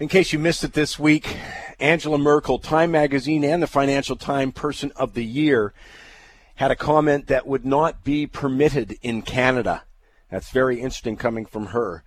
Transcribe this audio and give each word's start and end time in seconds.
In 0.00 0.06
case 0.06 0.32
you 0.32 0.38
missed 0.38 0.62
it 0.62 0.74
this 0.74 0.96
week, 0.96 1.36
Angela 1.80 2.18
Merkel, 2.18 2.60
Time 2.60 2.92
Magazine 2.92 3.42
and 3.42 3.60
the 3.60 3.66
Financial 3.66 4.14
Times 4.14 4.52
Person 4.52 4.92
of 4.94 5.14
the 5.14 5.24
Year, 5.24 5.74
had 6.54 6.70
a 6.70 6.76
comment 6.76 7.26
that 7.26 7.48
would 7.48 7.66
not 7.66 8.04
be 8.04 8.24
permitted 8.24 8.96
in 9.02 9.22
Canada. 9.22 9.82
That's 10.30 10.50
very 10.50 10.76
interesting 10.76 11.16
coming 11.16 11.46
from 11.46 11.66
her, 11.66 12.04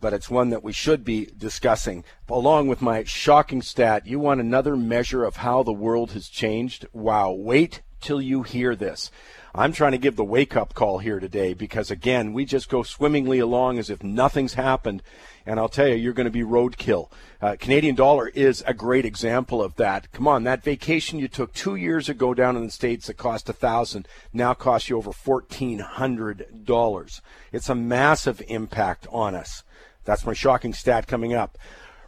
but 0.00 0.14
it's 0.14 0.30
one 0.30 0.48
that 0.48 0.64
we 0.64 0.72
should 0.72 1.04
be 1.04 1.28
discussing. 1.36 2.04
Along 2.30 2.66
with 2.66 2.80
my 2.80 3.04
shocking 3.04 3.60
stat, 3.60 4.06
you 4.06 4.18
want 4.18 4.40
another 4.40 4.74
measure 4.74 5.22
of 5.22 5.36
how 5.36 5.62
the 5.62 5.70
world 5.70 6.12
has 6.12 6.28
changed? 6.28 6.86
Wow, 6.94 7.32
wait 7.32 7.82
till 8.00 8.22
you 8.22 8.42
hear 8.42 8.74
this. 8.74 9.10
I'm 9.54 9.72
trying 9.72 9.92
to 9.92 9.98
give 9.98 10.16
the 10.16 10.24
wake 10.24 10.56
up 10.56 10.72
call 10.72 10.98
here 10.98 11.20
today 11.20 11.52
because, 11.52 11.90
again, 11.90 12.32
we 12.32 12.46
just 12.46 12.70
go 12.70 12.82
swimmingly 12.82 13.38
along 13.38 13.78
as 13.78 13.90
if 13.90 14.02
nothing's 14.02 14.54
happened. 14.54 15.02
And 15.46 15.60
I'll 15.60 15.68
tell 15.68 15.88
you, 15.88 15.94
you're 15.94 16.14
going 16.14 16.24
to 16.24 16.30
be 16.30 16.42
roadkill. 16.42 17.10
Uh, 17.40 17.56
Canadian 17.58 17.94
dollar 17.94 18.28
is 18.28 18.64
a 18.66 18.72
great 18.72 19.04
example 19.04 19.62
of 19.62 19.76
that. 19.76 20.10
Come 20.12 20.26
on, 20.26 20.44
that 20.44 20.64
vacation 20.64 21.18
you 21.18 21.28
took 21.28 21.52
two 21.52 21.76
years 21.76 22.08
ago 22.08 22.32
down 22.32 22.56
in 22.56 22.64
the 22.64 22.70
States 22.70 23.06
that 23.06 23.18
cost 23.18 23.50
a 23.50 23.52
thousand 23.52 24.08
now 24.32 24.54
costs 24.54 24.88
you 24.88 24.96
over 24.96 25.10
$1,400. 25.10 27.20
It's 27.52 27.68
a 27.68 27.74
massive 27.74 28.42
impact 28.48 29.06
on 29.10 29.34
us. 29.34 29.62
That's 30.04 30.24
my 30.24 30.32
shocking 30.32 30.72
stat 30.72 31.06
coming 31.06 31.34
up. 31.34 31.58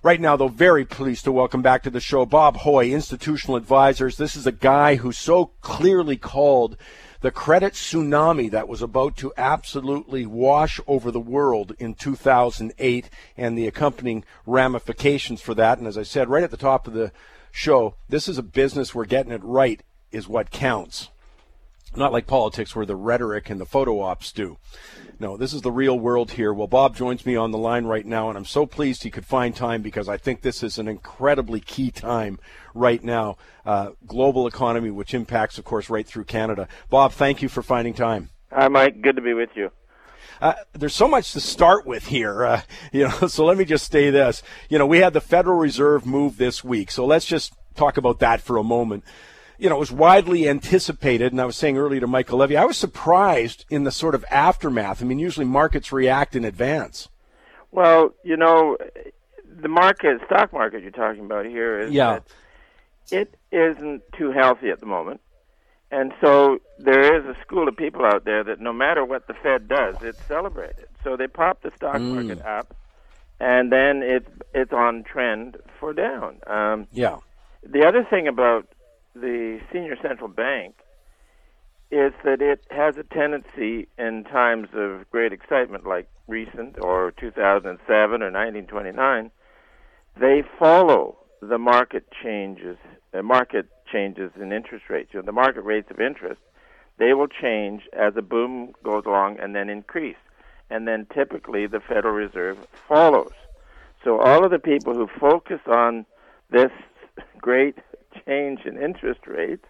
Right 0.02 0.20
now, 0.20 0.37
though, 0.37 0.48
very 0.48 0.84
pleased 0.84 1.24
to 1.24 1.32
welcome 1.32 1.62
back 1.62 1.82
to 1.82 1.90
the 1.90 2.00
show 2.00 2.24
Bob 2.24 2.59
Hoye, 2.59 2.92
Institutional 2.92 3.56
Advisors. 3.56 4.16
This 4.16 4.37
is 4.37 4.46
a 4.46 4.52
guy 4.52 4.96
who 4.96 5.10
so 5.10 5.46
clearly 5.62 6.16
called 6.16 6.76
the 7.20 7.30
credit 7.30 7.75
tsunami 7.75 8.51
that 8.51 8.69
was 8.69 8.83
about 8.83 9.16
to 9.19 9.33
absolutely 9.37 10.27
wash 10.27 10.80
over 10.87 11.11
the 11.11 11.20
world 11.20 11.74
in 11.79 11.95
2008 11.95 13.10
and 13.37 13.57
the 13.57 13.66
accompanying 13.66 14.24
ramifications 14.45 15.40
for 15.40 15.55
that. 15.55 15.79
And 15.79 15.87
as 15.87 15.99
I 15.99 16.02
said 16.02 16.29
right 16.29 16.45
at 16.45 16.51
the 16.51 16.57
top 16.57 16.87
of 16.87 16.93
the 16.93 17.13
show, 17.51 17.95
this 18.09 18.29
is 18.29 18.38
a 18.38 18.43
business 18.43 18.95
where 18.95 19.07
getting 19.07 19.32
it 19.32 19.43
right 19.43 19.82
is 20.13 20.29
what 20.29 20.51
counts. 20.51 21.10
Not 21.95 22.12
like 22.12 22.26
politics 22.26 22.74
where 22.74 22.87
the 22.87 22.96
rhetoric 22.96 23.48
and 23.48 23.60
the 23.60 23.66
photo 23.66 24.01
ops 24.01 24.32
do. 24.32 24.59
No, 25.18 25.38
this 25.38 25.54
is 25.54 25.62
the 25.62 25.73
real 25.73 25.98
world 25.98 26.32
here. 26.32 26.52
Well, 26.52 26.66
Bob 26.66 26.95
joins 26.95 27.24
me 27.24 27.37
on 27.37 27.51
the 27.51 27.59
line 27.59 27.87
right 27.87 28.04
now, 28.04 28.28
and 28.28 28.37
I'm 28.37 28.45
so 28.45 28.66
pleased 28.66 29.02
he 29.02 29.10
could 29.10 29.24
find 29.24 29.56
time 29.56 29.80
because 29.80 30.09
I 30.09 30.18
think 30.18 30.43
this 30.43 30.62
is 30.62 30.76
an 30.76 30.88
incredibly 30.88 31.60
key 31.60 31.90
time 31.90 32.38
right 32.74 33.02
now. 33.02 33.38
Uh, 33.65 33.90
global 34.06 34.46
economy, 34.46 34.90
which 34.90 35.15
impacts, 35.15 35.56
of 35.56 35.65
course, 35.65 35.88
right 35.88 36.06
through 36.06 36.24
Canada. 36.24 36.68
Bob, 36.90 37.12
thank 37.12 37.40
you 37.40 37.48
for 37.48 37.62
finding 37.62 37.95
time. 37.95 38.28
Hi, 38.52 38.68
Mike. 38.68 39.00
Good 39.00 39.16
to 39.16 39.23
be 39.23 39.32
with 39.32 39.50
you. 39.54 39.71
Uh, 40.38 40.52
there's 40.74 40.95
so 40.95 41.09
much 41.09 41.32
to 41.32 41.40
start 41.40 41.87
with 41.87 42.09
here, 42.09 42.45
uh, 42.45 42.60
you 42.93 43.09
know. 43.09 43.26
So 43.26 43.46
let 43.46 43.56
me 43.56 43.65
just 43.65 43.90
say 43.90 44.10
this. 44.10 44.43
You 44.68 44.78
know, 44.78 44.87
we 44.87 44.98
had 44.98 45.15
the 45.15 45.21
Federal 45.23 45.56
Reserve 45.56 46.04
move 46.04 46.37
this 46.37 46.62
week, 46.62 46.90
so 46.90 47.06
let's 47.06 47.24
just 47.24 47.54
talk 47.74 47.96
about 47.96 48.18
that 48.18 48.43
for 48.43 48.59
a 48.59 48.62
moment 48.62 49.02
you 49.59 49.68
know, 49.68 49.76
it 49.76 49.80
was 49.80 49.93
widely 49.93 50.49
anticipated, 50.49 51.32
and 51.32 51.40
I 51.40 51.45
was 51.45 51.57
saying 51.57 51.79
earlier 51.79 52.01
to 52.01 52.07
Michael 52.07 52.38
Levy, 52.38 52.57
I 52.57 52.65
was 52.65 52.76
surprised 52.76 53.65
in 53.71 53.85
the 53.85 53.90
sort 53.90 54.15
of 54.15 54.24
aftermath. 54.30 55.02
I 55.02 55.07
mean, 55.07 55.18
usually 55.18 55.46
markets 55.46 55.93
react 55.93 56.37
in 56.37 56.45
advance. 56.45 57.09
Well, 57.71 58.15
you 58.23 58.37
know, 58.37 58.77
the 59.60 59.68
market, 59.68 60.21
stock 60.27 60.52
market 60.52 60.82
you're 60.82 60.90
talking 60.90 61.24
about 61.24 61.46
here 61.46 61.80
is 61.80 61.93
yeah. 61.93 62.21
it 63.10 63.34
isn't 63.51 64.03
too 64.16 64.32
healthy 64.32 64.71
at 64.71 64.81
the 64.81 64.87
moment. 64.87 65.21
And 65.91 66.12
so 66.21 66.59
there 66.78 67.16
is 67.16 67.25
a 67.25 67.41
school 67.43 67.69
of 67.69 67.77
people 67.77 68.04
out 68.04 68.25
there 68.25 68.43
that 68.44 68.60
no 68.60 68.72
matter 68.72 69.04
what 69.04 69.28
the 69.28 69.34
Fed 69.34 69.69
does, 69.69 69.97
it's 70.03 70.22
celebrated. 70.27 70.88
So 71.04 71.16
they 71.16 71.28
pop 71.28 71.62
the 71.62 71.71
stock 71.77 71.97
mm. 71.97 72.15
market 72.15 72.44
up, 72.44 72.75
and 73.38 73.71
then 73.71 74.03
it's 74.03 74.28
it's 74.53 74.72
on 74.72 75.04
trend 75.04 75.56
for 75.78 75.93
down. 75.93 76.41
Um, 76.47 76.88
yeah. 76.93 77.19
The 77.62 77.87
other 77.87 78.05
thing 78.09 78.27
about 78.27 78.67
the 79.21 79.60
senior 79.72 79.97
central 80.00 80.28
bank 80.28 80.75
is 81.91 82.12
that 82.25 82.43
it 82.43 82.65
has 82.71 82.97
a 82.97 83.04
tendency 83.04 83.88
in 83.97 84.25
times 84.25 84.69
of 84.75 85.09
great 85.10 85.32
excitement 85.32 85.87
like 85.87 86.09
recent 86.27 86.77
or 86.81 87.12
2007 87.12 88.22
or 88.22 88.31
1929 88.31 89.31
they 90.19 90.43
follow 90.59 91.16
the 91.41 91.59
market 91.59 92.05
changes 92.22 92.76
the 93.12 93.22
market 93.22 93.66
changes 93.91 94.32
in 94.41 94.53
interest 94.53 94.87
rates. 94.88 95.10
You 95.12 95.21
know 95.21 95.26
the 95.26 95.32
market 95.32 95.62
rates 95.62 95.91
of 95.91 96.00
interest 96.00 96.41
they 96.99 97.12
will 97.12 97.28
change 97.28 97.82
as 97.93 98.15
a 98.16 98.22
boom 98.22 98.72
goes 98.82 99.05
along 99.05 99.38
and 99.38 99.55
then 99.55 99.69
increase. 99.69 100.16
And 100.71 100.88
then 100.88 101.06
typically 101.15 101.66
the 101.66 101.81
federal 101.81 102.15
reserve 102.15 102.66
follows. 102.88 103.32
So 104.03 104.19
all 104.19 104.44
of 104.44 104.50
the 104.50 104.59
people 104.59 104.94
who 104.94 105.09
focus 105.21 105.60
on 105.66 106.06
this 106.50 106.71
great 107.38 107.76
change 108.27 108.60
in 108.65 108.81
interest 108.81 109.21
rates, 109.27 109.65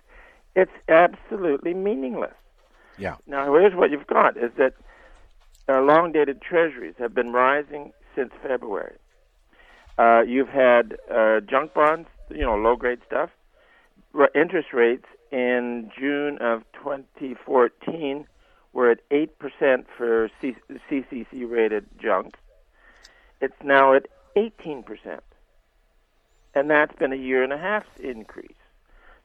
it's 0.55 0.73
absolutely 0.89 1.75
meaningless. 1.75 2.35
Yeah. 2.99 3.17
Now, 3.27 3.53
here's 3.55 3.75
what 3.75 3.91
you've 3.91 4.07
got: 4.07 4.37
is 4.37 4.51
that 4.59 4.75
our 5.69 5.83
long-dated 5.83 6.41
treasuries 6.43 6.95
have 6.99 7.15
been 7.15 7.33
rising 7.33 7.93
since 8.15 8.33
February. 8.43 8.97
Uh, 9.99 10.23
you've 10.27 10.49
had 10.49 10.97
uh, 11.13 11.41
junk 11.41 11.75
bonds, 11.75 12.09
you 12.31 12.43
know, 12.43 12.55
low-grade 12.57 13.01
stuff. 13.07 13.31
interest 14.35 14.73
rates 14.73 15.07
in 15.33 15.91
June 15.99 16.39
of 16.41 16.63
2014 16.75 18.27
were 18.73 18.91
at 18.91 19.01
eight 19.11 19.39
percent 19.39 19.87
for 19.97 20.31
C- 20.41 20.57
CCC-rated 20.91 21.87
junk. 22.01 22.35
It's 23.41 23.57
now 23.65 23.95
at 23.95 24.07
18 24.37 24.83
percent 24.83 25.23
and 26.57 26.71
that's 26.71 26.97
been 26.97 27.13
a 27.13 27.17
year 27.17 27.45
and 27.45 27.53
a 27.53 27.59
half 27.59 27.85
increase. 28.01 28.51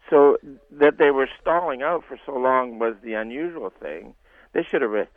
So 0.10 0.38
that 0.72 0.98
they 0.98 1.12
were 1.12 1.30
stalling 1.40 1.82
out 1.82 2.04
for 2.06 2.20
so 2.26 2.34
long 2.34 2.78
was 2.78 2.96
the 3.02 3.14
unusual 3.14 3.70
thing. 3.70 4.14
They 4.52 4.64
should 4.64 4.82
have 4.82 5.08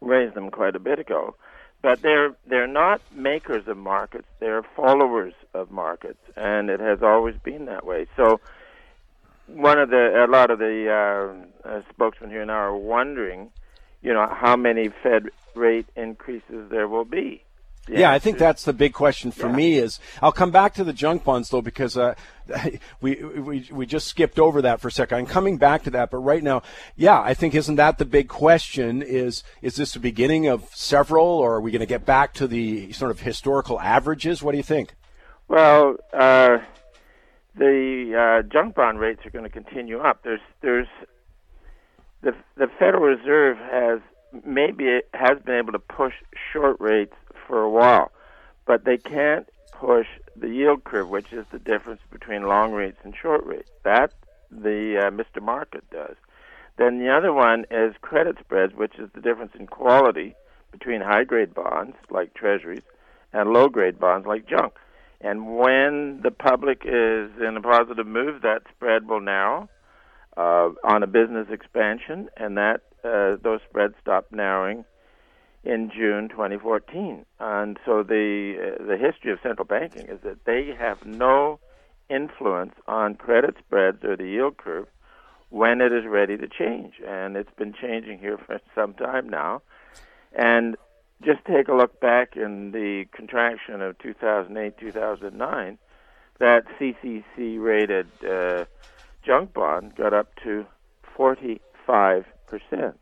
raised 0.00 0.34
them 0.34 0.50
quite 0.50 0.74
a 0.74 0.78
bit 0.78 0.98
ago, 0.98 1.36
but 1.82 2.00
they're 2.00 2.34
they're 2.46 2.66
not 2.66 3.02
makers 3.14 3.68
of 3.68 3.76
markets; 3.76 4.26
they're 4.40 4.62
followers 4.62 5.34
of 5.52 5.70
markets, 5.70 6.22
and 6.34 6.70
it 6.70 6.80
has 6.80 7.02
always 7.02 7.36
been 7.36 7.66
that 7.66 7.84
way. 7.84 8.06
So 8.16 8.40
one 9.46 9.78
of 9.78 9.90
the 9.90 10.24
a 10.24 10.26
lot 10.26 10.50
of 10.50 10.58
the 10.58 10.88
uh, 10.90 11.68
uh, 11.68 11.82
spokesmen 11.90 12.30
here 12.30 12.46
now 12.46 12.54
are 12.54 12.76
wondering, 12.76 13.50
you 14.00 14.14
know, 14.14 14.26
how 14.26 14.56
many 14.56 14.88
Fed 15.02 15.28
rate 15.54 15.86
increases 15.94 16.70
there 16.70 16.88
will 16.88 17.04
be. 17.04 17.42
Yeah, 17.90 18.10
I 18.10 18.18
think 18.18 18.38
that's 18.38 18.64
the 18.64 18.72
big 18.72 18.92
question 18.92 19.30
for 19.30 19.48
yeah. 19.48 19.56
me. 19.56 19.78
Is 19.78 20.00
I'll 20.22 20.32
come 20.32 20.50
back 20.50 20.74
to 20.74 20.84
the 20.84 20.92
junk 20.92 21.24
bonds 21.24 21.48
though 21.48 21.62
because 21.62 21.96
uh, 21.96 22.14
we 23.00 23.16
we 23.16 23.68
we 23.70 23.86
just 23.86 24.06
skipped 24.06 24.38
over 24.38 24.62
that 24.62 24.80
for 24.80 24.88
a 24.88 24.92
second. 24.92 25.18
I'm 25.18 25.26
coming 25.26 25.56
back 25.56 25.84
to 25.84 25.90
that, 25.90 26.10
but 26.10 26.18
right 26.18 26.42
now, 26.42 26.62
yeah, 26.96 27.20
I 27.20 27.34
think 27.34 27.54
isn't 27.54 27.76
that 27.76 27.98
the 27.98 28.04
big 28.04 28.28
question? 28.28 29.02
Is 29.02 29.42
is 29.62 29.76
this 29.76 29.92
the 29.92 30.00
beginning 30.00 30.46
of 30.46 30.68
several, 30.74 31.26
or 31.26 31.56
are 31.56 31.60
we 31.60 31.70
going 31.70 31.80
to 31.80 31.86
get 31.86 32.04
back 32.04 32.34
to 32.34 32.46
the 32.46 32.92
sort 32.92 33.10
of 33.10 33.20
historical 33.20 33.80
averages? 33.80 34.42
What 34.42 34.52
do 34.52 34.56
you 34.56 34.64
think? 34.64 34.94
Well, 35.48 35.96
uh, 36.12 36.58
the 37.54 38.42
uh, 38.44 38.48
junk 38.48 38.74
bond 38.74 39.00
rates 39.00 39.24
are 39.24 39.30
going 39.30 39.44
to 39.44 39.50
continue 39.50 39.98
up. 39.98 40.22
There's 40.22 40.40
there's 40.60 40.88
the 42.22 42.34
the 42.56 42.68
Federal 42.78 43.04
Reserve 43.04 43.56
has 43.58 44.00
maybe 44.44 44.84
it 44.84 45.08
has 45.14 45.38
been 45.44 45.56
able 45.56 45.72
to 45.72 45.78
push 45.78 46.12
short 46.52 46.76
rates 46.80 47.14
for 47.48 47.62
a 47.62 47.70
while, 47.70 48.12
but 48.66 48.84
they 48.84 48.98
can't 48.98 49.48
push 49.72 50.06
the 50.36 50.48
yield 50.48 50.84
curve, 50.84 51.08
which 51.08 51.32
is 51.32 51.46
the 51.50 51.58
difference 51.58 52.00
between 52.12 52.42
long 52.42 52.72
rates 52.72 52.98
and 53.02 53.14
short 53.20 53.44
rates. 53.44 53.70
That 53.84 54.12
the 54.50 55.08
uh, 55.08 55.10
Mr. 55.10 55.42
Market 55.42 55.88
does. 55.90 56.16
Then 56.76 57.00
the 57.00 57.10
other 57.10 57.32
one 57.32 57.64
is 57.70 57.94
credit 58.00 58.36
spreads, 58.38 58.74
which 58.74 58.98
is 58.98 59.10
the 59.14 59.20
difference 59.20 59.52
in 59.58 59.66
quality 59.66 60.34
between 60.70 61.00
high 61.00 61.24
grade 61.24 61.54
bonds 61.54 61.96
like 62.10 62.34
treasuries 62.34 62.84
and 63.32 63.52
low 63.52 63.68
grade 63.68 63.98
bonds 63.98 64.26
like 64.26 64.48
junk. 64.48 64.74
And 65.20 65.56
when 65.56 66.20
the 66.22 66.30
public 66.30 66.82
is 66.84 67.30
in 67.40 67.56
a 67.56 67.60
positive 67.60 68.06
move, 68.06 68.42
that 68.42 68.62
spread 68.70 69.08
will 69.08 69.20
narrow 69.20 69.68
uh, 70.36 70.70
on 70.84 71.02
a 71.02 71.08
business 71.08 71.48
expansion, 71.50 72.28
and 72.36 72.56
that 72.56 72.82
uh, 73.02 73.36
those 73.42 73.60
spreads 73.68 73.94
stop 74.00 74.26
narrowing 74.30 74.84
in 75.64 75.90
June 75.90 76.28
2014. 76.28 77.24
And 77.40 77.78
so 77.84 78.02
the 78.02 78.76
uh, 78.80 78.84
the 78.84 78.96
history 78.96 79.32
of 79.32 79.38
central 79.42 79.66
banking 79.66 80.06
is 80.06 80.20
that 80.22 80.44
they 80.44 80.74
have 80.78 81.04
no 81.04 81.60
influence 82.08 82.74
on 82.86 83.14
credit 83.14 83.56
spreads 83.58 84.02
or 84.04 84.16
the 84.16 84.26
yield 84.26 84.56
curve 84.56 84.86
when 85.50 85.80
it 85.80 85.92
is 85.92 86.04
ready 86.06 86.36
to 86.36 86.48
change. 86.48 86.94
And 87.06 87.36
it's 87.36 87.52
been 87.56 87.74
changing 87.74 88.18
here 88.18 88.38
for 88.38 88.60
some 88.74 88.94
time 88.94 89.28
now. 89.28 89.62
And 90.32 90.76
just 91.24 91.44
take 91.44 91.68
a 91.68 91.74
look 91.74 92.00
back 92.00 92.36
in 92.36 92.70
the 92.70 93.06
contraction 93.12 93.82
of 93.82 93.98
2008 93.98 94.78
2009, 94.78 95.78
that 96.38 96.64
CCC 96.78 97.60
rated 97.60 98.06
uh, 98.24 98.64
junk 99.24 99.52
bond 99.52 99.96
got 99.96 100.14
up 100.14 100.34
to 100.44 100.64
45 101.16 102.24
percent. 102.46 102.98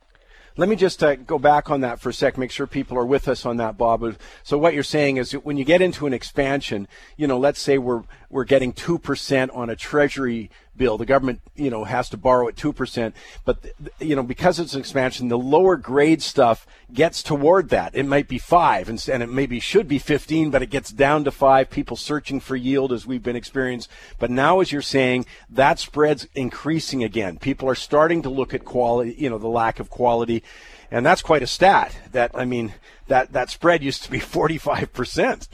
Let 0.58 0.70
me 0.70 0.76
just 0.76 1.02
uh, 1.02 1.16
go 1.16 1.38
back 1.38 1.70
on 1.70 1.82
that 1.82 2.00
for 2.00 2.08
a 2.08 2.14
sec, 2.14 2.38
make 2.38 2.50
sure 2.50 2.66
people 2.66 2.96
are 2.96 3.04
with 3.04 3.28
us 3.28 3.44
on 3.44 3.58
that, 3.58 3.76
Bob. 3.76 4.16
So 4.42 4.56
what 4.56 4.72
you're 4.72 4.82
saying 4.82 5.18
is 5.18 5.32
when 5.32 5.58
you 5.58 5.64
get 5.64 5.82
into 5.82 6.06
an 6.06 6.14
expansion, 6.14 6.88
you 7.18 7.26
know, 7.26 7.38
let's 7.38 7.60
say 7.60 7.76
we're 7.76 8.04
we're 8.30 8.44
getting 8.44 8.72
two 8.72 8.98
percent 8.98 9.50
on 9.50 9.68
a 9.68 9.76
treasury 9.76 10.50
bill. 10.76 10.98
The 10.98 11.06
government, 11.06 11.40
you 11.54 11.70
know, 11.70 11.84
has 11.84 12.08
to 12.10 12.16
borrow 12.16 12.48
at 12.48 12.56
two 12.56 12.72
percent, 12.72 13.14
but 13.44 13.58
you 13.98 14.16
know, 14.16 14.22
because 14.22 14.58
it's 14.58 14.74
an 14.74 14.80
expansion, 14.80 15.28
the 15.28 15.38
lower 15.38 15.76
grade 15.76 16.22
stuff 16.22 16.66
gets 16.92 17.22
toward 17.22 17.68
that. 17.70 17.94
It 17.94 18.04
might 18.04 18.28
be 18.28 18.38
five, 18.38 18.88
and, 18.88 19.04
and 19.08 19.22
it 19.22 19.28
maybe 19.28 19.60
should 19.60 19.88
be 19.88 19.98
fifteen, 19.98 20.50
but 20.50 20.62
it 20.62 20.70
gets 20.70 20.90
down 20.90 21.24
to 21.24 21.30
five. 21.30 21.70
People 21.70 21.96
searching 21.96 22.40
for 22.40 22.56
yield 22.56 22.92
as 22.92 23.06
we've 23.06 23.22
been 23.22 23.36
experiencing. 23.36 23.92
But 24.18 24.30
now, 24.30 24.60
as 24.60 24.72
you're 24.72 24.82
saying, 24.82 25.26
that 25.50 25.78
spread's 25.78 26.28
increasing 26.34 27.04
again. 27.04 27.38
People 27.38 27.68
are 27.68 27.74
starting 27.74 28.22
to 28.22 28.30
look 28.30 28.54
at 28.54 28.64
quality, 28.64 29.14
you 29.18 29.30
know, 29.30 29.38
the 29.38 29.48
lack 29.48 29.80
of 29.80 29.90
quality 29.90 30.42
and 30.90 31.04
that's 31.04 31.22
quite 31.22 31.42
a 31.42 31.46
stat. 31.46 31.96
That 32.12 32.30
I 32.34 32.44
mean, 32.44 32.74
that 33.08 33.32
that 33.32 33.50
spread 33.50 33.82
used 33.82 34.04
to 34.04 34.10
be 34.10 34.20
45 34.20 34.92
percent. 34.92 35.48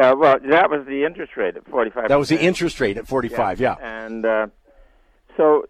Uh, 0.00 0.14
well, 0.16 0.38
that 0.48 0.70
was 0.70 0.86
the 0.86 1.04
interest 1.04 1.36
rate 1.36 1.56
at 1.56 1.66
45. 1.68 2.08
That 2.08 2.18
was 2.18 2.30
the 2.30 2.40
interest 2.40 2.80
rate 2.80 2.96
at 2.96 3.06
45. 3.06 3.60
Yeah, 3.60 3.76
yeah. 3.78 4.06
and 4.06 4.24
uh, 4.24 4.46
so 5.36 5.66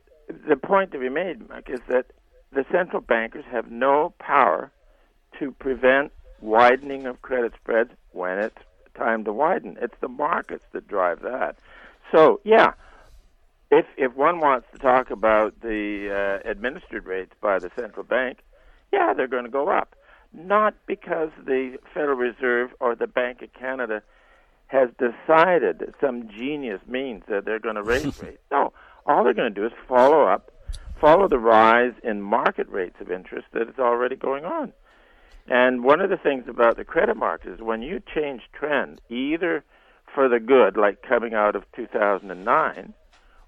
the 0.49 0.57
point 0.57 0.93
to 0.93 0.99
be 0.99 1.09
made, 1.09 1.49
Mike, 1.49 1.69
is 1.69 1.81
that 1.89 2.07
the 2.53 2.65
central 2.71 3.03
bankers 3.03 3.45
have 3.51 3.71
no 3.71 4.15
power 4.19 4.71
to 5.39 5.51
prevent 5.53 6.13
widening 6.41 7.07
of 7.07 7.23
credit 7.23 7.53
spreads 7.61 7.91
when 8.13 8.39
it's 8.39 8.57
time 8.95 9.25
to 9.25 9.33
widen. 9.33 9.77
It's 9.81 9.95
the 10.01 10.09
markets 10.09 10.65
that 10.73 10.87
drive 10.87 11.23
that. 11.23 11.57
So, 12.13 12.41
yeah, 12.45 12.75
if 13.71 13.87
if 13.97 14.15
one 14.15 14.39
wants 14.39 14.69
to 14.73 14.79
talk 14.79 15.11
about 15.11 15.61
the 15.61 16.41
uh, 16.45 16.49
administered 16.49 17.07
rates 17.07 17.33
by 17.41 17.59
the 17.59 17.71
central 17.77 18.05
bank, 18.05 18.39
yeah, 18.93 19.13
they're 19.13 19.29
going 19.29 19.45
to 19.45 19.51
go 19.51 19.69
up. 19.69 19.97
Not 20.33 20.75
because 20.87 21.31
the 21.45 21.79
Federal 21.93 22.17
Reserve 22.17 22.71
or 22.79 22.95
the 22.95 23.09
Bank 23.09 23.43
of 23.43 23.53
Canada 23.53 24.03
has 24.71 24.89
decided 24.99 25.81
that 25.81 25.95
some 26.01 26.29
genius 26.29 26.81
means 26.87 27.25
that 27.29 27.45
they're 27.45 27.59
going 27.59 27.75
to 27.75 27.83
raise 27.83 28.05
rates. 28.23 28.43
No, 28.53 28.73
all 29.05 29.25
they're 29.25 29.35
going 29.35 29.53
to 29.53 29.61
do 29.61 29.67
is 29.67 29.73
follow 29.89 30.27
up, 30.27 30.53
follow 31.01 31.27
the 31.27 31.41
rise 31.41 31.93
in 32.05 32.23
market 32.23 32.69
rates 32.69 32.95
of 33.01 33.11
interest 33.11 33.49
that 33.53 33.69
is 33.69 33.79
already 33.81 34.15
going 34.15 34.45
on. 34.45 34.73
And 35.49 35.83
one 35.83 36.01
of 36.01 36.09
the 36.09 36.17
things 36.17 36.45
about 36.47 36.77
the 36.77 36.85
credit 36.85 37.17
market 37.17 37.55
is 37.55 37.61
when 37.61 37.83
you 37.83 38.01
change 38.15 38.43
trend, 38.53 39.01
either 39.09 39.65
for 40.15 40.29
the 40.29 40.39
good, 40.39 40.77
like 40.77 41.03
coming 41.03 41.35
out 41.35 41.57
of 41.57 41.65
2009, 41.75 42.95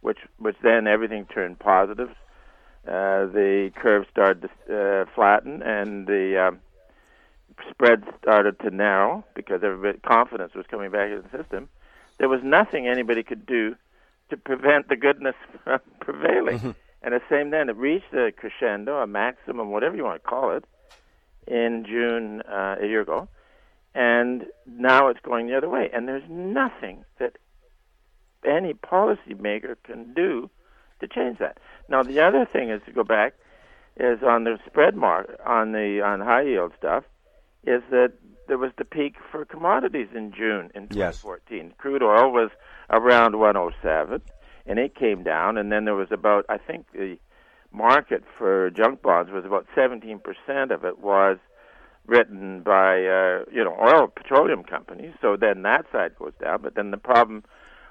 which 0.01 0.19
which 0.39 0.57
then 0.65 0.89
everything 0.89 1.27
turned 1.27 1.61
positive, 1.61 2.09
uh, 2.89 3.27
the 3.27 3.71
curve 3.77 4.07
started 4.11 4.51
to 4.67 5.03
uh, 5.03 5.05
flatten 5.15 5.63
and 5.63 6.09
the 6.09 6.49
um, 6.49 6.59
spread 7.71 8.05
started 8.21 8.59
to 8.61 8.71
narrow 8.71 9.25
because 9.35 9.63
everybody 9.63 9.99
confidence 9.99 10.55
was 10.55 10.67
coming 10.71 10.91
back 10.91 11.11
in 11.11 11.23
the 11.23 11.37
system. 11.37 11.69
There 12.19 12.29
was 12.29 12.41
nothing 12.43 12.87
anybody 12.87 13.23
could 13.23 13.47
do 13.47 13.77
to 14.31 14.37
prevent 14.37 14.89
the 14.89 14.97
goodness 14.97 15.35
from 15.65 15.81
prevailing. 16.01 16.59
Mm-hmm. 16.59 16.71
And 17.03 17.15
the 17.15 17.21
same 17.29 17.51
then, 17.51 17.69
it 17.69 17.77
reached 17.77 18.15
a 18.15 18.31
crescendo, 18.31 18.99
a 18.99 19.07
maximum, 19.07 19.71
whatever 19.71 19.97
you 19.97 20.05
want 20.05 20.23
to 20.23 20.29
call 20.29 20.53
it, 20.57 20.65
in 21.47 21.85
June 21.85 22.43
uh, 22.43 22.77
a 22.81 22.87
year 22.87 23.01
ago, 23.01 23.29
and 23.95 24.47
now 24.67 25.09
it's 25.09 25.19
going 25.21 25.49
the 25.49 25.57
other 25.57 25.69
way. 25.69 25.91
And 25.93 26.07
there's 26.07 26.29
nothing 26.29 27.05
that 27.19 27.37
any 28.45 28.75
policymaker 28.75 29.77
can 29.83 30.15
do 30.15 30.49
to 31.01 31.09
change 31.09 31.39
that. 31.39 31.59
Now, 31.89 32.03
the 32.05 32.21
other 32.21 32.47
thing 32.51 32.71
is 32.71 32.81
to 32.87 32.93
go 32.93 33.03
back 33.03 33.35
is 33.97 34.23
on 34.23 34.45
the 34.45 34.59
spread 34.67 34.97
mark 34.97 35.39
on 35.45 35.73
the 35.73 36.01
on 36.01 36.21
high 36.21 36.43
yield 36.43 36.73
stuff 36.79 37.05
is 37.65 37.83
that 37.91 38.13
there 38.49 38.59
was 38.59 38.73
the 38.77 38.85
peak 38.85 39.15
for 39.31 39.45
commodities 39.45 40.09
in 40.15 40.33
June 40.33 40.71
in 40.75 40.89
2014. 40.89 41.65
Yes. 41.65 41.73
Crude 41.79 42.03
oil 42.03 42.33
was 42.33 42.51
around 42.91 43.39
107, 43.39 44.21
and 44.67 44.79
it 44.79 44.95
came 44.95 45.23
down, 45.23 45.57
and 45.57 45.71
then 45.71 45.85
there 45.85 45.95
was 45.95 46.09
about 46.11 46.45
I 46.49 46.59
think 46.59 46.87
the 46.93 47.19
market 47.73 48.23
for 48.37 48.71
junk 48.71 49.03
bonds 49.03 49.31
was 49.31 49.45
about 49.45 49.67
17% 49.77 50.21
of 50.71 50.85
it 50.85 50.99
was 50.99 51.39
written 52.07 52.63
by 52.63 53.05
uh, 53.05 53.45
you 53.51 53.65
know 53.65 53.77
oil 53.81 54.09
petroleum 54.09 54.65
companies. 54.65 55.15
So 55.21 55.37
then 55.37 55.63
that 55.63 55.87
side 55.93 56.17
goes 56.19 56.33
down, 56.41 56.63
but 56.63 56.75
then 56.75 56.91
the 56.91 56.97
problem 56.97 57.45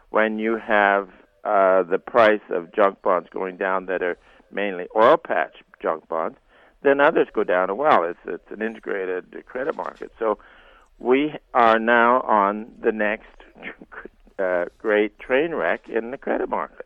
when 0.09 0.37
you 0.37 0.57
have 0.57 1.09
uh, 1.43 1.83
the 1.83 1.97
price 1.97 2.41
of 2.49 2.73
junk 2.73 3.01
bonds 3.01 3.29
going 3.31 3.57
down 3.57 3.85
that 3.87 4.03
are 4.03 4.17
mainly 4.51 4.87
oil 4.95 5.17
patch 5.17 5.55
junk 5.81 6.07
bonds, 6.07 6.37
then 6.83 6.99
others 6.99 7.27
go 7.33 7.43
down 7.43 7.69
as 7.69 7.77
well. 7.77 8.03
It's 8.03 8.19
it's 8.25 8.51
an 8.51 8.61
integrated 8.61 9.43
credit 9.45 9.75
market. 9.75 10.11
So 10.19 10.39
we 10.99 11.33
are 11.53 11.79
now 11.79 12.21
on 12.21 12.73
the 12.81 12.91
next 12.91 13.27
uh, 14.39 14.65
great 14.77 15.19
train 15.19 15.53
wreck 15.53 15.89
in 15.89 16.11
the 16.11 16.17
credit 16.17 16.49
market. 16.49 16.85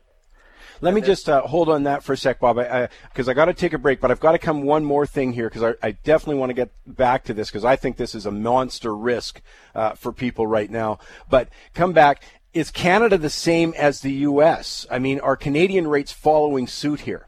Let 0.81 0.93
me 0.93 0.99
just 0.99 1.29
uh, 1.29 1.41
hold 1.41 1.69
on 1.69 1.83
that 1.83 2.03
for 2.03 2.13
a 2.13 2.17
sec, 2.17 2.39
Bob, 2.41 2.57
because 2.57 3.29
I, 3.29 3.31
I, 3.31 3.33
I 3.33 3.35
got 3.35 3.45
to 3.45 3.53
take 3.53 3.71
a 3.71 3.77
break. 3.77 4.01
But 4.01 4.11
I've 4.11 4.19
got 4.19 4.33
to 4.33 4.37
come 4.37 4.63
one 4.63 4.83
more 4.83 5.07
thing 5.07 5.31
here 5.31 5.47
because 5.47 5.63
I, 5.63 5.87
I, 5.87 5.91
definitely 5.91 6.35
want 6.35 6.49
to 6.49 6.53
get 6.53 6.71
back 6.85 7.23
to 7.25 7.33
this 7.33 7.49
because 7.49 7.63
I 7.63 7.77
think 7.77 7.95
this 7.95 8.13
is 8.13 8.25
a 8.25 8.31
monster 8.31 8.93
risk 8.93 9.41
uh, 9.73 9.93
for 9.93 10.11
people 10.11 10.47
right 10.47 10.69
now. 10.69 10.99
But 11.29 11.47
come 11.73 11.93
back 11.93 12.23
is 12.55 12.71
Canada 12.71 13.17
the 13.17 13.29
same 13.29 13.73
as 13.77 13.99
the 13.99 14.11
U.S.? 14.11 14.87
I 14.89 14.97
mean, 14.97 15.19
are 15.19 15.35
Canadian 15.35 15.87
rates 15.87 16.13
following 16.13 16.67
suit 16.67 17.01
here? 17.01 17.27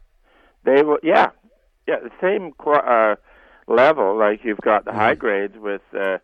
They 0.64 0.82
will, 0.82 0.98
yeah, 1.02 1.30
yeah, 1.88 1.96
the 2.00 2.10
same 2.20 2.52
uh, 2.66 3.16
level. 3.66 4.16
Like 4.16 4.44
you've 4.44 4.60
got 4.60 4.84
the 4.84 4.90
mm-hmm. 4.90 5.00
high 5.00 5.14
grades 5.14 5.56
with 5.56 5.80
uh, 5.94 6.18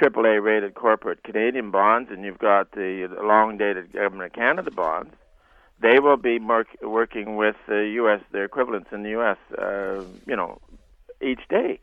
AAA 0.00 0.42
rated 0.42 0.74
corporate 0.74 1.22
Canadian 1.22 1.70
bonds, 1.70 2.10
and 2.10 2.24
you've 2.24 2.38
got 2.38 2.72
the 2.72 3.08
long 3.22 3.58
dated 3.58 3.92
Government 3.92 4.32
of 4.32 4.32
Canada 4.32 4.70
bonds. 4.70 5.14
They 5.80 6.00
will 6.00 6.16
be 6.16 6.38
mark- 6.38 6.82
working 6.82 7.36
with 7.36 7.56
the 7.68 7.90
U.S. 7.96 8.20
their 8.32 8.44
equivalents 8.44 8.88
in 8.92 9.02
the 9.02 9.10
U.S. 9.10 9.36
Uh, 9.56 10.04
you 10.26 10.34
know, 10.34 10.58
each 11.20 11.46
day, 11.50 11.78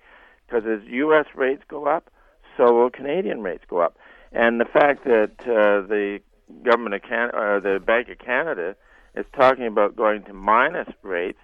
because 0.47 0.65
as 0.65 0.79
U.S. 0.87 1.27
rates 1.35 1.61
go 1.67 1.85
up, 1.85 2.09
so 2.57 2.73
will 2.73 2.89
Canadian 2.89 3.43
rates 3.43 3.63
go 3.67 3.77
up. 3.79 3.95
And 4.31 4.59
the 4.59 4.65
fact 4.65 5.05
that 5.05 5.35
uh, 5.41 5.85
the 5.87 6.19
government 6.63 6.95
of 6.95 7.03
Canada, 7.03 7.37
or 7.37 7.59
the 7.59 7.79
Bank 7.79 8.09
of 8.09 8.17
Canada, 8.17 8.75
is 9.15 9.25
talking 9.35 9.67
about 9.67 9.95
going 9.95 10.23
to 10.23 10.33
minus 10.33 10.89
rates 11.03 11.37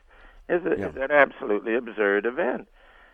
is, 0.49 0.65
a, 0.65 0.77
yeah. 0.77 0.89
is 0.89 0.95
an 0.95 1.11
absolutely 1.11 1.75
absurd 1.75 2.25
event. 2.25 2.67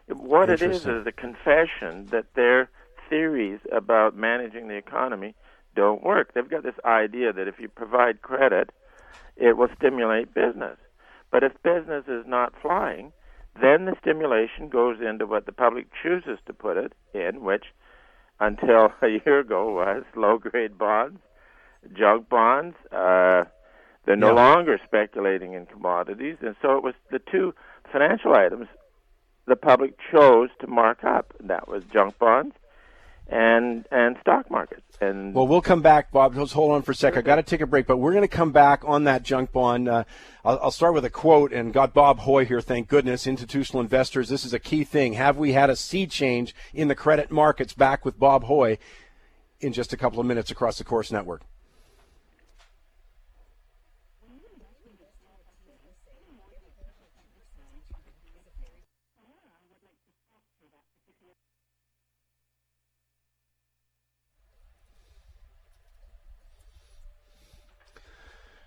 What 0.08 0.50
it 0.50 0.62
is 0.62 0.86
is 0.86 1.08
a 1.08 1.12
confession 1.12 2.08
that 2.12 2.25
their 2.36 2.70
theories 3.10 3.60
about 3.72 4.15
managing 4.15 4.68
the 4.68 4.75
economy 4.75 5.36
don't 5.75 6.04
work. 6.04 6.34
They've 6.34 6.50
got 6.50 6.63
this 6.63 6.75
idea 6.86 7.34
that 7.34 7.48
if 7.48 7.60
you 7.60 7.68
provide 7.68 8.22
credit, 8.22 8.70
it 9.36 9.58
will 9.58 9.70
stimulate 9.77 10.34
business. 10.34 10.77
But 11.32 11.44
if 11.44 11.51
business 11.63 12.06
is 12.08 12.25
not 12.27 12.54
flying, 12.62 13.12
then 13.62 13.86
the 13.86 13.96
stimulation 14.00 14.70
goes 14.70 14.98
into 15.01 15.25
what 15.25 15.46
the 15.46 15.51
public 15.51 15.88
chooses 16.01 16.39
to 16.46 16.54
put 16.54 16.77
it 16.77 16.94
in, 17.13 17.42
which 17.42 17.65
until 18.39 18.94
a 19.01 19.08
year 19.25 19.39
ago 19.39 19.74
was 19.74 20.04
low 20.15 20.38
grade 20.38 20.77
bonds 20.77 21.20
junk 21.94 22.30
bonds. 22.30 22.75
Uh, 22.92 23.44
they're 24.05 24.15
no 24.15 24.33
longer 24.33 24.79
speculating 24.85 25.53
in 25.53 25.65
commodities, 25.65 26.38
and 26.41 26.55
so 26.62 26.77
it 26.77 26.83
was 26.83 26.93
the 27.12 27.19
two 27.19 27.53
financial 27.91 28.33
items 28.33 28.67
the 29.47 29.55
public 29.55 29.95
chose 30.12 30.50
to 30.59 30.67
mark 30.67 31.03
up. 31.03 31.33
That 31.39 31.67
was 31.67 31.83
junk 31.93 32.17
bonds 32.17 32.55
and 33.27 33.88
and 33.91 34.17
stock 34.21 34.50
markets. 34.51 34.81
And 35.01 35.33
well, 35.33 35.47
we'll 35.47 35.62
come 35.62 35.81
back, 35.81 36.12
Bob. 36.12 36.35
Just 36.35 36.53
hold 36.53 36.71
on 36.71 36.81
for 36.81 36.91
a 36.91 36.95
sec. 36.95 37.17
I 37.17 37.21
got 37.21 37.35
to 37.35 37.43
take 37.43 37.62
a 37.62 37.67
break, 37.67 37.88
but 37.88 37.97
we're 37.97 38.13
going 38.13 38.24
to 38.24 38.27
come 38.27 38.51
back 38.51 38.83
on 38.85 39.05
that 39.05 39.24
junk 39.24 39.51
bond. 39.51 39.89
Uh, 39.89 40.03
I'll, 40.43 40.59
I'll, 40.63 40.71
start 40.71 40.93
with 40.93 41.05
a 41.05 41.09
quote, 41.09 41.51
and 41.51 41.74
got 41.74 41.93
Bob 41.93 42.19
Hoye 42.19 42.45
here. 42.45 42.62
Thank 42.62 42.88
goodness, 42.88 43.27
institutional 43.27 43.81
investors. 43.81 44.29
This 44.29 44.45
is 44.45 44.53
a 44.53 44.59
key 44.59 44.83
thing. 44.83 45.13
Have 45.13 45.38
we 45.38 45.53
had 45.53 45.69
a 45.69 45.75
sea 45.75 46.07
change 46.07 46.55
in 46.74 46.88
the 46.88 46.95
credit 46.95 47.31
markets? 47.31 47.74
Back 47.74 48.05
with 48.05 48.19
Bob 48.19 48.45
Hoye 48.45 48.77
in 49.59 49.74
just 49.74 49.93
a 49.93 49.97
couple 49.97 50.19
of 50.19 50.25
minutes 50.25 50.51
across 50.51 50.77
the 50.77 50.83
Corus 50.83 51.12
Network. 51.12 51.41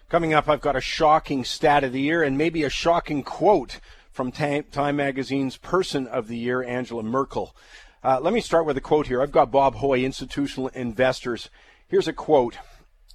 Coming 0.08 0.32
up, 0.32 0.48
I've 0.48 0.62
got 0.62 0.74
a 0.74 0.80
shocking 0.80 1.44
stat 1.44 1.84
of 1.84 1.92
the 1.92 2.00
year 2.00 2.22
and 2.22 2.38
maybe 2.38 2.62
a 2.62 2.70
shocking 2.70 3.22
quote 3.22 3.78
from 4.10 4.32
Time 4.32 4.96
Magazine's 4.96 5.58
Person 5.58 6.06
of 6.06 6.28
the 6.28 6.36
Year, 6.38 6.62
Angela 6.62 7.02
Merkel. 7.02 7.54
Uh, 8.02 8.18
let 8.18 8.32
me 8.32 8.40
start 8.40 8.64
with 8.64 8.78
a 8.78 8.80
quote 8.80 9.08
here. 9.08 9.20
I've 9.20 9.32
got 9.32 9.50
Bob 9.50 9.74
Hoye, 9.74 10.02
Institutional 10.06 10.68
Investors. 10.68 11.50
Here's 11.88 12.08
a 12.08 12.14
quote 12.14 12.56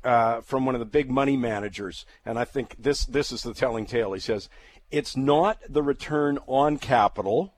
uh, 0.03 0.41
from 0.41 0.67
one 0.67 0.75
of 0.75 0.79
the 0.79 0.85
big 0.85 1.09
money 1.09 1.35
managers, 1.35 2.05
and 2.27 2.37
I 2.37 2.45
think 2.45 2.75
this 2.77 3.05
this 3.05 3.31
is 3.31 3.41
the 3.41 3.55
telling 3.55 3.87
tale. 3.87 4.13
He 4.13 4.19
says, 4.19 4.47
"It's 4.91 5.17
not 5.17 5.57
the 5.67 5.81
return 5.81 6.37
on 6.45 6.77
capital 6.77 7.55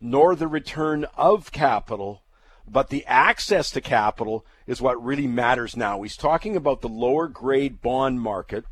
nor 0.00 0.36
the 0.36 0.46
return 0.46 1.04
of 1.16 1.50
capital, 1.50 2.22
but 2.64 2.90
the 2.90 3.04
access 3.06 3.72
to 3.72 3.80
capital 3.80 4.46
is 4.68 4.80
what 4.80 5.02
really 5.02 5.26
matters 5.26 5.76
now. 5.76 6.02
He's 6.02 6.16
talking 6.16 6.54
about 6.54 6.82
the 6.82 6.88
lower 6.88 7.26
grade 7.26 7.80
bond 7.80 8.20
market. 8.20 8.64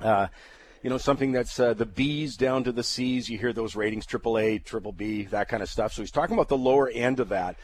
Uh, 0.00 0.28
you 0.82 0.88
know, 0.88 0.96
something 0.96 1.30
that's 1.30 1.60
uh, 1.60 1.74
the 1.74 1.84
B's 1.84 2.36
down 2.36 2.64
to 2.64 2.72
the 2.72 2.82
C's. 2.82 3.28
You 3.28 3.38
hear 3.38 3.52
those 3.52 3.76
ratings, 3.76 4.06
triple 4.06 4.38
A, 4.38 4.58
triple 4.58 4.92
B, 4.92 5.24
that 5.24 5.48
kind 5.48 5.62
of 5.62 5.68
stuff. 5.68 5.92
So 5.92 6.00
he's 6.00 6.10
talking 6.10 6.34
about 6.34 6.48
the 6.48 6.56
lower 6.56 6.88
end 6.88 7.20
of 7.20 7.28
that. 7.28 7.56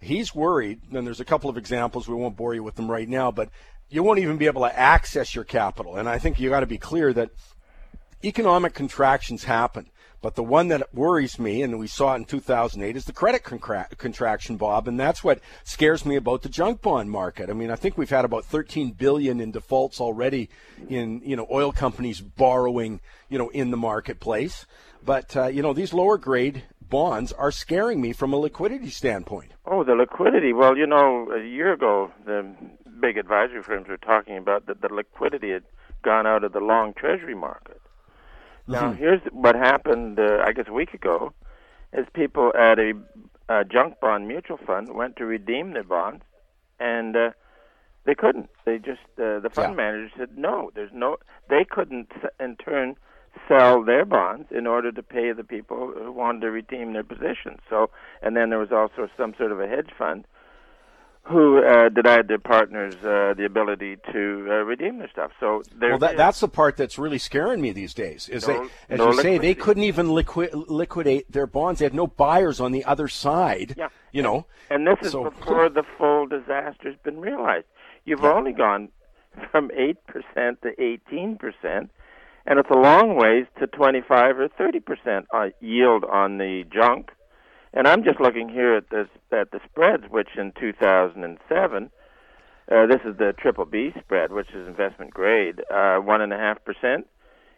He's 0.00 0.34
worried, 0.34 0.80
and 0.90 1.06
there's 1.06 1.20
a 1.20 1.24
couple 1.24 1.50
of 1.50 1.58
examples. 1.58 2.08
We 2.08 2.14
won't 2.14 2.36
bore 2.36 2.54
you 2.54 2.62
with 2.62 2.76
them 2.76 2.90
right 2.90 3.08
now, 3.08 3.30
but 3.30 3.50
you 3.90 4.02
won't 4.02 4.18
even 4.18 4.38
be 4.38 4.46
able 4.46 4.62
to 4.62 4.76
access 4.76 5.34
your 5.34 5.44
capital. 5.44 5.96
And 5.96 6.08
I 6.08 6.18
think 6.18 6.40
you 6.40 6.48
got 6.48 6.60
to 6.60 6.66
be 6.66 6.78
clear 6.78 7.12
that 7.12 7.30
economic 8.24 8.72
contractions 8.72 9.44
happen. 9.44 9.90
But 10.22 10.36
the 10.36 10.44
one 10.44 10.68
that 10.68 10.94
worries 10.94 11.38
me, 11.40 11.62
and 11.62 11.80
we 11.80 11.88
saw 11.88 12.14
it 12.14 12.18
in 12.18 12.24
2008, 12.24 12.96
is 12.96 13.04
the 13.04 13.12
credit 13.12 13.42
contra- 13.42 13.88
contraction, 13.98 14.56
Bob, 14.56 14.86
and 14.86 14.98
that's 14.98 15.24
what 15.24 15.40
scares 15.64 16.06
me 16.06 16.14
about 16.14 16.42
the 16.42 16.48
junk 16.48 16.80
bond 16.80 17.10
market. 17.10 17.50
I 17.50 17.54
mean, 17.54 17.72
I 17.72 17.76
think 17.76 17.98
we've 17.98 18.08
had 18.08 18.24
about 18.24 18.44
13 18.44 18.92
billion 18.92 19.40
in 19.40 19.50
defaults 19.50 20.00
already 20.00 20.48
in 20.88 21.20
you 21.24 21.34
know 21.34 21.46
oil 21.50 21.72
companies 21.72 22.20
borrowing 22.20 23.00
you 23.28 23.36
know 23.36 23.48
in 23.48 23.72
the 23.72 23.76
marketplace. 23.76 24.64
But 25.04 25.36
uh, 25.36 25.48
you 25.48 25.60
know 25.60 25.72
these 25.72 25.92
lower 25.92 26.18
grade 26.18 26.62
bonds 26.80 27.32
are 27.32 27.50
scaring 27.50 28.00
me 28.00 28.12
from 28.12 28.32
a 28.32 28.36
liquidity 28.36 28.90
standpoint. 28.90 29.52
Oh, 29.66 29.82
the 29.82 29.94
liquidity. 29.94 30.52
Well, 30.52 30.76
you 30.76 30.86
know, 30.86 31.32
a 31.32 31.42
year 31.42 31.72
ago, 31.72 32.12
the 32.24 32.54
big 33.00 33.16
advisory 33.16 33.62
firms 33.62 33.88
were 33.88 33.96
talking 33.96 34.36
about 34.36 34.66
that 34.66 34.82
the 34.82 34.88
liquidity 34.88 35.50
had 35.50 35.64
gone 36.02 36.26
out 36.26 36.44
of 36.44 36.52
the 36.52 36.60
long 36.60 36.94
treasury 36.94 37.34
market. 37.34 37.80
Now, 38.66 38.90
mm-hmm. 38.90 38.98
here's 38.98 39.20
what 39.32 39.54
happened, 39.56 40.18
uh, 40.18 40.38
I 40.44 40.52
guess, 40.52 40.66
a 40.68 40.72
week 40.72 40.94
ago, 40.94 41.32
is 41.92 42.06
people 42.14 42.52
at 42.58 42.78
a, 42.78 42.92
a 43.48 43.64
junk 43.64 44.00
bond 44.00 44.28
mutual 44.28 44.58
fund 44.58 44.94
went 44.94 45.16
to 45.16 45.26
redeem 45.26 45.72
their 45.72 45.84
bonds, 45.84 46.22
and 46.78 47.16
uh, 47.16 47.30
they 48.04 48.14
couldn't. 48.14 48.48
They 48.64 48.78
just 48.78 49.00
uh, 49.18 49.40
the 49.40 49.50
fund 49.52 49.72
yeah. 49.72 49.76
manager 49.76 50.10
said 50.16 50.38
no. 50.38 50.70
There's 50.74 50.92
no. 50.92 51.16
They 51.48 51.64
couldn't 51.68 52.12
in 52.40 52.56
turn 52.56 52.96
sell 53.48 53.82
their 53.82 54.04
bonds 54.04 54.48
in 54.50 54.66
order 54.66 54.92
to 54.92 55.02
pay 55.02 55.32
the 55.32 55.44
people 55.44 55.92
who 55.96 56.12
wanted 56.12 56.40
to 56.40 56.50
redeem 56.50 56.92
their 56.92 57.04
positions. 57.04 57.60
So, 57.68 57.90
and 58.20 58.36
then 58.36 58.50
there 58.50 58.58
was 58.58 58.72
also 58.72 59.08
some 59.16 59.34
sort 59.38 59.52
of 59.52 59.60
a 59.60 59.66
hedge 59.66 59.90
fund 59.96 60.26
who 61.24 61.64
uh, 61.64 61.88
denied 61.88 62.26
their 62.26 62.38
partners 62.38 62.94
uh, 62.96 63.32
the 63.36 63.44
ability 63.44 63.96
to 64.12 64.46
uh, 64.50 64.54
redeem 64.64 64.98
their 64.98 65.08
stuff. 65.08 65.30
So 65.38 65.62
well, 65.80 65.98
that, 65.98 66.16
that's 66.16 66.40
the 66.40 66.48
part 66.48 66.76
that's 66.76 66.98
really 66.98 67.18
scaring 67.18 67.60
me 67.60 67.70
these 67.70 67.94
days. 67.94 68.28
Is 68.28 68.48
no, 68.48 68.64
they, 68.88 68.94
as 68.94 68.98
no 68.98 69.12
you 69.12 69.22
say, 69.22 69.38
they 69.38 69.54
couldn't 69.54 69.84
even 69.84 70.08
liqui- 70.08 70.50
liquidate 70.68 71.30
their 71.30 71.46
bonds. 71.46 71.78
They 71.78 71.84
had 71.84 71.94
no 71.94 72.08
buyers 72.08 72.60
on 72.60 72.72
the 72.72 72.84
other 72.84 73.06
side. 73.06 73.74
Yeah. 73.78 73.88
You 74.10 74.22
know. 74.22 74.46
And 74.68 74.86
this 74.86 74.98
is 75.02 75.12
so, 75.12 75.30
before 75.30 75.68
the 75.68 75.84
full 75.96 76.26
disaster's 76.26 76.96
been 77.04 77.20
realized. 77.20 77.66
You've 78.04 78.22
yeah. 78.22 78.32
only 78.32 78.52
gone 78.52 78.88
from 79.52 79.70
eight 79.76 80.04
percent 80.06 80.60
to 80.62 80.70
eighteen 80.82 81.38
percent, 81.38 81.90
and 82.46 82.58
it's 82.58 82.70
a 82.70 82.78
long 82.78 83.14
ways 83.14 83.46
to 83.60 83.68
twenty-five 83.68 84.40
or 84.40 84.48
thirty 84.48 84.80
percent 84.80 85.26
uh, 85.32 85.50
yield 85.60 86.04
on 86.04 86.38
the 86.38 86.64
junk 86.72 87.12
and 87.74 87.88
I'm 87.88 88.04
just 88.04 88.20
looking 88.20 88.48
here 88.48 88.74
at 88.74 88.90
this 88.90 89.08
at 89.30 89.50
the 89.50 89.60
spreads, 89.70 90.04
which 90.10 90.28
in 90.36 90.52
2007, 90.58 91.90
uh, 92.70 92.86
this 92.86 93.00
is 93.04 93.16
the 93.16 93.32
triple 93.38 93.64
B 93.64 93.92
spread, 93.98 94.32
which 94.32 94.50
is 94.50 94.68
investment 94.68 95.12
grade, 95.12 95.62
uh, 95.70 95.96
one 95.96 96.20
and 96.20 96.32
a 96.32 96.38
half 96.38 96.64
percent. 96.64 97.06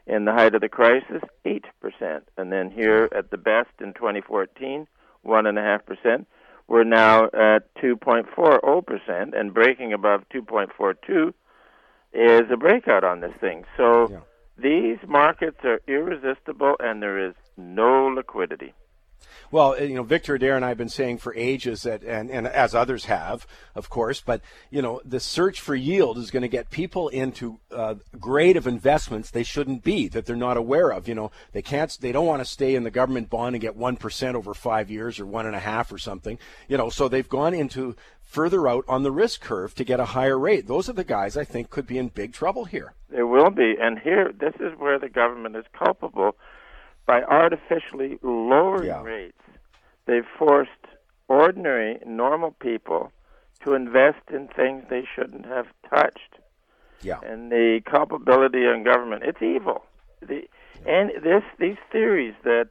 In 0.06 0.26
the 0.26 0.32
height 0.32 0.54
of 0.54 0.60
the 0.60 0.68
crisis, 0.68 1.22
eight 1.46 1.64
percent, 1.80 2.28
and 2.36 2.52
then 2.52 2.70
here 2.70 3.08
at 3.16 3.30
the 3.30 3.38
best 3.38 3.70
in 3.80 3.94
2014, 3.94 4.86
one 5.22 5.46
and 5.46 5.58
a 5.58 5.62
half 5.62 5.86
percent. 5.86 6.26
We're 6.66 6.84
now 6.84 7.24
at 7.26 7.74
2.40 7.82 8.86
percent, 8.86 9.34
and 9.34 9.54
breaking 9.54 9.92
above 9.92 10.24
2.42 10.34 11.32
is 12.12 12.42
a 12.50 12.56
breakout 12.56 13.02
on 13.04 13.20
this 13.20 13.32
thing. 13.40 13.64
So 13.76 14.08
yeah. 14.10 14.20
these 14.56 14.98
markets 15.08 15.58
are 15.64 15.80
irresistible, 15.88 16.76
and 16.80 17.02
there 17.02 17.18
is 17.18 17.34
no 17.56 18.06
liquidity. 18.06 18.74
Well, 19.50 19.72
uh, 19.72 19.82
you 19.82 19.94
know, 19.94 20.02
Victor 20.02 20.34
Adair 20.34 20.56
and 20.56 20.64
I 20.64 20.68
have 20.68 20.78
been 20.78 20.88
saying 20.88 21.18
for 21.18 21.34
ages 21.34 21.82
that, 21.82 22.02
and, 22.02 22.30
and 22.30 22.46
as 22.46 22.74
others 22.74 23.06
have, 23.06 23.46
of 23.74 23.88
course, 23.90 24.20
but, 24.20 24.40
you 24.70 24.82
know, 24.82 25.00
the 25.04 25.20
search 25.20 25.60
for 25.60 25.74
yield 25.74 26.18
is 26.18 26.30
going 26.30 26.42
to 26.42 26.48
get 26.48 26.70
people 26.70 27.08
into 27.08 27.58
uh, 27.70 27.94
grade 28.18 28.56
of 28.56 28.66
investments 28.66 29.30
they 29.30 29.42
shouldn't 29.42 29.84
be, 29.84 30.08
that 30.08 30.26
they're 30.26 30.36
not 30.36 30.56
aware 30.56 30.90
of. 30.90 31.08
You 31.08 31.14
know, 31.14 31.30
they 31.52 31.62
can't, 31.62 31.96
they 32.00 32.12
don't 32.12 32.26
want 32.26 32.40
to 32.40 32.46
stay 32.46 32.74
in 32.74 32.84
the 32.84 32.90
government 32.90 33.30
bond 33.30 33.54
and 33.54 33.60
get 33.60 33.78
1% 33.78 34.34
over 34.34 34.54
five 34.54 34.90
years 34.90 35.20
or 35.20 35.26
one 35.26 35.46
and 35.46 35.56
a 35.56 35.60
half 35.60 35.92
or 35.92 35.98
something. 35.98 36.38
You 36.68 36.76
know, 36.76 36.90
so 36.90 37.08
they've 37.08 37.28
gone 37.28 37.54
into 37.54 37.96
further 38.22 38.66
out 38.66 38.84
on 38.88 39.04
the 39.04 39.12
risk 39.12 39.40
curve 39.40 39.74
to 39.76 39.84
get 39.84 40.00
a 40.00 40.06
higher 40.06 40.38
rate. 40.38 40.66
Those 40.66 40.88
are 40.88 40.94
the 40.94 41.04
guys 41.04 41.36
I 41.36 41.44
think 41.44 41.70
could 41.70 41.86
be 41.86 41.98
in 41.98 42.08
big 42.08 42.32
trouble 42.32 42.64
here. 42.64 42.94
They 43.08 43.22
will 43.22 43.50
be. 43.50 43.74
And 43.80 43.98
here, 43.98 44.32
this 44.32 44.54
is 44.58 44.72
where 44.76 44.98
the 44.98 45.08
government 45.08 45.54
is 45.54 45.64
culpable 45.72 46.36
by 47.06 47.22
artificially 47.22 48.18
lowering 48.22 48.88
yeah. 48.88 49.02
rates, 49.02 49.40
they've 50.06 50.26
forced 50.38 50.70
ordinary, 51.28 51.98
normal 52.06 52.52
people 52.52 53.12
to 53.64 53.74
invest 53.74 54.30
in 54.32 54.48
things 54.48 54.84
they 54.90 55.04
shouldn't 55.14 55.46
have 55.46 55.66
touched. 55.88 56.38
Yeah. 57.02 57.20
And 57.24 57.50
the 57.50 57.80
culpability 57.90 58.66
on 58.66 58.84
government, 58.84 59.24
it's 59.24 59.42
evil. 59.42 59.84
The, 60.20 60.42
and 60.86 61.10
this 61.22 61.42
these 61.58 61.76
theories 61.92 62.34
that 62.44 62.68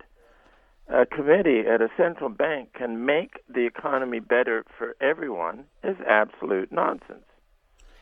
a 0.87 1.05
committee 1.05 1.61
at 1.61 1.81
a 1.81 1.89
central 1.95 2.29
bank 2.29 2.73
can 2.73 3.05
make 3.05 3.41
the 3.47 3.65
economy 3.65 4.19
better 4.19 4.65
for 4.77 4.95
everyone 4.99 5.65
is 5.83 5.95
absolute 6.07 6.71
nonsense. 6.71 7.25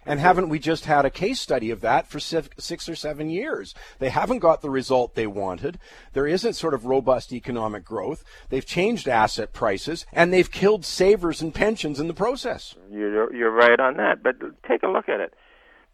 And 0.06 0.20
haven't 0.20 0.50
we 0.50 0.58
just 0.60 0.86
had 0.86 1.06
a 1.06 1.10
case 1.10 1.40
study 1.40 1.70
of 1.70 1.82
that 1.82 2.08
for 2.08 2.20
six 2.20 2.90
or 2.90 2.96
seven 2.96 3.30
years? 3.30 3.76
They 4.00 4.10
haven't 4.10 4.40
got 4.40 4.62
the 4.62 4.70
result 4.70 5.14
they 5.14 5.28
wanted. 5.28 5.78
There 6.14 6.28
isn't 6.28 6.54
sort 6.54 6.74
of 6.74 6.86
robust 6.86 7.32
economic 7.32 7.86
growth. 7.86 8.24
They've 8.50 8.66
changed 8.66 9.08
asset 9.08 9.54
prices 9.54 10.06
and 10.12 10.34
they've 10.34 10.50
killed 10.50 10.86
savers 10.86 11.42
and 11.42 11.54
pensions 11.54 12.00
in 12.00 12.08
the 12.08 12.14
process. 12.14 12.76
You're, 12.92 13.34
you're 13.34 13.52
right 13.52 13.80
on 13.80 13.98
that. 13.98 14.24
But 14.24 14.38
take 14.68 14.84
a 14.84 14.88
look 14.88 15.08
at 15.08 15.20
it. 15.20 15.34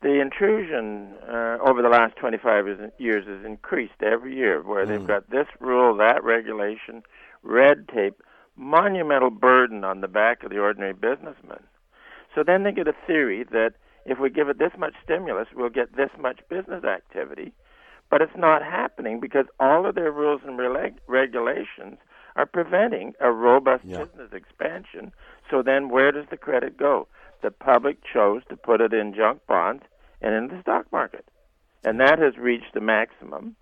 The 0.01 0.21
intrusion 0.21 1.13
uh, 1.27 1.57
over 1.65 1.81
the 1.81 1.89
last 1.89 2.15
25 2.17 2.91
years 2.99 3.25
has 3.25 3.43
increased 3.43 4.03
every 4.03 4.35
year, 4.35 4.61
where 4.61 4.85
mm. 4.85 4.89
they've 4.89 5.07
got 5.07 5.29
this 5.31 5.47
rule, 5.59 5.97
that 5.97 6.23
regulation, 6.23 7.01
red 7.41 7.87
tape, 7.89 8.21
monumental 8.55 9.31
burden 9.31 9.83
on 9.83 10.01
the 10.01 10.07
back 10.07 10.43
of 10.43 10.51
the 10.51 10.59
ordinary 10.59 10.93
businessman. 10.93 11.63
So 12.35 12.43
then 12.43 12.63
they 12.63 12.71
get 12.71 12.87
a 12.87 12.93
theory 13.07 13.43
that 13.51 13.73
if 14.07 14.19
we 14.19 14.29
give 14.29 14.47
it 14.47 14.57
this 14.57 14.71
much 14.77 14.93
stimulus, 15.03 15.49
we'll 15.53 15.69
get 15.69 15.95
this 15.95 16.09
much 16.19 16.39
business 16.49 16.83
activity. 16.85 17.51
But 18.09 18.21
it's 18.21 18.37
not 18.37 18.63
happening 18.63 19.19
because 19.19 19.45
all 19.59 19.85
of 19.85 19.95
their 19.95 20.11
rules 20.11 20.41
and 20.45 20.57
reg- 20.57 21.01
regulations 21.07 21.97
are 22.37 22.45
preventing 22.45 23.13
a 23.19 23.31
robust 23.31 23.83
yeah. 23.83 24.05
business 24.05 24.31
expansion. 24.31 25.11
So 25.51 25.61
then 25.61 25.89
where 25.89 26.13
does 26.13 26.25
the 26.29 26.37
credit 26.37 26.77
go? 26.77 27.07
The 27.43 27.51
public 27.51 27.97
chose 28.01 28.43
to 28.49 28.55
put 28.55 28.79
it 28.79 28.93
in 28.93 29.13
junk 29.13 29.41
bonds 29.45 29.83
and 30.21 30.33
in 30.33 30.47
the 30.47 30.61
stock 30.61 30.89
market. 30.91 31.25
And 31.83 31.99
that 31.99 32.17
has 32.19 32.37
reached 32.37 32.73
the 32.73 32.81
maximum. 32.81 33.57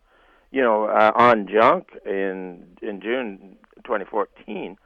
You 0.52 0.62
know, 0.62 0.86
uh, 0.86 1.12
on 1.16 1.48
junk 1.48 1.90
in 2.06 2.78
in 2.82 3.02
June 3.02 3.58
2014, 3.84 4.78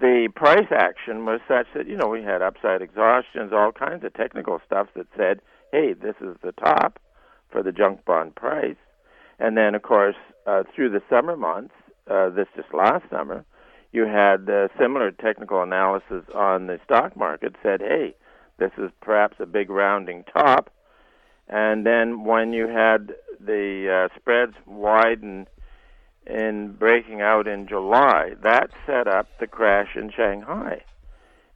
the 0.00 0.28
price 0.34 0.68
action 0.70 1.24
was 1.26 1.40
such 1.46 1.66
that 1.74 1.86
you 1.86 1.96
know 1.96 2.08
we 2.08 2.22
had 2.22 2.42
upside 2.42 2.82
exhaustions, 2.82 3.52
all 3.52 3.72
kinds 3.72 4.04
of 4.04 4.14
technical 4.14 4.60
stuff 4.66 4.88
that 4.94 5.06
said, 5.16 5.40
"Hey, 5.70 5.92
this 5.92 6.16
is 6.20 6.36
the 6.42 6.52
top 6.52 6.98
for 7.50 7.62
the 7.62 7.72
junk 7.72 8.04
bond 8.04 8.34
price." 8.34 8.76
And 9.38 9.56
then, 9.56 9.74
of 9.74 9.82
course, 9.82 10.16
uh, 10.46 10.64
through 10.74 10.90
the 10.90 11.02
summer 11.10 11.36
months, 11.36 11.74
uh, 12.08 12.30
this 12.30 12.48
just 12.56 12.72
last 12.72 13.08
summer, 13.10 13.44
you 13.92 14.06
had 14.06 14.48
uh, 14.48 14.68
similar 14.78 15.10
technical 15.10 15.62
analysis 15.62 16.24
on 16.34 16.66
the 16.66 16.80
stock 16.84 17.16
market 17.16 17.54
said, 17.62 17.82
"Hey, 17.82 18.14
this 18.58 18.72
is 18.78 18.90
perhaps 19.00 19.36
a 19.40 19.46
big 19.46 19.68
rounding 19.68 20.24
top." 20.24 20.70
And 21.48 21.84
then 21.84 22.24
when 22.24 22.52
you 22.54 22.66
had 22.68 23.14
the 23.38 24.08
uh, 24.08 24.18
spreads 24.18 24.54
widen 24.64 25.46
in 26.26 26.72
breaking 26.72 27.20
out 27.20 27.46
in 27.48 27.66
July, 27.66 28.34
that 28.42 28.70
set 28.86 29.08
up 29.08 29.28
the 29.38 29.46
crash 29.46 29.96
in 29.96 30.10
Shanghai. 30.10 30.82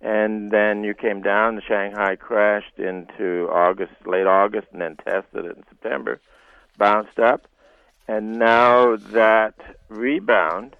And 0.00 0.50
then 0.50 0.84
you 0.84 0.94
came 0.94 1.22
down, 1.22 1.56
the 1.56 1.62
Shanghai 1.62 2.16
crashed 2.16 2.78
into 2.78 3.48
August, 3.50 3.94
late 4.04 4.26
August, 4.26 4.68
and 4.72 4.80
then 4.80 4.96
tested 4.96 5.46
it 5.46 5.56
in 5.56 5.64
September, 5.68 6.20
bounced 6.76 7.18
up, 7.18 7.46
and 8.08 8.38
now 8.38 8.96
that 8.96 9.54
rebound 9.88 10.76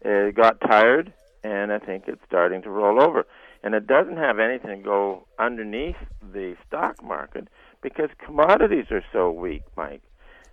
it 0.00 0.34
got 0.34 0.60
tired, 0.60 1.12
and 1.42 1.72
I 1.72 1.78
think 1.78 2.04
it's 2.06 2.24
starting 2.26 2.62
to 2.62 2.70
roll 2.70 3.02
over. 3.02 3.26
And 3.62 3.74
it 3.74 3.86
doesn't 3.86 4.16
have 4.16 4.38
anything 4.38 4.78
to 4.78 4.84
go 4.84 5.26
underneath 5.38 5.96
the 6.22 6.56
stock 6.66 7.02
market 7.02 7.48
because 7.82 8.10
commodities 8.24 8.86
are 8.90 9.04
so 9.12 9.30
weak, 9.30 9.62
Mike. 9.76 10.02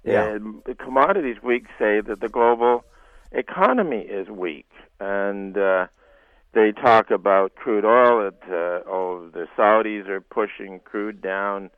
Yeah. 0.04 0.36
And 0.36 0.64
commodities 0.80 1.38
weak 1.42 1.66
say 1.80 2.02
that 2.02 2.20
the 2.20 2.30
global 2.30 2.84
economy 3.32 4.02
is 4.02 4.28
weak, 4.28 4.70
and 5.00 5.58
uh, 5.58 5.88
they 6.54 6.72
talk 6.72 7.10
about 7.10 7.56
crude 7.56 7.86
oil. 7.86 8.24
That 8.24 8.44
uh, 8.50 8.90
oh, 8.90 9.30
the 9.34 9.48
Saudis 9.58 10.08
are 10.08 10.22
pushing 10.22 10.80
crude 10.84 11.22
down 11.22 11.70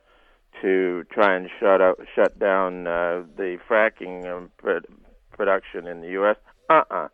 to 0.62 1.04
try 1.10 1.36
and 1.36 1.48
shut 1.60 1.80
out, 1.80 2.00
shut 2.14 2.38
down 2.38 2.86
uh, 2.86 3.22
the 3.36 3.58
fracking 3.68 4.48
pr- 4.58 4.78
production 5.32 5.86
in 5.86 6.00
the 6.00 6.08
U.S. 6.12 6.36
Uh-uh. 6.68 7.08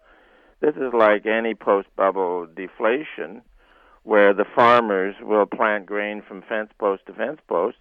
This 0.60 0.76
is 0.76 0.92
like 0.94 1.26
any 1.26 1.54
post-bubble 1.54 2.46
deflation, 2.54 3.42
where 4.04 4.32
the 4.32 4.44
farmers 4.54 5.16
will 5.20 5.44
plant 5.44 5.86
grain 5.86 6.22
from 6.26 6.42
fence 6.48 6.70
post 6.78 7.04
to 7.06 7.12
fence 7.12 7.40
post 7.48 7.78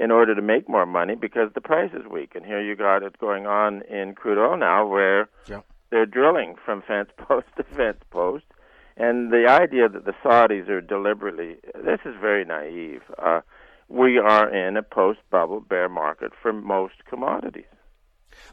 in 0.00 0.10
order 0.10 0.34
to 0.34 0.40
make 0.40 0.66
more 0.66 0.86
money 0.86 1.14
because 1.14 1.50
the 1.54 1.60
price 1.60 1.90
is 1.92 2.10
weak. 2.10 2.32
And 2.34 2.44
here 2.44 2.60
you 2.60 2.74
got 2.74 3.02
it 3.02 3.18
going 3.18 3.46
on 3.46 3.82
in 3.82 4.14
crude 4.14 4.38
oil 4.38 4.56
now, 4.56 4.86
where 4.86 5.28
yeah. 5.46 5.60
they're 5.90 6.06
drilling 6.06 6.54
from 6.64 6.82
fence 6.82 7.10
post 7.18 7.46
to 7.58 7.64
fence 7.64 7.98
post. 8.10 8.46
And 8.96 9.30
the 9.30 9.46
idea 9.46 9.88
that 9.90 10.06
the 10.06 10.14
Saudis 10.24 10.68
are 10.70 10.80
deliberately, 10.80 11.56
this 11.74 12.00
is 12.06 12.14
very 12.18 12.46
naive. 12.46 13.02
Uh, 13.18 13.42
we 13.88 14.18
are 14.18 14.48
in 14.48 14.76
a 14.76 14.82
post 14.82 15.20
bubble 15.30 15.60
bear 15.60 15.88
market 15.88 16.32
for 16.40 16.52
most 16.52 17.04
commodities. 17.08 17.64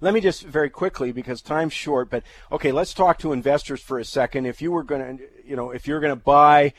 Let 0.01 0.13
me 0.13 0.19
just 0.19 0.43
very 0.43 0.69
quickly, 0.69 1.13
because 1.13 1.41
time's 1.41 1.73
short, 1.73 2.09
but 2.09 2.23
okay, 2.51 2.71
let's 2.73 2.93
talk 2.93 3.19
to 3.19 3.31
investors 3.31 3.81
for 3.81 3.99
a 3.99 4.05
second. 4.05 4.45
If 4.45 4.61
you 4.61 4.71
were 4.71 4.83
going 4.83 5.17
to, 5.17 5.23
you 5.45 5.55
know, 5.55 5.71
if 5.71 5.87
you're 5.87 5.99
going 5.99 6.15
to 6.15 6.21
buy, 6.21 6.73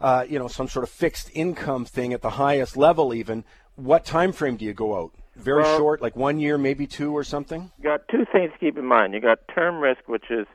uh, 0.00 0.26
you 0.28 0.38
know, 0.38 0.48
some 0.48 0.68
sort 0.68 0.82
of 0.82 0.90
fixed 0.90 1.30
income 1.32 1.84
thing 1.84 2.12
at 2.12 2.20
the 2.20 2.30
highest 2.30 2.76
level, 2.76 3.14
even, 3.14 3.44
what 3.76 4.04
time 4.04 4.32
frame 4.32 4.56
do 4.56 4.64
you 4.64 4.74
go 4.74 4.96
out? 4.96 5.12
Very 5.36 5.62
well, 5.62 5.78
short, 5.78 6.02
like 6.02 6.14
one 6.14 6.38
year, 6.38 6.58
maybe 6.58 6.86
two 6.86 7.16
or 7.16 7.24
something? 7.24 7.70
You 7.78 7.84
got 7.84 8.06
two 8.08 8.26
things 8.32 8.52
to 8.52 8.58
keep 8.58 8.76
in 8.76 8.84
mind. 8.84 9.14
You 9.14 9.20
got 9.20 9.38
term 9.54 9.80
risk, 9.80 10.00
which 10.06 10.30
is 10.30 10.46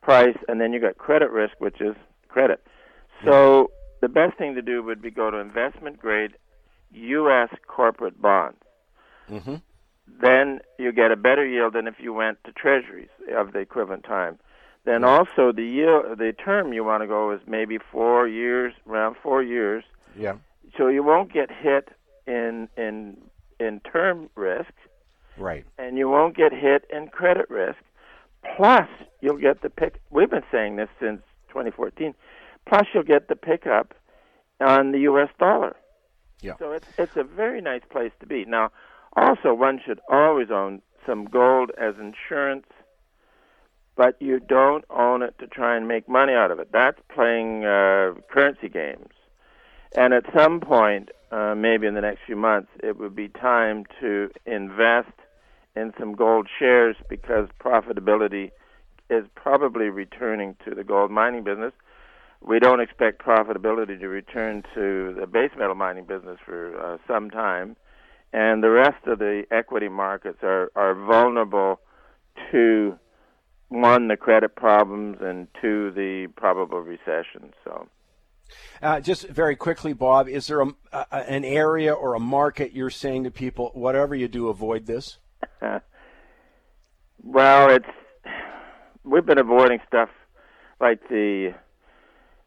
price, 0.00 0.36
and 0.48 0.60
then 0.60 0.72
you 0.72 0.80
got 0.80 0.96
credit 0.96 1.30
risk, 1.30 1.54
which 1.58 1.80
is 1.80 1.94
credit. 2.28 2.62
So 3.24 3.70
the 4.00 4.08
best 4.08 4.36
thing 4.36 4.54
to 4.54 4.62
do 4.62 4.82
would 4.82 5.00
be 5.00 5.10
go 5.10 5.30
to 5.30 5.36
investment 5.36 5.98
grade 5.98 6.32
U.S. 6.92 7.50
corporate 7.68 8.20
bonds. 8.20 8.58
Mm-hmm. 9.30 9.56
Then 10.20 10.60
you 10.78 10.92
get 10.92 11.12
a 11.12 11.16
better 11.16 11.46
yield 11.46 11.74
than 11.74 11.86
if 11.86 11.94
you 12.00 12.12
went 12.12 12.42
to 12.44 12.52
treasuries 12.52 13.08
of 13.34 13.52
the 13.52 13.60
equivalent 13.60 14.04
time. 14.04 14.38
Then 14.84 15.04
also 15.04 15.52
the 15.52 15.64
yield, 15.64 16.18
the 16.18 16.32
term 16.32 16.72
you 16.72 16.82
want 16.82 17.04
to 17.04 17.06
go 17.06 17.30
is 17.30 17.40
maybe 17.46 17.78
four 17.92 18.26
years, 18.26 18.74
around 18.88 19.16
four 19.22 19.42
years. 19.42 19.84
Yeah. 20.16 20.34
So 20.76 20.88
you 20.88 21.04
won't 21.04 21.32
get 21.32 21.50
hit 21.50 21.90
in 22.26 22.68
in 22.76 23.16
in 23.60 23.80
term 23.80 24.28
risk, 24.34 24.72
Right. 25.36 25.64
and 25.78 25.96
you 25.98 26.08
won't 26.08 26.36
get 26.36 26.52
hit 26.52 26.84
in 26.90 27.08
credit 27.08 27.48
risk. 27.50 27.78
Plus, 28.56 28.88
you'll 29.20 29.38
get 29.38 29.62
the 29.62 29.70
pick. 29.70 30.00
We've 30.10 30.30
been 30.30 30.42
saying 30.50 30.76
this 30.76 30.88
since 31.00 31.22
2014. 31.48 32.14
Plus, 32.66 32.86
you'll 32.92 33.02
get 33.04 33.28
the 33.28 33.36
pickup 33.36 33.94
on 34.60 34.92
the 34.92 34.98
U.S. 35.00 35.28
dollar. 35.38 35.76
Yeah. 36.40 36.56
So 36.58 36.72
it's 36.72 36.88
it's 36.98 37.16
a 37.16 37.22
very 37.24 37.60
nice 37.60 37.82
place 37.90 38.12
to 38.20 38.26
be. 38.26 38.44
Now, 38.44 38.70
also 39.16 39.54
one 39.54 39.80
should 39.84 40.00
always 40.08 40.50
own 40.50 40.82
some 41.06 41.24
gold 41.24 41.70
as 41.78 41.94
insurance, 42.00 42.66
but 43.96 44.16
you 44.20 44.40
don't 44.40 44.84
own 44.90 45.22
it 45.22 45.38
to 45.38 45.46
try 45.46 45.76
and 45.76 45.86
make 45.86 46.08
money 46.08 46.32
out 46.32 46.50
of 46.50 46.58
it. 46.58 46.70
That's 46.72 46.98
playing 47.14 47.64
uh, 47.64 48.14
currency 48.30 48.68
games. 48.68 49.08
And 49.96 50.14
at 50.14 50.24
some 50.36 50.60
point, 50.60 51.10
uh, 51.32 51.54
maybe 51.56 51.86
in 51.86 51.94
the 51.94 52.00
next 52.00 52.20
few 52.26 52.36
months, 52.36 52.68
it 52.82 52.98
would 52.98 53.16
be 53.16 53.28
time 53.28 53.84
to 54.00 54.30
invest 54.44 55.12
in 55.74 55.92
some 55.98 56.14
gold 56.14 56.46
shares 56.58 56.94
because 57.08 57.48
profitability 57.58 58.50
is 59.08 59.24
probably 59.34 59.88
returning 59.88 60.54
to 60.64 60.74
the 60.74 60.84
gold 60.84 61.10
mining 61.10 61.42
business. 61.42 61.72
We 62.42 62.58
don't 62.58 62.80
expect 62.80 63.24
profitability 63.24 63.98
to 64.00 64.08
return 64.08 64.62
to 64.74 65.16
the 65.18 65.26
base 65.26 65.52
metal 65.56 65.74
mining 65.74 66.04
business 66.04 66.38
for 66.44 66.78
uh, 66.78 66.98
some 67.06 67.30
time, 67.30 67.76
and 68.32 68.62
the 68.62 68.70
rest 68.70 69.06
of 69.06 69.18
the 69.18 69.44
equity 69.50 69.88
markets 69.88 70.38
are, 70.42 70.70
are 70.76 70.94
vulnerable 70.94 71.80
to 72.50 72.98
one 73.68 74.08
the 74.08 74.16
credit 74.18 74.54
problems 74.54 75.18
and 75.22 75.48
two 75.62 75.92
the 75.92 76.28
probable 76.36 76.80
recession. 76.80 77.54
So. 77.64 77.86
Uh, 78.82 79.00
just 79.00 79.28
very 79.28 79.56
quickly, 79.56 79.92
Bob, 79.92 80.28
is 80.28 80.46
there 80.46 80.60
a, 80.60 80.68
a, 80.92 81.06
an 81.12 81.44
area 81.44 81.92
or 81.92 82.14
a 82.14 82.20
market 82.20 82.72
you're 82.72 82.90
saying 82.90 83.24
to 83.24 83.30
people, 83.30 83.70
whatever 83.74 84.14
you 84.14 84.28
do, 84.28 84.48
avoid 84.48 84.86
this? 84.86 85.18
well, 87.22 87.70
it's 87.70 87.86
we've 89.04 89.26
been 89.26 89.38
avoiding 89.38 89.78
stuff 89.86 90.08
like 90.80 91.08
the 91.08 91.54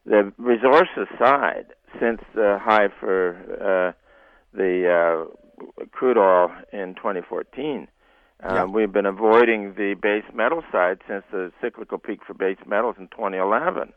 the 0.05 0.31
resources 0.37 1.07
side 1.17 1.67
since 1.99 2.21
the 2.33 2.59
high 2.61 2.89
for 2.99 3.35
uh, 3.59 3.91
the 4.55 5.27
uh, 5.27 5.85
crude 5.91 6.17
oil 6.17 6.51
in 6.71 6.95
2014. 6.95 7.87
Yeah. 8.41 8.63
Um, 8.63 8.73
we've 8.73 8.91
been 8.91 9.05
avoiding 9.05 9.73
the 9.75 9.95
base 9.99 10.25
metal 10.33 10.61
side 10.71 10.99
since 11.07 11.23
the 11.31 11.51
cyclical 11.61 11.97
peak 11.97 12.19
for 12.25 12.33
base 12.33 12.57
metals 12.67 12.95
in 12.99 13.07
2011. 13.07 13.93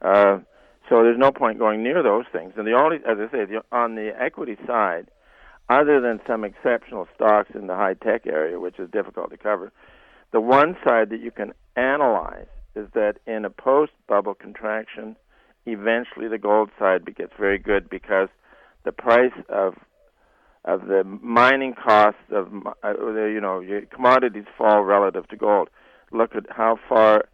Uh, 0.00 0.38
so 0.88 1.02
there's 1.02 1.18
no 1.18 1.32
point 1.32 1.58
going 1.58 1.82
near 1.82 2.02
those 2.02 2.24
things. 2.32 2.54
And 2.56 2.66
the 2.66 2.72
only, 2.72 2.96
as 2.98 3.18
I 3.18 3.30
say, 3.30 3.44
the, 3.44 3.62
on 3.70 3.94
the 3.94 4.12
equity 4.18 4.56
side, 4.66 5.08
other 5.68 6.00
than 6.00 6.20
some 6.26 6.44
exceptional 6.44 7.08
stocks 7.14 7.50
in 7.54 7.66
the 7.66 7.76
high 7.76 7.94
tech 7.94 8.26
area, 8.26 8.58
which 8.58 8.78
is 8.78 8.90
difficult 8.90 9.30
to 9.30 9.36
cover, 9.36 9.72
the 10.32 10.40
one 10.40 10.76
side 10.84 11.10
that 11.10 11.20
you 11.20 11.30
can 11.30 11.52
analyze 11.76 12.46
is 12.74 12.88
that 12.94 13.18
in 13.26 13.44
a 13.44 13.50
post 13.50 13.92
bubble 14.08 14.34
contraction, 14.34 15.16
eventually 15.66 16.28
the 16.28 16.38
gold 16.38 16.70
side 16.78 17.04
gets 17.14 17.32
very 17.38 17.58
good 17.58 17.88
because 17.88 18.28
the 18.84 18.92
price 18.92 19.32
of 19.48 19.74
of 20.64 20.86
the 20.86 21.02
mining 21.04 21.74
costs 21.74 22.20
of 22.30 22.48
uh, 22.84 22.94
you 23.26 23.40
know 23.40 23.60
your 23.60 23.82
commodities 23.82 24.44
fall 24.56 24.82
relative 24.82 25.28
to 25.28 25.36
gold. 25.36 25.68
Look 26.12 26.34
at 26.36 26.46
how 26.50 26.78
far 26.88 27.24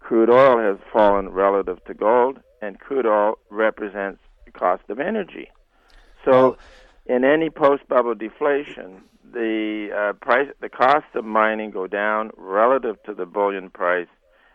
crude 0.00 0.30
oil 0.30 0.58
has 0.58 0.78
fallen 0.92 1.30
relative 1.30 1.82
to 1.86 1.94
gold, 1.94 2.38
and 2.62 2.78
crude 2.78 3.06
oil 3.06 3.38
represents 3.50 4.20
the 4.44 4.50
cost 4.50 4.82
of 4.88 5.00
energy. 5.00 5.50
So, 6.24 6.56
in 7.06 7.24
any 7.24 7.50
post-bubble 7.50 8.16
deflation, 8.16 9.02
the 9.32 9.90
uh, 9.94 10.12
price, 10.14 10.48
the 10.60 10.68
costs 10.68 11.10
of 11.14 11.24
mining 11.24 11.70
go 11.70 11.86
down 11.86 12.30
relative 12.36 12.96
to 13.04 13.14
the 13.14 13.26
bullion 13.26 13.70
price, 13.70 14.08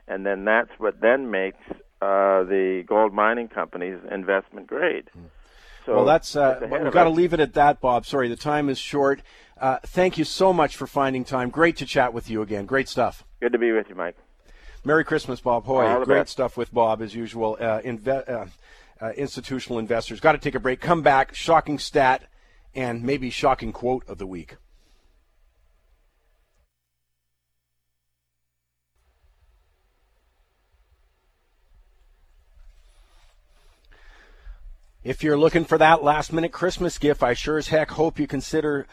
and 0.08 0.26
then 0.26 0.46
that's 0.46 0.72
what 0.78 1.00
then 1.02 1.32
makes 1.32 1.64
uh, 2.02 2.44
the 2.44 2.84
gold 2.88 3.14
mining 3.14 3.48
companies 3.48 4.00
investment 4.12 4.68
grade. 4.68 5.10
So 5.86 5.96
well, 5.96 6.06
that's 6.06 6.36
uh, 6.36 6.60
we've 6.62 6.92
got 6.92 7.06
to 7.06 7.10
leave 7.10 7.34
it 7.34 7.40
at 7.40 7.54
that, 7.54 7.82
Bob. 7.82 8.06
Sorry, 8.06 8.28
the 8.28 8.36
time 8.36 8.70
is 8.70 8.78
short. 8.78 9.22
Uh, 9.60 9.78
thank 9.84 10.18
you 10.18 10.24
so 10.24 10.52
much 10.52 10.76
for 10.76 10.88
finding 10.88 11.24
time. 11.24 11.50
Great 11.50 11.78
to 11.78 11.86
chat 11.86 12.14
with 12.14 12.30
you 12.30 12.42
again. 12.42 12.66
Great 12.66 12.90
stuff. 12.90 13.24
Good 13.40 13.54
to 13.54 13.60
be 13.60 13.72
with 13.72 13.88
you, 13.90 13.96
Mike. 13.96 14.18
Merry 14.84 15.04
Christmas, 15.06 15.40
Bob 15.40 15.66
Hoye. 15.66 16.04
Great 16.06 16.22
best. 16.22 16.32
stuff 16.32 16.58
with 16.58 16.74
Bob 16.74 17.02
as 17.02 17.14
usual. 17.14 17.56
Uh, 17.60 17.82
inve- 17.82 18.30
uh, 18.30 18.46
uh, 19.00 19.10
institutional 19.12 19.80
investors. 19.80 20.20
Got 20.20 20.34
to 20.34 20.38
take 20.38 20.56
a 20.56 20.60
break. 20.60 20.82
Come 20.82 21.02
back. 21.02 21.36
Shocking 21.36 21.78
stat 21.78 22.24
and 22.74 23.04
maybe 23.04 23.30
shocking 23.30 23.72
quote 23.72 24.08
of 24.08 24.18
the 24.18 24.26
week. 24.26 24.56
If 35.04 35.24
you're 35.24 35.38
looking 35.38 35.66
for 35.66 35.80
that 35.80 36.04
last 36.04 36.32
minute 36.32 36.52
Christmas 36.52 37.00
gift, 37.00 37.24
I 37.24 37.34
sure 37.34 37.58
as 37.58 37.70
heck 37.70 37.90
hope 37.90 38.20
you 38.20 38.28
consider 38.28 38.86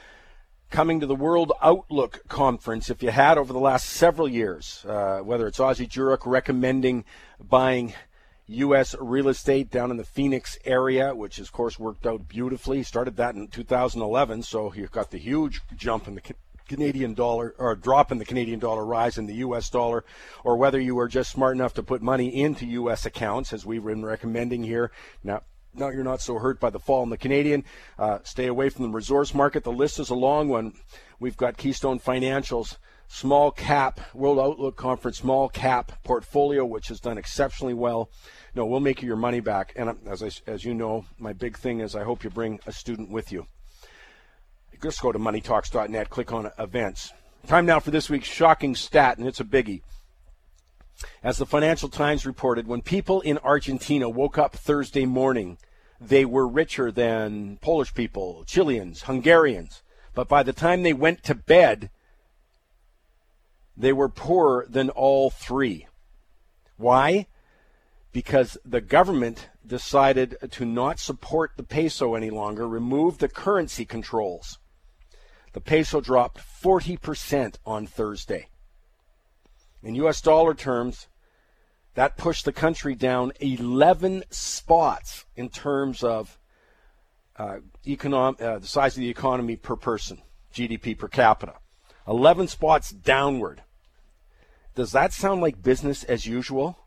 coming 0.70 1.00
to 1.00 1.06
the 1.06 1.14
World 1.14 1.52
Outlook 1.62 2.22
Conference 2.28 2.90
if 2.90 3.02
you 3.02 3.10
had 3.10 3.38
over 3.38 3.52
the 3.52 3.58
last 3.58 3.86
several 3.86 4.28
years, 4.28 4.84
uh, 4.88 5.20
whether 5.20 5.46
it's 5.46 5.60
Ozzie 5.60 5.86
Jurock 5.86 6.26
recommending 6.26 7.04
buying 7.40 7.94
U.S. 8.48 8.94
real 9.00 9.28
estate 9.28 9.70
down 9.70 9.90
in 9.90 9.96
the 9.96 10.04
Phoenix 10.04 10.58
area, 10.64 11.14
which 11.14 11.38
of 11.38 11.52
course 11.52 11.78
worked 11.78 12.06
out 12.06 12.28
beautifully. 12.28 12.78
He 12.78 12.82
Started 12.82 13.16
that 13.16 13.34
in 13.34 13.48
2011, 13.48 14.42
so 14.42 14.72
you've 14.72 14.90
got 14.90 15.10
the 15.10 15.18
huge 15.18 15.60
jump 15.76 16.08
in 16.08 16.14
the 16.14 16.22
Canadian 16.66 17.14
dollar 17.14 17.54
or 17.58 17.74
drop 17.74 18.12
in 18.12 18.18
the 18.18 18.24
Canadian 18.24 18.58
dollar, 18.58 18.84
rise 18.84 19.18
in 19.18 19.26
the 19.26 19.36
U.S. 19.36 19.68
dollar, 19.70 20.04
or 20.44 20.56
whether 20.56 20.80
you 20.80 20.94
were 20.94 21.08
just 21.08 21.30
smart 21.30 21.56
enough 21.56 21.74
to 21.74 21.82
put 21.82 22.02
money 22.02 22.28
into 22.28 22.66
U.S. 22.66 23.04
accounts, 23.04 23.52
as 23.52 23.66
we've 23.66 23.84
been 23.84 24.04
recommending 24.04 24.62
here. 24.62 24.90
Now, 25.24 25.42
now 25.74 25.88
you're 25.88 26.04
not 26.04 26.20
so 26.20 26.38
hurt 26.38 26.60
by 26.60 26.70
the 26.70 26.78
fall 26.78 27.02
in 27.02 27.10
the 27.10 27.18
Canadian. 27.18 27.64
Uh, 27.98 28.18
stay 28.24 28.46
away 28.46 28.68
from 28.68 28.84
the 28.84 28.90
resource 28.90 29.34
market. 29.34 29.64
The 29.64 29.72
list 29.72 29.98
is 29.98 30.10
a 30.10 30.14
long 30.14 30.48
one. 30.48 30.74
We've 31.20 31.36
got 31.36 31.56
Keystone 31.56 32.00
Financials 32.00 32.76
small 33.08 33.50
cap 33.50 34.00
World 34.14 34.38
Outlook 34.38 34.76
Conference 34.76 35.18
small 35.18 35.48
cap 35.48 35.92
portfolio, 36.04 36.64
which 36.64 36.88
has 36.88 37.00
done 37.00 37.18
exceptionally 37.18 37.74
well. 37.74 38.10
No, 38.54 38.66
we'll 38.66 38.80
make 38.80 39.02
you 39.02 39.08
your 39.08 39.16
money 39.16 39.40
back. 39.40 39.72
And 39.76 39.88
uh, 39.88 39.94
as 40.06 40.22
I, 40.22 40.30
as 40.46 40.64
you 40.64 40.74
know, 40.74 41.04
my 41.18 41.32
big 41.32 41.56
thing 41.58 41.80
is 41.80 41.96
I 41.96 42.04
hope 42.04 42.22
you 42.22 42.30
bring 42.30 42.60
a 42.66 42.72
student 42.72 43.10
with 43.10 43.32
you. 43.32 43.46
Just 44.82 45.00
go 45.02 45.10
to 45.10 45.18
moneytalks.net, 45.18 46.10
click 46.10 46.32
on 46.32 46.52
events. 46.58 47.12
Time 47.46 47.66
now 47.66 47.80
for 47.80 47.90
this 47.90 48.08
week's 48.08 48.28
shocking 48.28 48.76
stat, 48.76 49.18
and 49.18 49.26
it's 49.26 49.40
a 49.40 49.44
biggie. 49.44 49.80
As 51.22 51.38
the 51.38 51.46
Financial 51.46 51.88
Times 51.88 52.26
reported, 52.26 52.66
when 52.66 52.82
people 52.82 53.20
in 53.20 53.38
Argentina 53.38 54.08
woke 54.08 54.38
up 54.38 54.54
Thursday 54.54 55.06
morning, 55.06 55.58
they 56.00 56.24
were 56.24 56.46
richer 56.46 56.90
than 56.90 57.58
Polish 57.58 57.94
people, 57.94 58.44
Chileans, 58.46 59.02
Hungarians. 59.02 59.82
But 60.14 60.28
by 60.28 60.42
the 60.42 60.52
time 60.52 60.82
they 60.82 60.92
went 60.92 61.22
to 61.24 61.34
bed, 61.34 61.90
they 63.76 63.92
were 63.92 64.08
poorer 64.08 64.66
than 64.68 64.90
all 64.90 65.30
three. 65.30 65.86
Why? 66.76 67.26
Because 68.12 68.58
the 68.64 68.80
government 68.80 69.48
decided 69.64 70.36
to 70.50 70.64
not 70.64 70.98
support 70.98 71.52
the 71.56 71.62
peso 71.62 72.14
any 72.14 72.30
longer, 72.30 72.66
remove 72.66 73.18
the 73.18 73.28
currency 73.28 73.84
controls. 73.84 74.58
The 75.52 75.60
peso 75.60 76.00
dropped 76.00 76.38
40% 76.38 77.56
on 77.64 77.86
Thursday. 77.86 78.48
In 79.82 79.94
US 79.94 80.20
dollar 80.20 80.54
terms, 80.54 81.08
that 81.94 82.16
pushed 82.16 82.44
the 82.44 82.52
country 82.52 82.94
down 82.94 83.32
11 83.40 84.24
spots 84.30 85.24
in 85.36 85.48
terms 85.48 86.02
of 86.02 86.38
uh, 87.38 87.58
uh, 87.84 88.58
the 88.58 88.60
size 88.62 88.96
of 88.96 89.00
the 89.00 89.08
economy 89.08 89.56
per 89.56 89.76
person, 89.76 90.22
GDP 90.52 90.98
per 90.98 91.08
capita. 91.08 91.54
11 92.06 92.48
spots 92.48 92.90
downward. 92.90 93.62
Does 94.74 94.92
that 94.92 95.12
sound 95.12 95.40
like 95.40 95.62
business 95.62 96.04
as 96.04 96.26
usual? 96.26 96.78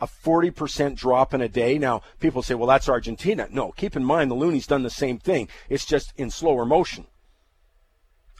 A 0.00 0.06
40% 0.06 0.96
drop 0.96 1.32
in 1.32 1.40
a 1.40 1.48
day. 1.48 1.78
Now, 1.78 2.02
people 2.20 2.42
say, 2.42 2.54
well, 2.54 2.68
that's 2.68 2.88
Argentina. 2.88 3.48
No, 3.50 3.72
keep 3.72 3.96
in 3.96 4.04
mind 4.04 4.30
the 4.30 4.34
loonie's 4.34 4.66
done 4.66 4.82
the 4.82 4.90
same 4.90 5.18
thing. 5.18 5.48
It's 5.68 5.86
just 5.86 6.12
in 6.16 6.30
slower 6.30 6.64
motion. 6.64 7.06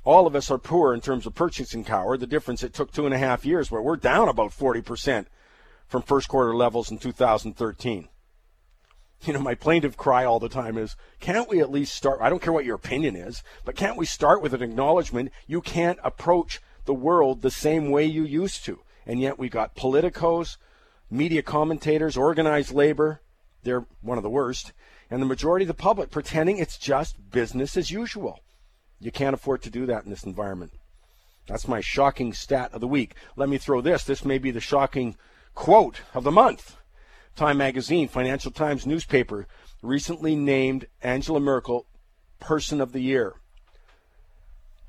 All 0.04 0.26
of 0.26 0.34
us 0.34 0.50
are 0.50 0.58
poor 0.58 0.92
in 0.94 1.00
terms 1.00 1.26
of 1.26 1.34
purchasing 1.34 1.84
power. 1.84 2.16
The 2.16 2.26
difference, 2.26 2.62
it 2.62 2.74
took 2.74 2.92
two 2.92 3.06
and 3.06 3.14
a 3.14 3.18
half 3.18 3.44
years 3.44 3.70
where 3.70 3.82
we're 3.82 3.96
down 3.96 4.28
about 4.28 4.50
40% 4.50 5.26
from 5.86 6.02
first 6.02 6.28
quarter 6.28 6.56
levels 6.56 6.90
in 6.90 6.98
2013. 6.98 8.08
You 9.24 9.32
know, 9.32 9.38
my 9.38 9.54
plaintive 9.54 9.96
cry 9.96 10.24
all 10.24 10.40
the 10.40 10.48
time 10.48 10.76
is, 10.76 10.96
can't 11.20 11.48
we 11.48 11.60
at 11.60 11.70
least 11.70 11.94
start? 11.94 12.18
I 12.20 12.28
don't 12.28 12.42
care 12.42 12.52
what 12.52 12.64
your 12.64 12.74
opinion 12.74 13.14
is, 13.14 13.44
but 13.64 13.76
can't 13.76 13.96
we 13.96 14.04
start 14.04 14.42
with 14.42 14.52
an 14.52 14.62
acknowledgement 14.62 15.30
you 15.46 15.60
can't 15.60 16.00
approach 16.02 16.60
the 16.86 16.94
world 16.94 17.42
the 17.42 17.50
same 17.50 17.90
way 17.90 18.04
you 18.04 18.24
used 18.24 18.64
to. 18.64 18.80
And 19.06 19.20
yet 19.20 19.38
we 19.38 19.48
got 19.48 19.76
politicos, 19.76 20.56
media 21.08 21.42
commentators, 21.42 22.16
organized 22.16 22.72
labor, 22.72 23.20
they're 23.62 23.86
one 24.00 24.18
of 24.18 24.24
the 24.24 24.30
worst, 24.30 24.72
and 25.08 25.22
the 25.22 25.26
majority 25.26 25.62
of 25.64 25.68
the 25.68 25.74
public 25.74 26.10
pretending 26.10 26.58
it's 26.58 26.76
just 26.76 27.30
business 27.30 27.76
as 27.76 27.92
usual. 27.92 28.40
You 29.02 29.10
can't 29.10 29.34
afford 29.34 29.62
to 29.62 29.70
do 29.70 29.86
that 29.86 30.04
in 30.04 30.10
this 30.10 30.24
environment. 30.24 30.72
That's 31.46 31.66
my 31.66 31.80
shocking 31.80 32.32
stat 32.32 32.72
of 32.72 32.80
the 32.80 32.86
week. 32.86 33.14
Let 33.34 33.48
me 33.48 33.58
throw 33.58 33.80
this. 33.80 34.04
This 34.04 34.24
may 34.24 34.38
be 34.38 34.52
the 34.52 34.60
shocking 34.60 35.16
quote 35.54 36.02
of 36.14 36.22
the 36.24 36.30
month. 36.30 36.76
Time 37.34 37.58
magazine, 37.58 38.06
Financial 38.06 38.52
Times 38.52 38.86
newspaper, 38.86 39.48
recently 39.82 40.36
named 40.36 40.86
Angela 41.02 41.40
Merkel 41.40 41.86
Person 42.38 42.80
of 42.80 42.92
the 42.92 43.00
Year. 43.00 43.34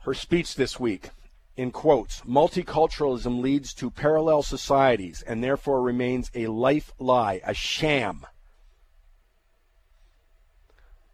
Her 0.01 0.13
speech 0.13 0.55
this 0.55 0.79
week 0.79 1.09
in 1.55 1.71
quotes, 1.71 2.21
multiculturalism 2.21 3.41
leads 3.41 3.73
to 3.75 3.91
parallel 3.91 4.43
societies 4.43 5.23
and 5.25 5.43
therefore 5.43 5.81
remains 5.81 6.31
a 6.35 6.47
life 6.47 6.91
lie, 6.99 7.41
a 7.45 7.53
sham. 7.53 8.25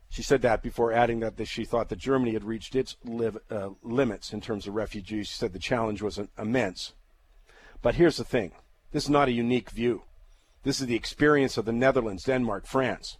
She 0.10 0.24
said 0.24 0.41
that 0.41 0.63
before 0.63 0.91
adding 0.91 1.19
that 1.19 1.48
she 1.48 1.65
thought 1.65 1.89
that 1.89 2.00
Germany 2.00 2.34
had 2.34 2.43
reached 2.43 2.76
its 2.76 2.98
live, 3.04 3.38
uh, 3.52 3.69
limits 3.84 4.34
in 4.34 4.41
terms 4.41 4.67
of 4.67 4.74
refugees. 4.74 5.28
She 5.28 5.36
said 5.36 5.54
the 5.54 5.60
challenge 5.60 6.02
was 6.02 6.19
immense. 6.38 6.93
But 7.82 7.95
here's 7.95 8.17
the 8.17 8.24
thing 8.24 8.54
this 8.91 9.04
is 9.04 9.10
not 9.10 9.28
a 9.28 9.32
unique 9.34 9.69
view. 9.69 10.04
This 10.63 10.82
is 10.82 10.88
the 10.88 10.95
experience 10.95 11.58
of 11.58 11.65
the 11.65 11.72
Netherlands, 11.72 12.24
Denmark, 12.24 12.65
France. 12.65 13.17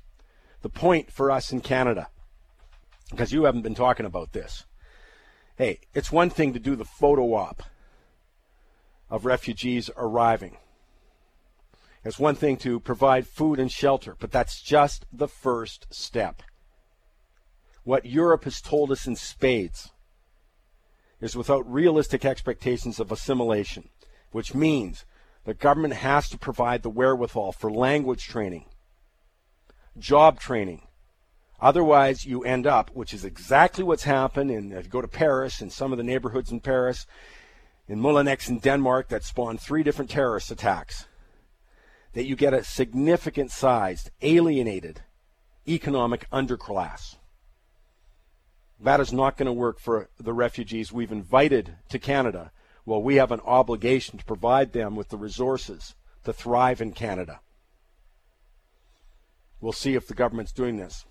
The 0.62 0.70
point 0.70 1.12
for 1.12 1.32
us 1.32 1.54
in 1.54 1.62
Canada, 1.62 2.10
because 3.12 3.32
you 3.32 3.44
haven't 3.44 3.62
been 3.62 3.76
talking 3.76 4.06
about 4.06 4.34
this, 4.34 4.66
Hey, 5.60 5.82
it's 5.94 6.10
one 6.10 6.30
thing 6.30 6.54
to 6.54 6.60
do 6.60 6.78
the 6.78 6.86
photo 6.86 7.34
op 7.34 7.64
of 9.10 9.26
refugees 9.26 9.90
arriving. 9.98 10.56
It's 12.06 12.18
one 12.18 12.36
thing 12.36 12.56
to 12.60 12.80
provide 12.80 13.28
food 13.28 13.60
and 13.60 13.70
shelter, 13.70 14.16
but 14.18 14.32
that's 14.32 14.62
just 14.62 15.06
the 15.12 15.28
first 15.28 15.86
step. 15.94 16.42
What 17.90 18.06
Europe 18.06 18.44
has 18.44 18.62
told 18.62 18.92
us 18.92 19.08
in 19.08 19.16
spades 19.16 19.90
is 21.20 21.36
without 21.36 21.68
realistic 21.68 22.24
expectations 22.24 23.00
of 23.00 23.12
assimilation, 23.12 23.90
which 24.32 24.54
means 24.54 25.06
the 25.46 25.56
government 25.56 25.96
has 25.96 26.30
to 26.30 26.38
provide 26.38 26.84
the 26.84 26.92
wherewithal 26.92 27.52
for 27.52 27.72
language 27.72 28.28
training, 28.28 28.66
job 29.98 30.40
training, 30.40 30.84
Otherwise, 31.60 32.26
you 32.26 32.44
end 32.44 32.68
up, 32.68 32.92
which 32.94 33.12
is 33.12 33.26
exactly 33.26 33.84
what's 33.84 34.04
happened. 34.04 34.52
And 34.52 34.72
if 34.72 34.86
you 34.86 34.92
go 34.92 35.02
to 35.02 35.08
Paris 35.08 35.60
and 35.60 35.74
some 35.74 35.92
of 35.92 35.98
the 35.98 36.04
neighborhoods 36.04 36.52
in 36.52 36.60
Paris, 36.60 37.08
in 37.88 38.00
Molenbeek 38.00 38.48
in 38.48 38.60
Denmark, 38.60 39.10
that 39.10 39.24
spawned 39.24 39.60
three 39.60 39.82
different 39.82 40.12
terrorist 40.12 40.52
attacks, 40.52 41.08
that 42.14 42.28
you 42.28 42.36
get 42.36 42.54
a 42.54 42.64
significant 42.64 43.52
sized, 43.52 44.12
alienated 44.22 45.02
economic 45.68 46.30
underclass. 46.30 47.16
That 48.80 49.00
is 49.00 49.12
not 49.12 49.38
going 49.38 49.48
to 49.48 49.54
work 49.54 49.80
for 49.80 50.10
the 50.20 50.34
refugees 50.34 50.92
we've 50.92 51.12
invited 51.12 51.76
to 51.90 52.00
Canada. 52.00 52.52
Well, 52.86 53.04
we 53.04 53.16
have 53.16 53.32
an 53.32 53.42
obligation 53.42 54.18
to 54.18 54.26
provide 54.26 54.72
them 54.72 54.96
with 54.96 55.10
the 55.10 55.18
resources 55.18 55.96
to 56.24 56.34
thrive 56.34 56.82
in 56.82 56.94
Canada. 56.94 57.42
We'll 59.60 59.74
see 59.74 59.96
if 59.96 60.08
the 60.08 60.14
government's 60.14 60.54
doing 60.54 60.78
this 60.78 61.06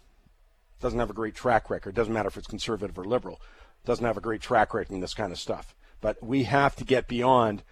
doesn't 0.81 0.99
have 0.99 1.11
a 1.11 1.15
great 1.15 1.35
track 1.35 1.71
record. 1.71 1.95
Doesn't 1.95 2.13
matter 2.13 2.29
if 2.29 2.37
it's 2.37 2.47
conservative 2.47 2.99
or 2.99 3.05
liberal. 3.05 3.41
Doesn't 3.85 4.05
have 4.05 4.17
a 4.17 4.23
great 4.23 4.41
track 4.41 4.75
record 4.75 4.95
in 4.95 5.01
this 5.01 5.15
kind 5.15 5.33
of 5.33 5.39
stuff. 5.39 5.75
But 6.01 6.23
we 6.23 6.45
have 6.45 6.77
to 6.77 6.85
get 6.85 7.09
beyond 7.09 7.63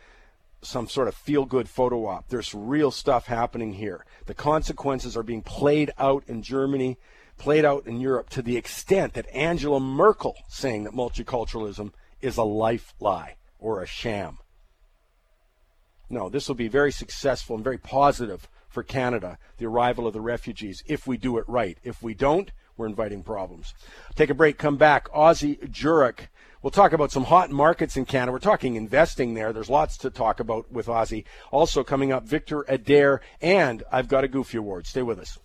some 0.63 0.89
sort 0.89 1.07
of 1.07 1.15
feel 1.15 1.45
good 1.45 1.69
photo 1.69 2.07
op. 2.07 2.29
There's 2.29 2.55
real 2.55 2.91
stuff 2.91 3.27
happening 3.27 3.75
here. 3.75 4.05
The 4.27 4.35
consequences 4.35 5.17
are 5.17 5.23
being 5.23 5.43
played 5.43 5.93
out 5.99 6.25
in 6.27 6.43
Germany, 6.43 6.99
played 7.39 7.65
out 7.65 7.87
in 7.87 8.01
Europe 8.01 8.31
to 8.31 8.43
the 8.43 8.57
extent 8.57 9.15
that 9.15 9.29
Angela 9.35 9.81
Merkel 9.81 10.37
saying 10.49 10.85
that 10.85 10.95
multiculturalism 10.95 11.93
is 12.21 12.37
a 12.37 12.45
life 12.45 12.95
lie 13.01 13.37
or 13.59 13.83
a 13.83 13.87
sham. 13.87 14.39
No, 16.09 16.29
this 16.29 16.49
will 16.49 16.55
be 16.55 16.69
very 16.69 16.93
successful 16.93 17.57
and 17.57 17.65
very 17.65 17.79
positive 17.79 18.49
for 18.69 18.83
Canada, 18.83 19.39
the 19.59 19.67
arrival 19.67 20.07
of 20.07 20.13
the 20.13 20.21
refugees, 20.21 20.83
if 20.87 21.07
we 21.07 21.17
do 21.17 21.39
it 21.39 21.45
right. 21.49 21.79
If 21.83 22.03
we 22.03 22.15
don't, 22.15 22.51
we're 22.77 22.87
inviting 22.87 23.23
problems. 23.23 23.75
Take 24.15 24.31
a 24.31 24.35
break, 24.35 24.59
come 24.59 24.77
back. 24.77 25.09
Ozzie 25.13 25.57
Jurock. 25.57 26.29
We'll 26.63 26.71
talk 26.71 26.93
about 26.93 27.11
some 27.11 27.25
hot 27.25 27.51
markets 27.51 27.97
in 27.97 28.05
Canada. 28.05 28.33
We're 28.33 28.39
talking 28.39 28.77
investing 28.77 29.35
there. 29.35 29.53
There's 29.53 29.71
lots 29.71 29.97
to 29.99 30.11
talk 30.11 30.41
about 30.41 30.71
with 30.71 30.89
Ozzie. 30.89 31.25
Also 31.51 31.85
coming 31.85 32.13
up, 32.13 32.25
Victor 32.25 32.65
Adair, 32.69 33.21
and 33.41 33.83
I've 33.91 34.09
got 34.09 34.25
a 34.25 34.29
Goofy 34.29 34.59
Award. 34.59 34.87
Stay 34.87 35.03
with 35.03 35.19
us. 35.19 35.39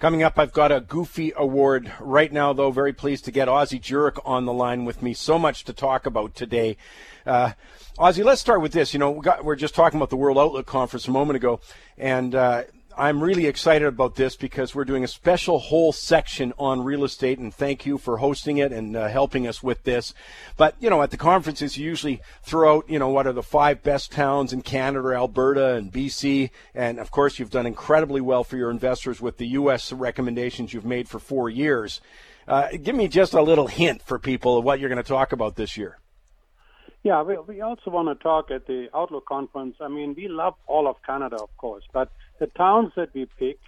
Coming 0.00 0.22
up, 0.22 0.38
I've 0.38 0.54
got 0.54 0.72
a 0.72 0.80
Goofy 0.80 1.30
Award 1.36 1.92
right 2.00 2.32
now, 2.32 2.54
though. 2.54 2.70
Very 2.70 2.94
pleased 2.94 3.26
to 3.26 3.30
get 3.30 3.50
Ozzie 3.50 3.78
Jurock 3.78 4.18
on 4.24 4.46
the 4.46 4.52
line 4.52 4.86
with 4.86 5.02
me. 5.02 5.12
So 5.12 5.38
much 5.38 5.64
to 5.64 5.74
talk 5.74 6.06
about 6.06 6.34
today. 6.34 6.78
Uh, 7.26 7.52
Ozzie, 7.98 8.22
let's 8.22 8.40
start 8.40 8.62
with 8.62 8.72
this. 8.72 8.94
You 8.94 8.98
know, 8.98 9.10
we 9.10 9.28
are 9.28 9.54
just 9.54 9.74
talking 9.74 9.98
about 9.98 10.08
the 10.08 10.16
World 10.16 10.38
Outlook 10.38 10.64
Conference 10.64 11.06
a 11.06 11.10
moment 11.10 11.36
ago, 11.36 11.60
and 11.98 12.34
uh, 12.34 12.62
I'm 12.96 13.22
really 13.22 13.46
excited 13.46 13.86
about 13.86 14.16
this 14.16 14.36
because 14.36 14.74
we're 14.74 14.84
doing 14.84 15.04
a 15.04 15.08
special 15.08 15.58
whole 15.58 15.92
section 15.92 16.52
on 16.58 16.82
real 16.82 17.04
estate, 17.04 17.38
and 17.38 17.54
thank 17.54 17.86
you 17.86 17.98
for 17.98 18.18
hosting 18.18 18.58
it 18.58 18.72
and 18.72 18.96
uh, 18.96 19.08
helping 19.08 19.46
us 19.46 19.62
with 19.62 19.84
this. 19.84 20.12
But 20.56 20.74
you 20.80 20.90
know, 20.90 21.02
at 21.02 21.10
the 21.10 21.16
conferences, 21.16 21.78
you 21.78 21.84
usually 21.86 22.20
throw 22.42 22.78
out, 22.78 22.90
you 22.90 22.98
know, 22.98 23.08
what 23.08 23.26
are 23.26 23.32
the 23.32 23.42
five 23.42 23.82
best 23.82 24.12
towns 24.12 24.52
in 24.52 24.62
Canada, 24.62 25.14
Alberta, 25.14 25.74
and 25.74 25.92
BC, 25.92 26.50
and 26.74 26.98
of 26.98 27.10
course, 27.10 27.38
you've 27.38 27.50
done 27.50 27.66
incredibly 27.66 28.20
well 28.20 28.44
for 28.44 28.56
your 28.56 28.70
investors 28.70 29.20
with 29.20 29.36
the 29.36 29.48
U.S. 29.48 29.92
recommendations 29.92 30.74
you've 30.74 30.84
made 30.84 31.08
for 31.08 31.18
four 31.18 31.48
years. 31.48 32.00
Uh, 32.48 32.68
give 32.82 32.96
me 32.96 33.06
just 33.06 33.34
a 33.34 33.42
little 33.42 33.68
hint 33.68 34.02
for 34.02 34.18
people 34.18 34.58
of 34.58 34.64
what 34.64 34.80
you're 34.80 34.88
going 34.88 35.02
to 35.02 35.08
talk 35.08 35.32
about 35.32 35.56
this 35.56 35.76
year. 35.76 35.98
Yeah, 37.02 37.22
we, 37.22 37.38
we 37.38 37.60
also 37.62 37.90
want 37.90 38.08
to 38.08 38.22
talk 38.22 38.50
at 38.50 38.66
the 38.66 38.88
Outlook 38.94 39.24
conference. 39.24 39.76
I 39.80 39.88
mean, 39.88 40.14
we 40.14 40.28
love 40.28 40.54
all 40.66 40.86
of 40.86 40.96
Canada, 41.06 41.36
of 41.36 41.56
course, 41.56 41.84
but 41.92 42.10
the 42.40 42.48
towns 42.48 42.90
that 42.96 43.14
we 43.14 43.26
pick 43.38 43.58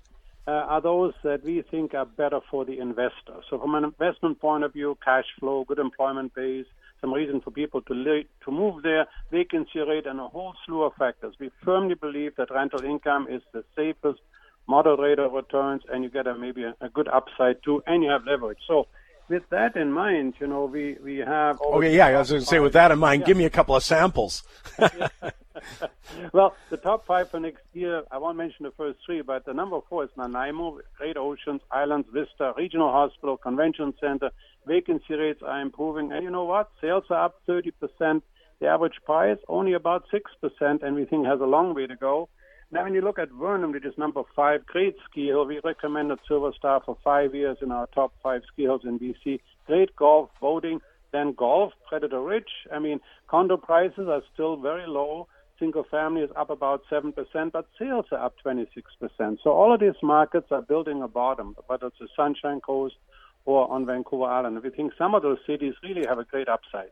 uh, 0.48 0.50
are 0.50 0.80
those 0.80 1.12
that 1.22 1.44
we 1.44 1.62
think 1.70 1.94
are 1.94 2.06
better 2.06 2.40
for 2.50 2.64
the 2.64 2.80
investor. 2.80 3.36
So, 3.48 3.60
from 3.60 3.76
an 3.76 3.84
investment 3.84 4.40
point 4.40 4.64
of 4.64 4.72
view, 4.72 4.98
cash 5.04 5.26
flow, 5.38 5.64
good 5.64 5.78
employment 5.78 6.34
base, 6.34 6.66
some 7.00 7.12
reason 7.12 7.40
for 7.40 7.52
people 7.52 7.80
to 7.82 8.24
to 8.44 8.50
move 8.50 8.82
there, 8.82 9.06
vacancy 9.30 9.78
rate, 9.78 10.06
and 10.06 10.18
a 10.18 10.26
whole 10.26 10.54
slew 10.66 10.82
of 10.82 10.94
factors. 10.94 11.34
We 11.38 11.50
firmly 11.64 11.94
believe 11.94 12.34
that 12.36 12.50
rental 12.50 12.82
income 12.84 13.28
is 13.30 13.42
the 13.52 13.62
safest 13.76 14.20
moderate 14.66 14.98
rate 14.98 15.18
of 15.18 15.32
returns, 15.32 15.82
and 15.92 16.02
you 16.02 16.10
get 16.10 16.26
a 16.26 16.34
maybe 16.34 16.64
a, 16.64 16.74
a 16.80 16.88
good 16.88 17.08
upside 17.08 17.62
too, 17.62 17.82
and 17.86 18.02
you 18.02 18.10
have 18.10 18.24
leverage. 18.24 18.58
So 18.66 18.88
with 19.28 19.48
that 19.50 19.76
in 19.76 19.92
mind, 19.92 20.34
you 20.40 20.46
know, 20.46 20.64
we, 20.64 20.96
we 21.02 21.18
have. 21.18 21.60
Okay, 21.60 21.96
yeah, 21.96 22.06
I 22.06 22.18
was 22.18 22.30
going 22.30 22.42
to 22.42 22.46
say, 22.46 22.58
with 22.58 22.72
that 22.72 22.90
in 22.90 22.98
mind, 22.98 23.22
yeah. 23.22 23.26
give 23.26 23.36
me 23.36 23.44
a 23.44 23.50
couple 23.50 23.76
of 23.76 23.82
samples. 23.82 24.42
well, 26.32 26.54
the 26.70 26.76
top 26.76 27.06
five 27.06 27.30
for 27.30 27.40
next 27.40 27.62
year, 27.72 28.02
I 28.10 28.18
won't 28.18 28.36
mention 28.36 28.64
the 28.64 28.72
first 28.72 28.98
three, 29.04 29.22
but 29.22 29.44
the 29.44 29.54
number 29.54 29.78
four 29.88 30.04
is 30.04 30.10
Nanaimo, 30.16 30.78
Great 30.96 31.16
Oceans, 31.16 31.60
Islands, 31.70 32.08
Vista, 32.12 32.52
Regional 32.56 32.90
Hospital, 32.90 33.36
Convention 33.36 33.94
Center. 34.00 34.30
Vacancy 34.66 35.14
rates 35.14 35.42
are 35.42 35.60
improving. 35.60 36.12
And 36.12 36.22
you 36.22 36.30
know 36.30 36.44
what? 36.44 36.70
Sales 36.80 37.04
are 37.10 37.24
up 37.26 37.40
30%. 37.48 38.22
The 38.60 38.66
average 38.68 39.00
price 39.04 39.38
only 39.48 39.72
about 39.72 40.04
6%, 40.12 40.82
and 40.82 40.94
we 40.94 41.04
think 41.04 41.26
has 41.26 41.40
a 41.40 41.44
long 41.44 41.74
way 41.74 41.86
to 41.86 41.96
go. 41.96 42.28
Now, 42.70 42.84
when 42.84 42.94
you 42.94 43.02
look 43.02 43.18
at 43.18 43.30
Vernon, 43.30 43.72
which 43.72 43.84
is 43.84 43.98
number 43.98 44.22
five, 44.34 44.64
great 44.64 44.96
ski 45.10 45.26
hill. 45.26 45.44
We 45.44 45.60
recommended 45.62 46.20
Silver 46.26 46.52
Star 46.56 46.80
for 46.82 46.96
five 47.04 47.34
years 47.34 47.58
in 47.60 47.70
our 47.70 47.86
top 47.88 48.14
five 48.22 48.42
ski 48.50 48.62
hills 48.62 48.80
in 48.84 48.98
BC. 48.98 49.40
Great 49.66 49.94
golf, 49.94 50.30
boating, 50.40 50.80
then 51.12 51.34
golf, 51.34 51.74
Predator 51.86 52.22
Ridge. 52.22 52.66
I 52.72 52.78
mean, 52.78 53.00
condo 53.28 53.58
prices 53.58 54.08
are 54.08 54.22
still 54.32 54.56
very 54.56 54.86
low. 54.86 55.28
Single 55.58 55.84
family 55.90 56.22
is 56.22 56.30
up 56.36 56.50
about 56.50 56.82
7%, 56.90 57.14
but 57.52 57.66
sales 57.78 58.06
are 58.10 58.24
up 58.24 58.34
26%. 58.44 59.38
So 59.42 59.50
all 59.50 59.72
of 59.72 59.80
these 59.80 60.00
markets 60.02 60.48
are 60.50 60.62
building 60.62 61.02
a 61.02 61.08
bottom, 61.08 61.54
whether 61.66 61.86
it's 61.86 61.98
the 62.00 62.08
Sunshine 62.16 62.60
Coast 62.60 62.96
or 63.44 63.70
on 63.70 63.86
Vancouver 63.86 64.24
Island. 64.24 64.60
We 64.62 64.70
think 64.70 64.92
some 64.96 65.14
of 65.14 65.22
those 65.22 65.38
cities 65.46 65.74
really 65.82 66.04
have 66.06 66.18
a 66.18 66.24
great 66.24 66.48
upside. 66.48 66.90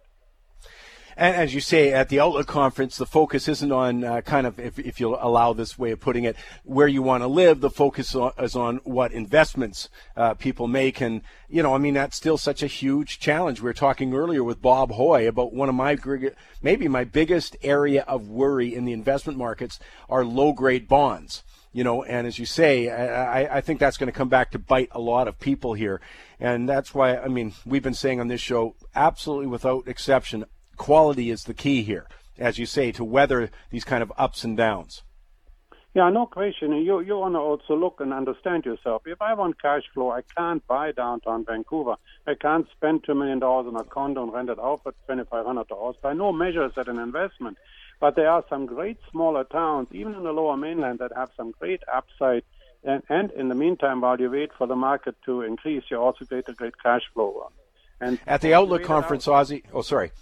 And 1.21 1.37
as 1.37 1.53
you 1.53 1.61
say 1.61 1.93
at 1.93 2.09
the 2.09 2.19
Outlook 2.19 2.47
conference, 2.47 2.97
the 2.97 3.05
focus 3.05 3.47
isn't 3.47 3.71
on 3.71 4.05
uh, 4.05 4.23
kind 4.23 4.47
of, 4.47 4.59
if, 4.59 4.79
if 4.79 4.99
you'll 4.99 5.19
allow 5.21 5.53
this 5.53 5.79
way 5.79 5.91
of 5.91 6.01
putting 6.01 6.25
it, 6.25 6.35
where 6.65 6.89
you 6.89 7.03
want 7.03 7.23
to 7.23 7.27
live. 7.27 7.61
The 7.61 7.69
focus 7.69 8.17
is 8.39 8.57
on 8.57 8.81
what 8.85 9.13
investments 9.13 9.91
uh, 10.17 10.33
people 10.33 10.67
make. 10.67 11.03
And, 11.03 11.21
you 11.51 11.63
know, 11.63 11.75
I 11.75 11.79
mean, 11.79 11.93
that's 11.93 12.17
still 12.17 12.39
such 12.39 12.63
a 12.63 12.67
huge 12.67 13.19
challenge. 13.19 13.61
We 13.61 13.67
were 13.67 13.75
talking 13.75 14.15
earlier 14.15 14.43
with 14.43 14.63
Bob 14.63 14.93
Hoye 14.93 15.29
about 15.29 15.53
one 15.53 15.69
of 15.69 15.75
my, 15.75 15.99
maybe 16.63 16.89
my 16.89 17.05
biggest 17.05 17.55
area 17.63 18.03
of 18.09 18.27
worry 18.27 18.75
in 18.75 18.87
the 18.87 18.95
investment 18.95 19.39
markets 19.39 19.79
are 20.09 20.25
low 20.25 20.55
grade 20.55 20.89
bonds 20.89 21.45
you 21.73 21.85
know, 21.85 22.03
and 22.03 22.27
as 22.27 22.37
you 22.37 22.45
say, 22.47 22.91
I, 22.91 23.59
I 23.59 23.61
think 23.61 23.79
that's 23.79 23.97
going 23.97 24.09
to 24.09 24.13
come 24.13 24.29
back 24.29 24.51
to 24.51 24.59
bite 24.59 24.89
a 24.91 24.99
lot 24.99 25.29
of 25.29 25.39
people 25.39 25.75
here. 25.75 26.01
And 26.41 26.69
that's 26.69 26.93
why, 26.93 27.17
I 27.17 27.29
mean, 27.29 27.53
we've 27.65 27.81
been 27.81 27.95
saying 27.95 28.19
on 28.19 28.27
this 28.27 28.41
show, 28.41 28.75
absolutely 28.97 29.47
without 29.47 29.87
exception, 29.87 30.47
quality 30.81 31.31
is 31.31 31.45
the 31.45 31.53
key 31.53 31.83
here, 31.83 32.07
as 32.39 32.59
you 32.59 32.65
say, 32.65 32.91
to 32.91 33.05
weather 33.05 33.51
these 33.69 33.85
kind 33.85 34.03
of 34.03 34.11
ups 34.17 34.45
and 34.45 34.57
downs. 34.57 35.03
Yeah, 35.93 36.09
no 36.09 36.25
question. 36.25 36.73
You 36.73 37.01
you 37.01 37.17
want 37.19 37.35
to 37.35 37.41
also 37.41 37.75
look 37.77 38.01
and 38.01 38.13
understand 38.15 38.65
yourself. 38.65 39.03
If 39.05 39.21
I 39.21 39.35
want 39.35 39.61
cash 39.61 39.83
flow, 39.93 40.11
I 40.11 40.23
can't 40.37 40.67
buy 40.67 40.93
downtown 40.93 41.45
Vancouver. 41.45 41.97
I 42.27 42.35
can't 42.35 42.67
spend 42.77 43.05
two 43.05 43.15
million 43.15 43.41
dollars 43.41 43.67
on 43.71 43.77
a 43.77 43.85
condo 43.85 44.23
and 44.23 44.33
rent 44.33 44.49
it 44.49 44.59
out 44.59 44.81
for 44.83 44.93
twenty 45.05 45.25
five 45.25 45.45
hundred 45.45 45.69
dollars. 45.69 45.97
By 46.01 46.15
no 46.15 46.33
measure 46.33 46.65
is 46.65 46.73
that 46.77 46.89
an 46.89 46.99
investment. 46.99 47.59
But 48.01 48.17
there 48.17 48.31
are 48.31 48.45
some 48.49 48.65
great 48.65 48.99
smaller 49.11 49.45
towns, 49.45 49.89
even 49.93 50.15
in 50.15 50.23
the 50.23 50.33
lower 50.33 50.57
mainland, 50.57 51.01
that 51.01 51.13
have 51.15 51.31
some 51.37 51.51
great 51.61 51.83
upside. 51.93 52.45
And, 52.83 53.03
and 53.11 53.31
in 53.33 53.49
the 53.51 53.55
meantime, 53.55 54.01
while 54.01 54.19
you 54.19 54.31
wait 54.31 54.53
for 54.57 54.67
the 54.67 54.77
market 54.77 55.17
to 55.27 55.43
increase, 55.43 55.85
you 55.91 55.99
also 55.99 56.25
get 56.25 56.49
a 56.49 56.55
great 56.55 56.77
cash 56.83 57.03
flow. 57.13 57.53
And 58.01 58.19
at 58.27 58.41
the 58.41 58.55
Outlook 58.55 58.85
conference, 58.85 59.29
out, 59.29 59.35
Ozzie. 59.35 59.65
Oh, 59.75 59.83
sorry. 59.83 60.13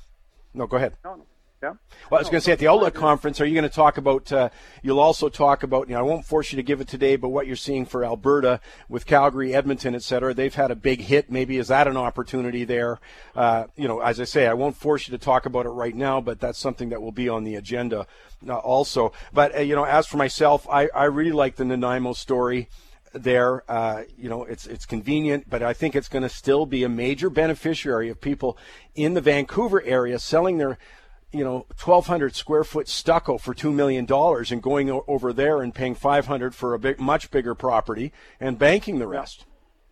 No, 0.55 0.67
go 0.67 0.77
ahead. 0.77 0.95
No, 1.05 1.15
no. 1.15 1.27
Yeah. 1.61 1.73
Well, 2.09 2.19
I 2.19 2.23
was 2.23 2.29
going 2.29 2.41
to 2.41 2.45
say 2.45 2.53
at 2.53 2.61
the 2.61 2.69
Outlook 2.69 2.95
conference, 2.95 3.41
are 3.41 3.45
you 3.45 3.55
going 3.55 3.69
to 3.69 3.75
talk 3.75 3.99
about? 3.99 4.31
Uh, 4.31 4.49
you'll 4.81 5.01
also 5.01 5.29
talk 5.29 5.65
about. 5.65 5.89
You 5.89 5.95
know, 5.95 5.99
I 5.99 6.03
won't 6.03 6.25
force 6.25 6.53
you 6.53 6.57
to 6.57 6.63
give 6.63 6.81
it 6.81 6.87
today, 6.87 7.17
but 7.17 7.31
what 7.31 7.49
you're 7.49 7.57
seeing 7.57 7.85
for 7.85 8.05
Alberta 8.05 8.61
with 8.89 9.07
Calgary, 9.07 9.53
Edmonton, 9.53 9.93
et 9.97 10.03
cetera. 10.03 10.33
They've 10.33 10.55
had 10.55 10.71
a 10.71 10.77
big 10.77 11.01
hit. 11.01 11.33
Maybe 11.33 11.57
is 11.57 11.67
that 11.67 11.89
an 11.89 11.97
opportunity 11.97 12.63
there? 12.63 13.01
Uh, 13.35 13.65
you 13.75 13.89
know, 13.89 13.99
as 13.99 14.21
I 14.21 14.25
say, 14.25 14.47
I 14.47 14.55
won't 14.55 14.77
force 14.77 15.09
you 15.09 15.19
to 15.19 15.25
talk 15.25 15.47
about 15.47 15.67
it 15.67 15.71
right 15.71 15.97
now, 15.97 16.21
but 16.21 16.39
that's 16.39 16.61
something 16.61 16.91
that 16.91 17.03
will 17.03 17.11
be 17.11 17.29
on 17.29 17.43
the 17.43 17.57
agenda 17.57 18.07
uh, 18.49 18.55
also. 18.55 19.13
But 19.33 19.57
uh, 19.57 19.61
you 19.63 19.75
know, 19.75 19.85
as 19.85 20.07
for 20.07 20.17
myself, 20.17 20.65
I, 20.71 20.89
I 20.95 21.07
really 21.07 21.33
like 21.33 21.57
the 21.57 21.65
Nanaimo 21.65 22.13
story 22.13 22.69
there. 23.13 23.63
Uh, 23.71 24.03
you 24.17 24.29
know, 24.29 24.45
it's 24.45 24.67
it's 24.67 24.87
convenient, 24.87 25.49
but 25.49 25.63
I 25.63 25.73
think 25.73 25.95
it's 25.95 26.09
going 26.09 26.23
to 26.23 26.29
still 26.29 26.67
be 26.67 26.85
a 26.85 26.89
major 26.89 27.31
beneficiary 27.31 28.09
of 28.09 28.21
people 28.21 28.59
in 28.95 29.15
the 29.15 29.21
Vancouver 29.21 29.83
area 29.83 30.19
selling 30.19 30.59
their, 30.59 30.79
you 31.33 31.45
know, 31.45 31.67
1,200 31.83 32.35
square 32.35 32.65
foot 32.65 32.89
stucco 32.89 33.39
for 33.39 33.55
two 33.55 33.73
million 33.73 34.05
dollars 34.05 34.51
and 34.53 34.63
going 34.63 34.91
o- 34.91 35.05
over 35.07 35.33
there 35.33 35.63
and 35.63 35.75
paying 35.75 35.95
500 35.95 36.55
for 36.55 36.75
a 36.75 36.79
big, 36.79 37.01
much 37.01 37.31
bigger 37.31 37.55
property 37.55 38.13
and 38.41 38.59
banking 38.59 38.99
the 38.99 39.07
rest. 39.07 39.45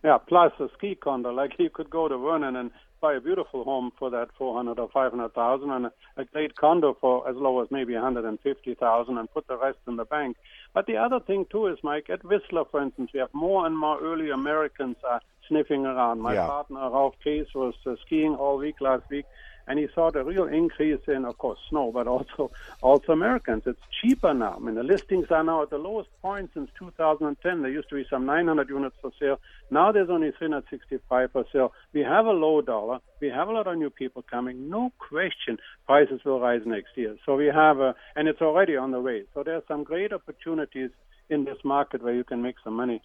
Yeah. 0.03 0.11
yeah, 0.11 0.17
plus 0.17 0.51
a 0.59 0.69
ski 0.77 0.95
condo. 0.95 1.31
Like 1.31 1.53
you 1.59 1.69
could 1.69 1.89
go 1.89 2.07
to 2.07 2.17
Vernon 2.17 2.55
and 2.55 2.71
buy 2.99 3.13
a 3.15 3.21
beautiful 3.21 3.63
home 3.63 3.91
for 3.97 4.09
that 4.09 4.29
400 4.37 4.79
or 4.79 4.89
500,000 4.89 5.69
and 5.71 5.85
a, 6.17 6.25
great 6.25 6.55
condo 6.55 6.97
for 6.99 7.27
as 7.29 7.35
low 7.35 7.61
as 7.61 7.69
maybe 7.71 7.93
150,000 7.93 9.17
and 9.17 9.31
put 9.31 9.47
the 9.47 9.57
rest 9.57 9.77
in 9.87 9.95
the 9.95 10.05
bank. 10.05 10.37
But 10.73 10.87
the 10.87 10.97
other 10.97 11.19
thing 11.19 11.45
too 11.49 11.67
is, 11.67 11.77
Mike, 11.83 12.09
at 12.09 12.23
Whistler, 12.23 12.65
for 12.65 12.81
instance, 12.81 13.11
we 13.13 13.19
have 13.19 13.33
more 13.33 13.65
and 13.65 13.77
more 13.77 13.99
early 14.01 14.29
Americans 14.29 14.97
are 15.07 15.21
sniffing 15.47 15.85
around. 15.85 16.21
My 16.21 16.33
yeah. 16.33 16.45
partner 16.45 16.89
Ralph 16.89 17.15
Case 17.23 17.47
was 17.53 17.73
uh, 17.85 17.95
skiing 18.05 18.35
all 18.35 18.57
week 18.57 18.81
last 18.81 19.09
week, 19.09 19.25
and 19.67 19.77
he 19.79 19.87
saw 19.93 20.11
the 20.11 20.23
real 20.23 20.45
increase 20.45 20.99
in, 21.07 21.25
of 21.25 21.37
course, 21.37 21.59
snow, 21.69 21.91
but 21.91 22.07
also 22.07 22.51
also 22.81 23.11
Americans. 23.11 23.63
It's 23.65 23.81
cheaper 24.01 24.33
now. 24.33 24.55
I 24.55 24.59
mean, 24.59 24.75
the 24.75 24.83
listings 24.83 25.27
are 25.29 25.43
now 25.43 25.63
at 25.63 25.69
the 25.69 25.77
lowest 25.77 26.09
point 26.21 26.51
since 26.53 26.69
2010. 26.79 27.61
There 27.61 27.71
used 27.71 27.89
to 27.89 27.95
be 27.95 28.05
some 28.09 28.25
900 28.25 28.69
units 28.69 28.95
for 29.01 29.11
sale. 29.19 29.39
Now 29.69 29.91
there's 29.91 30.09
only 30.09 30.31
365 30.37 31.31
for 31.31 31.45
sale. 31.51 31.73
We 31.93 32.01
have 32.01 32.25
a 32.25 32.31
low 32.31 32.61
dollar. 32.61 32.99
We 33.19 33.29
have 33.29 33.49
a 33.49 33.51
lot 33.51 33.67
of 33.67 33.77
new 33.77 33.89
people 33.89 34.23
coming. 34.29 34.69
No 34.69 34.91
question, 34.97 35.57
prices 35.85 36.21
will 36.23 36.39
rise 36.39 36.61
next 36.65 36.89
year. 36.95 37.17
So 37.25 37.35
we 37.35 37.47
have, 37.47 37.79
a, 37.79 37.95
and 38.15 38.27
it's 38.27 38.41
already 38.41 38.77
on 38.77 38.91
the 38.91 39.01
way. 39.01 39.23
So 39.33 39.43
there's 39.43 39.63
some 39.67 39.83
great 39.83 40.13
opportunities 40.13 40.91
in 41.29 41.43
this 41.43 41.57
market 41.63 42.01
where 42.01 42.13
you 42.13 42.23
can 42.23 42.41
make 42.41 42.55
some 42.63 42.73
money. 42.73 43.01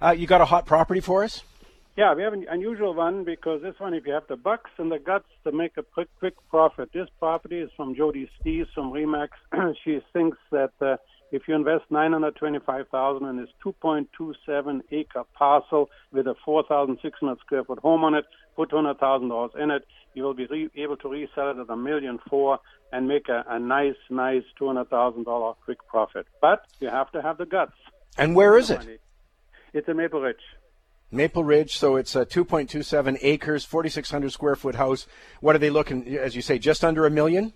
Uh, 0.00 0.10
you 0.10 0.26
got 0.26 0.40
a 0.40 0.46
hot 0.46 0.66
property 0.66 1.00
for 1.00 1.24
us? 1.24 1.42
Yeah, 1.96 2.14
we 2.14 2.22
have 2.22 2.32
an 2.32 2.46
unusual 2.48 2.94
one 2.94 3.24
because 3.24 3.62
this 3.62 3.74
one, 3.78 3.94
if 3.94 4.06
you 4.06 4.12
have 4.12 4.26
the 4.28 4.36
bucks 4.36 4.70
and 4.78 4.90
the 4.90 4.98
guts 4.98 5.28
to 5.44 5.52
make 5.52 5.72
a 5.76 5.82
quick, 5.82 6.08
quick 6.18 6.34
profit, 6.48 6.90
this 6.94 7.08
property 7.18 7.58
is 7.58 7.70
from 7.76 7.94
Jody 7.94 8.30
Stees 8.40 8.66
from 8.74 8.92
Remax. 8.92 9.28
she 9.84 10.00
thinks 10.12 10.38
that 10.50 10.72
uh, 10.80 10.96
if 11.32 11.42
you 11.46 11.54
invest 11.54 11.84
925,000 11.90 13.26
in 13.26 13.36
this 13.36 13.48
2.27 13.64 14.80
acre 14.90 15.24
parcel 15.34 15.90
with 16.12 16.26
a 16.26 16.34
4,600 16.44 17.38
square 17.40 17.64
foot 17.64 17.78
home 17.78 18.04
on 18.04 18.14
it, 18.14 18.24
put 18.56 18.70
$200,000 18.70 19.56
in 19.58 19.70
it, 19.70 19.86
you 20.14 20.22
will 20.22 20.34
be 20.34 20.46
re- 20.46 20.70
able 20.76 20.96
to 20.96 21.08
resell 21.08 21.50
it 21.50 21.58
at 21.58 21.70
a 21.70 21.76
million 21.76 22.18
four 22.28 22.58
and 22.92 23.06
make 23.06 23.28
a, 23.28 23.44
a 23.48 23.58
nice, 23.58 23.94
nice 24.10 24.42
$200,000 24.60 25.54
quick 25.64 25.78
profit. 25.86 26.26
But 26.40 26.64
you 26.80 26.88
have 26.88 27.10
to 27.12 27.22
have 27.22 27.38
the 27.38 27.46
guts. 27.46 27.72
And 28.18 28.34
where 28.34 28.56
is 28.56 28.70
it? 28.70 29.00
It's 29.72 29.88
in 29.88 29.96
Maple 29.96 30.20
Ridge. 30.20 30.36
Maple 31.12 31.44
Ridge, 31.44 31.76
so 31.76 31.96
it's 31.96 32.14
a 32.14 32.24
2.27 32.24 33.18
acres, 33.20 33.64
4,600 33.64 34.32
square 34.32 34.56
foot 34.56 34.76
house. 34.76 35.06
What 35.40 35.56
are 35.56 35.58
they 35.58 35.70
looking, 35.70 36.16
as 36.16 36.36
you 36.36 36.42
say, 36.42 36.58
just 36.58 36.84
under 36.84 37.04
a 37.04 37.10
million? 37.10 37.52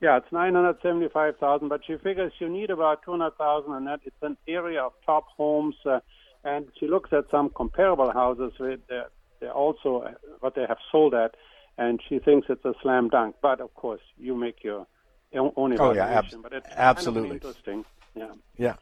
Yeah, 0.00 0.18
it's 0.18 0.30
975,000, 0.30 1.68
but 1.68 1.80
she 1.86 1.96
figures 1.96 2.32
you 2.38 2.48
need 2.48 2.70
about 2.70 3.02
200,000 3.02 3.72
and 3.72 3.86
that. 3.86 4.00
It's 4.04 4.16
an 4.22 4.36
area 4.46 4.82
of 4.82 4.92
top 5.06 5.24
homes, 5.36 5.74
uh, 5.86 6.00
and 6.44 6.66
she 6.78 6.86
looks 6.86 7.12
at 7.12 7.24
some 7.30 7.50
comparable 7.50 8.12
houses 8.12 8.52
with 8.60 8.80
uh, 8.90 9.04
they're 9.40 9.52
also 9.52 10.02
uh, 10.02 10.12
what 10.40 10.54
they 10.54 10.64
have 10.66 10.78
sold 10.90 11.14
at, 11.14 11.34
and 11.78 12.00
she 12.08 12.18
thinks 12.18 12.46
it's 12.48 12.64
a 12.64 12.74
slam 12.82 13.08
dunk. 13.08 13.36
But 13.42 13.60
of 13.60 13.74
course, 13.74 14.00
you 14.18 14.34
make 14.34 14.62
your 14.62 14.86
own 15.34 15.72
evaluation. 15.72 15.80
Oh 15.80 15.92
yeah, 15.92 16.18
ab- 16.18 16.42
but 16.42 16.52
it's 16.52 16.68
absolutely 16.70 17.38
kind 17.38 17.42
of 17.42 17.46
interesting. 17.46 17.84
Yeah. 18.14 18.32
Yeah. 18.56 18.74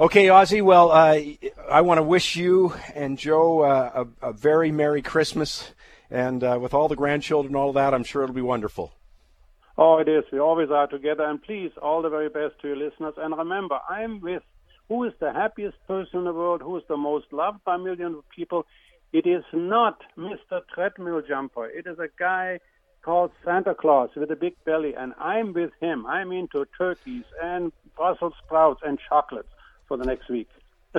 Okay, 0.00 0.28
Ozzie. 0.28 0.62
Well, 0.62 0.92
uh, 0.92 1.20
I 1.68 1.80
want 1.80 1.98
to 1.98 2.02
wish 2.04 2.36
you 2.36 2.74
and 2.94 3.18
Joe 3.18 3.62
uh, 3.62 4.04
a, 4.22 4.28
a, 4.28 4.32
very 4.32 4.70
Merry 4.70 5.02
Christmas. 5.02 5.72
And 6.10 6.42
uh, 6.44 6.58
with 6.60 6.72
all 6.72 6.86
the 6.88 6.96
grandchildren 6.96 7.54
and 7.54 7.56
all 7.56 7.72
that, 7.72 7.92
I'm 7.92 8.04
sure 8.04 8.22
it'll 8.22 8.34
be 8.34 8.40
wonderful. 8.40 8.92
Oh, 9.80 9.98
it 9.98 10.08
is. 10.08 10.24
We 10.32 10.40
always 10.40 10.70
are 10.70 10.88
together. 10.88 11.22
And 11.22 11.40
please, 11.40 11.70
all 11.80 12.02
the 12.02 12.08
very 12.08 12.28
best 12.28 12.60
to 12.60 12.68
your 12.68 12.76
listeners. 12.76 13.14
And 13.16 13.36
remember, 13.38 13.78
I'm 13.88 14.20
with 14.20 14.42
who 14.88 15.04
is 15.04 15.12
the 15.20 15.32
happiest 15.32 15.76
person 15.86 16.18
in 16.18 16.24
the 16.24 16.32
world, 16.32 16.62
who 16.62 16.76
is 16.76 16.82
the 16.88 16.96
most 16.96 17.26
loved 17.32 17.62
by 17.64 17.76
millions 17.76 18.16
of 18.16 18.28
people. 18.28 18.66
It 19.12 19.24
is 19.24 19.44
not 19.52 20.00
Mr. 20.18 20.62
Treadmill 20.74 21.22
Jumper. 21.22 21.66
It 21.66 21.86
is 21.86 21.98
a 22.00 22.08
guy 22.18 22.58
called 23.02 23.30
Santa 23.44 23.72
Claus 23.72 24.10
with 24.16 24.30
a 24.32 24.36
big 24.36 24.54
belly. 24.64 24.94
And 24.98 25.14
I'm 25.16 25.52
with 25.52 25.70
him. 25.80 26.06
I'm 26.06 26.32
into 26.32 26.66
turkeys 26.76 27.24
and 27.40 27.70
Brussels 27.96 28.34
sprouts 28.44 28.80
and 28.84 28.98
chocolates 29.08 29.48
for 29.86 29.96
the 29.96 30.04
next 30.04 30.28
week. 30.28 30.48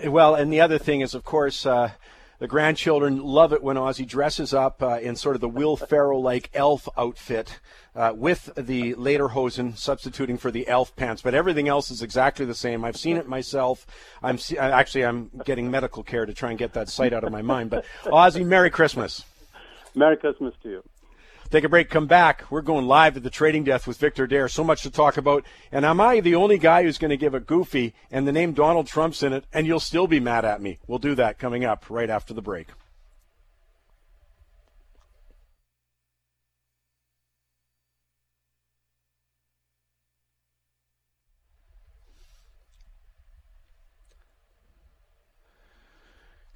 well, 0.05 0.35
and 0.35 0.53
the 0.53 0.61
other 0.61 0.77
thing 0.77 1.01
is, 1.01 1.13
of 1.13 1.25
course, 1.25 1.65
uh, 1.65 1.91
The 2.39 2.47
grandchildren 2.47 3.21
love 3.21 3.51
it 3.51 3.61
when 3.61 3.75
Ozzy 3.75 4.07
dresses 4.07 4.53
up 4.53 4.81
uh, 4.81 4.99
in 5.01 5.17
sort 5.17 5.35
of 5.35 5.41
the 5.41 5.49
Will 5.49 5.75
Ferrell 5.75 6.21
like 6.21 6.49
elf 6.53 6.87
outfit 6.97 7.59
uh, 7.93 8.13
with 8.15 8.49
the 8.55 8.93
lederhosen 8.93 9.77
substituting 9.77 10.37
for 10.37 10.49
the 10.49 10.65
elf 10.69 10.95
pants, 10.95 11.21
but 11.21 11.33
everything 11.33 11.67
else 11.67 11.91
is 11.91 12.01
exactly 12.01 12.45
the 12.45 12.55
same. 12.55 12.85
I've 12.85 12.95
seen 12.95 13.17
it 13.17 13.27
myself. 13.27 13.85
I'm 14.23 14.37
see- 14.37 14.57
actually 14.57 15.03
I'm 15.03 15.29
getting 15.43 15.69
medical 15.69 16.01
care 16.01 16.25
to 16.25 16.33
try 16.33 16.49
and 16.51 16.57
get 16.57 16.71
that 16.73 16.87
sight 16.87 17.11
out 17.11 17.25
of 17.25 17.31
my 17.33 17.41
mind. 17.41 17.71
But 17.71 17.85
Ozzy, 18.05 18.45
Merry 18.45 18.69
Christmas. 18.69 19.25
Merry 19.93 20.15
Christmas 20.15 20.53
to 20.63 20.69
you. 20.69 20.83
Take 21.51 21.63
a 21.63 21.69
break, 21.69 21.89
come 21.89 22.05
back. 22.05 22.43
We're 22.51 22.61
going 22.61 22.85
live 22.85 23.17
at 23.17 23.23
the 23.23 23.31
trading 23.31 23.63
desk 23.63 23.87
with 23.87 23.97
Victor 23.97 24.25
Adair. 24.25 24.47
So 24.47 24.63
much 24.63 24.83
to 24.83 24.91
talk 24.91 25.17
about. 25.17 25.43
And 25.71 25.83
am 25.83 25.99
I 25.99 26.19
the 26.19 26.35
only 26.35 26.59
guy 26.59 26.83
who's 26.83 26.99
going 26.99 27.09
to 27.09 27.17
give 27.17 27.33
a 27.33 27.39
goofy 27.39 27.95
and 28.11 28.27
the 28.27 28.31
name 28.31 28.53
Donald 28.53 28.85
Trump's 28.85 29.23
in 29.23 29.33
it 29.33 29.45
and 29.51 29.65
you'll 29.65 29.79
still 29.79 30.05
be 30.05 30.19
mad 30.19 30.45
at 30.45 30.61
me? 30.61 30.77
We'll 30.85 30.99
do 30.99 31.15
that 31.15 31.39
coming 31.39 31.65
up 31.65 31.89
right 31.89 32.09
after 32.09 32.35
the 32.35 32.41
break. 32.43 32.67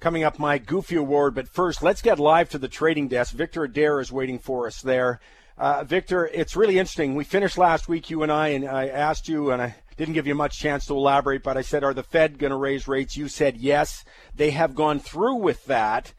Coming 0.04 0.22
up, 0.22 0.38
my 0.38 0.58
Goofy 0.58 0.96
Award. 0.96 1.34
But 1.34 1.48
first, 1.48 1.82
let's 1.82 2.02
get 2.02 2.18
live 2.18 2.50
to 2.50 2.58
the 2.58 2.68
trading 2.68 3.08
desk. 3.08 3.34
Victor 3.34 3.64
Adair 3.64 4.00
is 4.00 4.12
waiting 4.12 4.38
for 4.38 4.66
us 4.66 4.82
there. 4.82 5.18
Uh, 5.56 5.82
Victor, 5.82 6.26
it's 6.26 6.54
really 6.54 6.78
interesting. 6.78 7.14
We 7.14 7.24
finished 7.24 7.56
last 7.56 7.88
week, 7.88 8.10
you 8.10 8.22
and 8.22 8.30
I, 8.30 8.48
and 8.48 8.68
I 8.68 8.88
asked 8.88 9.30
you, 9.30 9.50
and 9.50 9.62
I 9.62 9.76
didn't 9.96 10.12
give 10.12 10.26
you 10.26 10.34
much 10.34 10.58
chance 10.58 10.84
to 10.84 10.94
elaborate, 10.94 11.42
but 11.42 11.56
I 11.56 11.62
said, 11.62 11.82
Are 11.82 11.94
the 11.94 12.02
Fed 12.02 12.36
going 12.36 12.50
to 12.50 12.56
raise 12.56 12.86
rates? 12.86 13.16
You 13.16 13.28
said 13.28 13.56
yes. 13.56 14.04
They 14.34 14.50
have 14.50 14.74
gone 14.74 15.00
through 15.00 15.36
with 15.36 15.64
that. 15.64 16.12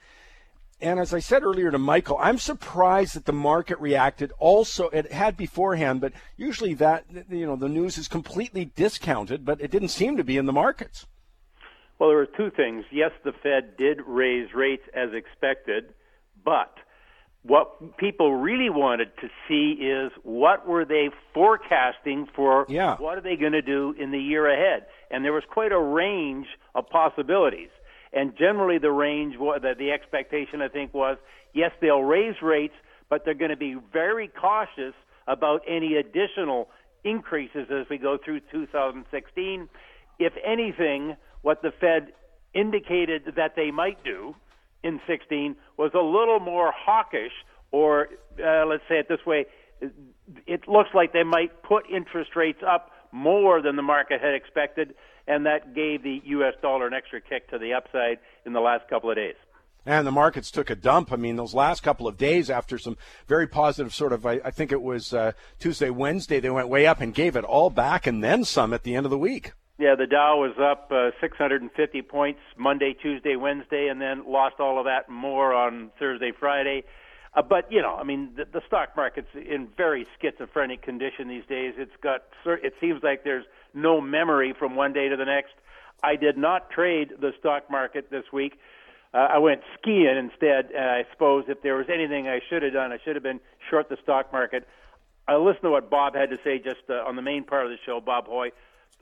And 0.81 0.99
as 0.99 1.13
I 1.13 1.19
said 1.19 1.43
earlier 1.43 1.69
to 1.69 1.77
Michael, 1.77 2.17
I'm 2.19 2.39
surprised 2.39 3.15
that 3.15 3.25
the 3.25 3.33
market 3.33 3.79
reacted. 3.79 4.31
Also, 4.39 4.89
it 4.89 5.11
had 5.11 5.37
beforehand, 5.37 6.01
but 6.01 6.13
usually 6.37 6.73
that, 6.73 7.05
you 7.29 7.45
know, 7.45 7.55
the 7.55 7.69
news 7.69 7.99
is 7.99 8.07
completely 8.07 8.65
discounted, 8.65 9.45
but 9.45 9.61
it 9.61 9.69
didn't 9.69 9.89
seem 9.89 10.17
to 10.17 10.23
be 10.23 10.37
in 10.37 10.47
the 10.47 10.51
markets. 10.51 11.05
Well, 11.99 12.09
there 12.09 12.17
were 12.17 12.25
two 12.25 12.51
things. 12.51 12.85
Yes, 12.91 13.11
the 13.23 13.31
Fed 13.31 13.77
did 13.77 13.99
raise 14.05 14.53
rates 14.53 14.83
as 14.93 15.09
expected, 15.13 15.93
but 16.43 16.75
what 17.45 17.97
people 17.97 18.35
really 18.35 18.71
wanted 18.71 19.09
to 19.21 19.27
see 19.47 19.79
is 19.79 20.11
what 20.23 20.67
were 20.67 20.83
they 20.83 21.09
forecasting 21.33 22.27
for 22.35 22.65
yeah. 22.67 22.95
what 22.97 23.17
are 23.17 23.21
they 23.21 23.35
going 23.35 23.51
to 23.51 23.61
do 23.61 23.93
in 23.99 24.11
the 24.11 24.19
year 24.19 24.51
ahead 24.51 24.87
and 25.11 25.23
there 25.23 25.33
was 25.33 25.43
quite 25.51 25.71
a 25.71 25.79
range 25.79 26.47
of 26.73 26.89
possibilities 26.89 27.69
and 28.13 28.35
generally 28.35 28.79
the 28.79 28.91
range 28.91 29.35
the, 29.37 29.73
the 29.77 29.91
expectation 29.91 30.61
i 30.61 30.67
think 30.67 30.91
was 30.93 31.17
yes 31.53 31.71
they'll 31.81 32.01
raise 32.01 32.35
rates 32.41 32.73
but 33.09 33.23
they're 33.23 33.35
going 33.35 33.51
to 33.51 33.57
be 33.57 33.75
very 33.93 34.27
cautious 34.27 34.95
about 35.27 35.61
any 35.67 35.97
additional 35.97 36.67
increases 37.03 37.67
as 37.69 37.85
we 37.91 37.99
go 37.99 38.17
through 38.23 38.39
2016 38.51 39.69
if 40.17 40.33
anything 40.43 41.15
what 41.45 41.61
the 41.61 41.71
Fed 41.79 42.11
indicated 42.55 43.33
that 43.35 43.55
they 43.55 43.69
might 43.69 44.03
do 44.03 44.35
in 44.83 44.99
16 45.05 45.55
was 45.77 45.91
a 45.93 45.99
little 45.99 46.39
more 46.39 46.73
hawkish, 46.75 47.33
or 47.71 48.07
uh, 48.43 48.65
let's 48.65 48.81
say 48.89 48.97
it 48.97 49.07
this 49.07 49.23
way, 49.27 49.45
it 50.47 50.67
looks 50.67 50.89
like 50.95 51.13
they 51.13 51.23
might 51.23 51.61
put 51.61 51.83
interest 51.87 52.35
rates 52.35 52.63
up 52.67 52.89
more 53.11 53.61
than 53.61 53.75
the 53.75 53.83
market 53.83 54.21
had 54.21 54.33
expected, 54.33 54.95
and 55.27 55.45
that 55.45 55.75
gave 55.75 56.01
the 56.01 56.19
U.S. 56.25 56.55
dollar 56.63 56.87
an 56.87 56.95
extra 56.95 57.21
kick 57.21 57.47
to 57.51 57.59
the 57.59 57.73
upside 57.73 58.17
in 58.47 58.53
the 58.53 58.59
last 58.59 58.89
couple 58.89 59.11
of 59.11 59.15
days. 59.15 59.35
And 59.85 60.07
the 60.07 60.11
markets 60.11 60.49
took 60.49 60.71
a 60.71 60.75
dump. 60.75 61.13
I 61.13 61.15
mean, 61.15 61.35
those 61.35 61.53
last 61.53 61.83
couple 61.83 62.07
of 62.07 62.17
days 62.17 62.49
after 62.49 62.79
some 62.79 62.97
very 63.27 63.45
positive 63.45 63.93
sort 63.93 64.13
of, 64.13 64.25
I, 64.25 64.39
I 64.43 64.49
think 64.49 64.71
it 64.71 64.81
was 64.81 65.13
uh, 65.13 65.33
Tuesday, 65.59 65.91
Wednesday, 65.91 66.39
they 66.39 66.49
went 66.49 66.69
way 66.69 66.87
up 66.87 67.01
and 67.01 67.13
gave 67.13 67.35
it 67.35 67.43
all 67.43 67.69
back 67.69 68.07
and 68.07 68.23
then 68.23 68.45
some 68.45 68.73
at 68.73 68.81
the 68.81 68.95
end 68.95 69.05
of 69.05 69.11
the 69.11 69.17
week. 69.19 69.51
Yeah, 69.77 69.95
the 69.95 70.07
Dow 70.07 70.37
was 70.37 70.53
up 70.57 70.89
uh, 70.89 71.11
650 71.19 72.01
points 72.03 72.39
Monday, 72.57 72.93
Tuesday, 72.93 73.35
Wednesday, 73.35 73.89
and 73.89 73.99
then 73.99 74.23
lost 74.25 74.55
all 74.59 74.79
of 74.79 74.85
that 74.85 75.09
more 75.09 75.53
on 75.53 75.91
Thursday, 75.99 76.31
Friday. 76.37 76.85
Uh, 77.33 77.41
but 77.41 77.69
you 77.69 77.81
know, 77.81 77.93
I 77.95 78.03
mean, 78.03 78.29
the, 78.37 78.45
the 78.45 78.61
stock 78.67 78.95
market's 78.95 79.27
in 79.35 79.67
very 79.75 80.07
schizophrenic 80.21 80.81
condition 80.81 81.27
these 81.27 81.45
days. 81.49 81.73
It's 81.77 81.91
got. 82.01 82.23
It 82.45 82.73
seems 82.79 83.03
like 83.03 83.25
there's 83.25 83.43
no 83.73 83.99
memory 83.99 84.53
from 84.57 84.77
one 84.77 84.93
day 84.93 85.09
to 85.09 85.17
the 85.17 85.25
next. 85.25 85.53
I 86.01 86.15
did 86.15 86.37
not 86.37 86.69
trade 86.69 87.11
the 87.19 87.33
stock 87.39 87.69
market 87.69 88.09
this 88.09 88.23
week. 88.31 88.57
Uh, 89.13 89.27
I 89.33 89.37
went 89.39 89.61
skiing 89.77 90.17
instead. 90.17 90.71
And 90.71 90.89
I 90.89 91.03
suppose 91.11 91.45
if 91.49 91.61
there 91.61 91.75
was 91.75 91.87
anything 91.93 92.29
I 92.29 92.39
should 92.49 92.63
have 92.63 92.71
done, 92.71 92.93
I 92.93 92.99
should 93.03 93.17
have 93.17 93.23
been 93.23 93.41
short 93.69 93.89
the 93.89 93.97
stock 94.03 94.31
market. 94.31 94.65
I 95.27 95.35
listened 95.35 95.63
to 95.63 95.71
what 95.71 95.89
Bob 95.89 96.15
had 96.15 96.29
to 96.29 96.37
say 96.45 96.59
just 96.59 96.89
uh, 96.89 96.93
on 97.05 97.17
the 97.17 97.21
main 97.21 97.43
part 97.43 97.65
of 97.65 97.71
the 97.71 97.77
show, 97.85 97.99
Bob 97.99 98.27
Hoye 98.27 98.51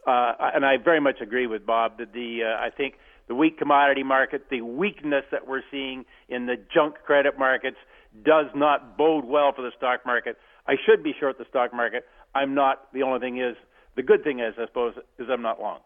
uh, 0.05 0.33
and 0.53 0.65
I 0.65 0.77
very 0.77 0.99
much 0.99 1.21
agree 1.21 1.47
with 1.47 1.65
Bob 1.65 1.97
that 1.99 2.13
the 2.13 2.43
uh, 2.43 2.63
I 2.63 2.69
think 2.69 2.95
the 3.27 3.35
weak 3.35 3.57
commodity 3.57 4.03
market, 4.03 4.49
the 4.49 4.61
weakness 4.61 5.23
that 5.31 5.47
we're 5.47 5.61
seeing 5.71 6.05
in 6.27 6.45
the 6.45 6.55
junk 6.73 6.95
credit 7.05 7.39
markets, 7.39 7.77
does 8.23 8.47
not 8.53 8.97
bode 8.97 9.25
well 9.25 9.53
for 9.55 9.61
the 9.61 9.71
stock 9.77 10.05
market. 10.05 10.37
I 10.67 10.75
should 10.85 11.03
be 11.03 11.13
short 11.19 11.37
the 11.37 11.45
stock 11.49 11.73
market. 11.73 12.05
I'm 12.35 12.53
not. 12.53 12.91
The 12.93 13.03
only 13.03 13.19
thing 13.19 13.39
is, 13.39 13.55
the 13.95 14.03
good 14.03 14.23
thing 14.23 14.39
is, 14.39 14.53
I 14.57 14.65
suppose, 14.65 14.95
is 15.19 15.27
I'm 15.31 15.41
not 15.41 15.61
long. 15.61 15.79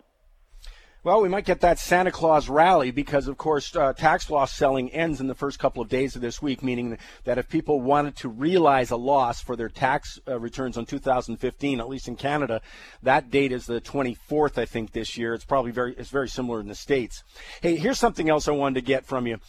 Well, 1.08 1.22
we 1.22 1.30
might 1.30 1.46
get 1.46 1.62
that 1.62 1.80
Santa 1.80 2.12
Claus 2.12 2.50
rally 2.50 2.92
because, 2.92 3.30
of 3.30 3.38
course, 3.38 3.74
uh, 3.74 3.94
tax 3.94 4.30
loss 4.30 4.52
selling 4.52 4.92
ends 4.92 5.22
in 5.22 5.28
the 5.28 5.36
first 5.36 5.58
couple 5.58 5.82
of 5.82 5.88
days 5.88 6.18
of 6.18 6.22
this 6.22 6.42
week, 6.42 6.62
meaning 6.62 6.98
that 7.24 7.38
if 7.38 7.48
people 7.48 7.80
wanted 7.80 8.18
to 8.18 8.28
realize 8.28 8.92
a 8.92 8.98
loss 8.98 9.40
for 9.40 9.56
their 9.56 9.70
tax 9.70 10.20
uh, 10.28 10.38
returns 10.38 10.78
on 10.78 10.86
2015, 10.86 11.80
at 11.80 11.88
least 11.88 12.10
in 12.10 12.18
Canada, 12.18 12.60
that 13.04 13.32
date 13.32 13.54
is 13.54 13.68
the 13.68 13.80
24th, 13.80 14.58
I 14.58 14.66
think, 14.66 14.92
this 14.92 15.18
year. 15.18 15.34
It's 15.34 15.46
probably 15.46 15.72
very, 15.72 15.96
it's 15.96 16.10
very 16.10 16.28
similar 16.28 16.60
in 16.60 16.68
the 16.68 16.76
States. 16.76 17.24
Hey, 17.62 17.78
here's 17.78 18.00
something 18.00 18.30
else 18.30 18.50
I 18.50 18.52
wanted 18.52 18.82
to 18.82 18.86
get 18.86 19.06
from 19.06 19.28
you 19.28 19.40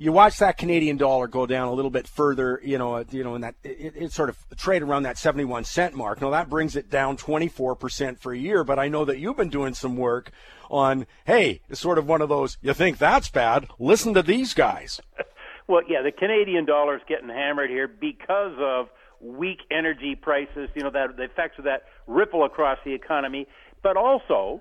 you 0.00 0.12
watch 0.12 0.38
that 0.38 0.56
Canadian 0.56 0.96
dollar 0.96 1.26
go 1.26 1.44
down 1.44 1.66
a 1.66 1.72
little 1.72 1.90
bit 1.90 2.06
further, 2.06 2.60
you 2.64 2.78
know, 2.78 3.04
you 3.10 3.24
know, 3.24 3.34
in 3.34 3.40
that 3.40 3.56
it, 3.64 3.94
it, 3.96 4.12
sort 4.12 4.28
of 4.28 4.38
trade 4.56 4.82
around 4.82 5.02
that 5.02 5.18
71 5.18 5.64
cent 5.64 5.94
mark. 5.94 6.20
Now 6.20 6.30
that 6.30 6.48
brings 6.48 6.76
it 6.76 6.88
down 6.88 7.16
24% 7.16 8.18
for 8.20 8.32
a 8.32 8.38
year, 8.38 8.62
but 8.62 8.78
I 8.78 8.86
know 8.86 9.04
that 9.04 9.18
you've 9.18 9.36
been 9.36 9.48
doing 9.48 9.74
some 9.74 9.96
work 9.96 10.30
on, 10.70 11.06
hey, 11.24 11.60
it's 11.68 11.80
sort 11.80 11.98
of 11.98 12.06
one 12.06 12.22
of 12.22 12.28
those, 12.28 12.58
you 12.62 12.74
think 12.74 12.98
that's 12.98 13.28
bad? 13.28 13.68
Listen 13.78 14.14
to 14.14 14.22
these 14.22 14.54
guys. 14.54 15.00
well, 15.66 15.82
yeah, 15.88 16.02
the 16.02 16.12
Canadian 16.12 16.64
dollar 16.64 16.96
is 16.96 17.02
getting 17.08 17.28
hammered 17.28 17.70
here 17.70 17.88
because 17.88 18.56
of 18.58 18.88
weak 19.20 19.60
energy 19.70 20.14
prices, 20.14 20.68
you 20.74 20.82
know, 20.82 20.90
that 20.90 21.16
the 21.16 21.24
effects 21.24 21.58
of 21.58 21.64
that 21.64 21.84
ripple 22.06 22.44
across 22.44 22.78
the 22.84 22.94
economy, 22.94 23.46
but 23.82 23.96
also 23.96 24.60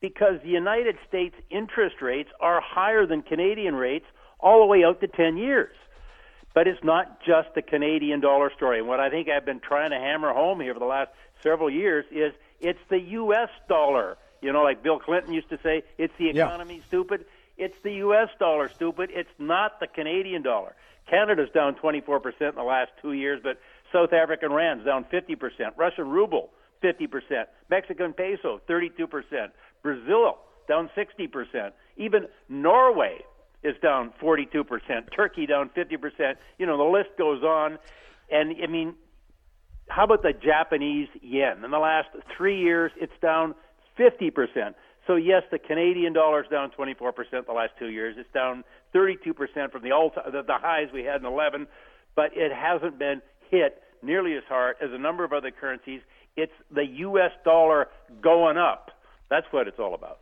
because 0.00 0.40
the 0.42 0.50
United 0.50 0.96
States 1.08 1.34
interest 1.50 1.96
rates 2.02 2.28
are 2.38 2.60
higher 2.60 3.06
than 3.06 3.22
Canadian 3.22 3.74
rates 3.74 4.04
all 4.38 4.60
the 4.60 4.66
way 4.66 4.84
out 4.84 5.00
to 5.00 5.08
10 5.08 5.38
years. 5.38 5.74
But 6.54 6.68
it's 6.68 6.84
not 6.84 7.20
just 7.20 7.48
the 7.54 7.62
Canadian 7.62 8.20
dollar 8.20 8.50
story. 8.54 8.78
And 8.78 8.86
what 8.86 9.00
I 9.00 9.08
think 9.08 9.28
I've 9.28 9.46
been 9.46 9.60
trying 9.60 9.90
to 9.90 9.96
hammer 9.96 10.32
home 10.32 10.60
here 10.60 10.74
for 10.74 10.80
the 10.80 10.86
last 10.86 11.10
several 11.42 11.70
years 11.70 12.04
is 12.12 12.32
it's 12.60 12.78
the 12.90 13.00
U.S. 13.00 13.48
dollar. 13.68 14.18
You 14.44 14.52
know, 14.52 14.62
like 14.62 14.82
Bill 14.82 14.98
Clinton 14.98 15.32
used 15.32 15.48
to 15.50 15.58
say, 15.62 15.82
it's 15.98 16.12
the 16.18 16.28
economy, 16.28 16.76
yeah. 16.76 16.82
stupid. 16.88 17.24
It's 17.56 17.74
the 17.82 17.92
U.S. 17.94 18.28
dollar, 18.38 18.68
stupid. 18.68 19.10
It's 19.12 19.30
not 19.38 19.80
the 19.80 19.86
Canadian 19.86 20.42
dollar. 20.42 20.74
Canada's 21.08 21.48
down 21.54 21.74
24% 21.74 22.24
in 22.40 22.54
the 22.54 22.62
last 22.62 22.90
two 23.00 23.12
years, 23.12 23.40
but 23.42 23.58
South 23.92 24.12
African 24.12 24.52
rand's 24.52 24.84
down 24.84 25.04
50%. 25.04 25.38
Russian 25.76 26.08
ruble, 26.08 26.50
50%. 26.82 27.44
Mexican 27.70 28.12
peso, 28.12 28.60
32%. 28.68 29.50
Brazil, 29.82 30.38
down 30.68 30.90
60%. 30.96 31.70
Even 31.96 32.26
Norway, 32.48 33.18
is 33.64 33.74
down 33.82 34.12
42%, 34.22 34.68
Turkey 35.16 35.46
down 35.46 35.70
50%. 35.70 36.34
You 36.58 36.66
know, 36.66 36.76
the 36.76 36.84
list 36.84 37.16
goes 37.16 37.42
on. 37.42 37.78
And 38.30 38.54
I 38.62 38.66
mean, 38.66 38.94
how 39.88 40.04
about 40.04 40.22
the 40.22 40.32
Japanese 40.32 41.08
yen? 41.22 41.64
In 41.64 41.70
the 41.70 41.78
last 41.78 42.08
three 42.36 42.60
years, 42.60 42.92
it's 42.96 43.12
down 43.22 43.54
50%. 43.98 44.74
So 45.06 45.16
yes, 45.16 45.42
the 45.50 45.58
Canadian 45.58 46.12
dollar 46.12 46.42
is 46.42 46.50
down 46.50 46.70
24% 46.70 47.12
the 47.46 47.52
last 47.52 47.72
two 47.78 47.88
years. 47.88 48.16
It's 48.18 48.32
down 48.32 48.64
32% 48.94 49.70
from 49.70 49.82
the, 49.82 49.92
all 49.92 50.10
the, 50.14 50.42
the 50.42 50.58
highs 50.58 50.88
we 50.92 51.04
had 51.04 51.20
in 51.20 51.26
11, 51.26 51.66
but 52.16 52.30
it 52.34 52.52
hasn't 52.52 52.98
been 52.98 53.20
hit 53.50 53.82
nearly 54.02 54.34
as 54.34 54.42
hard 54.48 54.76
as 54.82 54.90
a 54.92 54.98
number 54.98 55.24
of 55.24 55.32
other 55.32 55.50
currencies. 55.50 56.00
It's 56.36 56.52
the 56.74 56.84
U.S. 56.84 57.32
dollar 57.44 57.88
going 58.22 58.56
up. 58.56 58.90
That's 59.30 59.46
what 59.50 59.68
it's 59.68 59.78
all 59.78 59.94
about. 59.94 60.18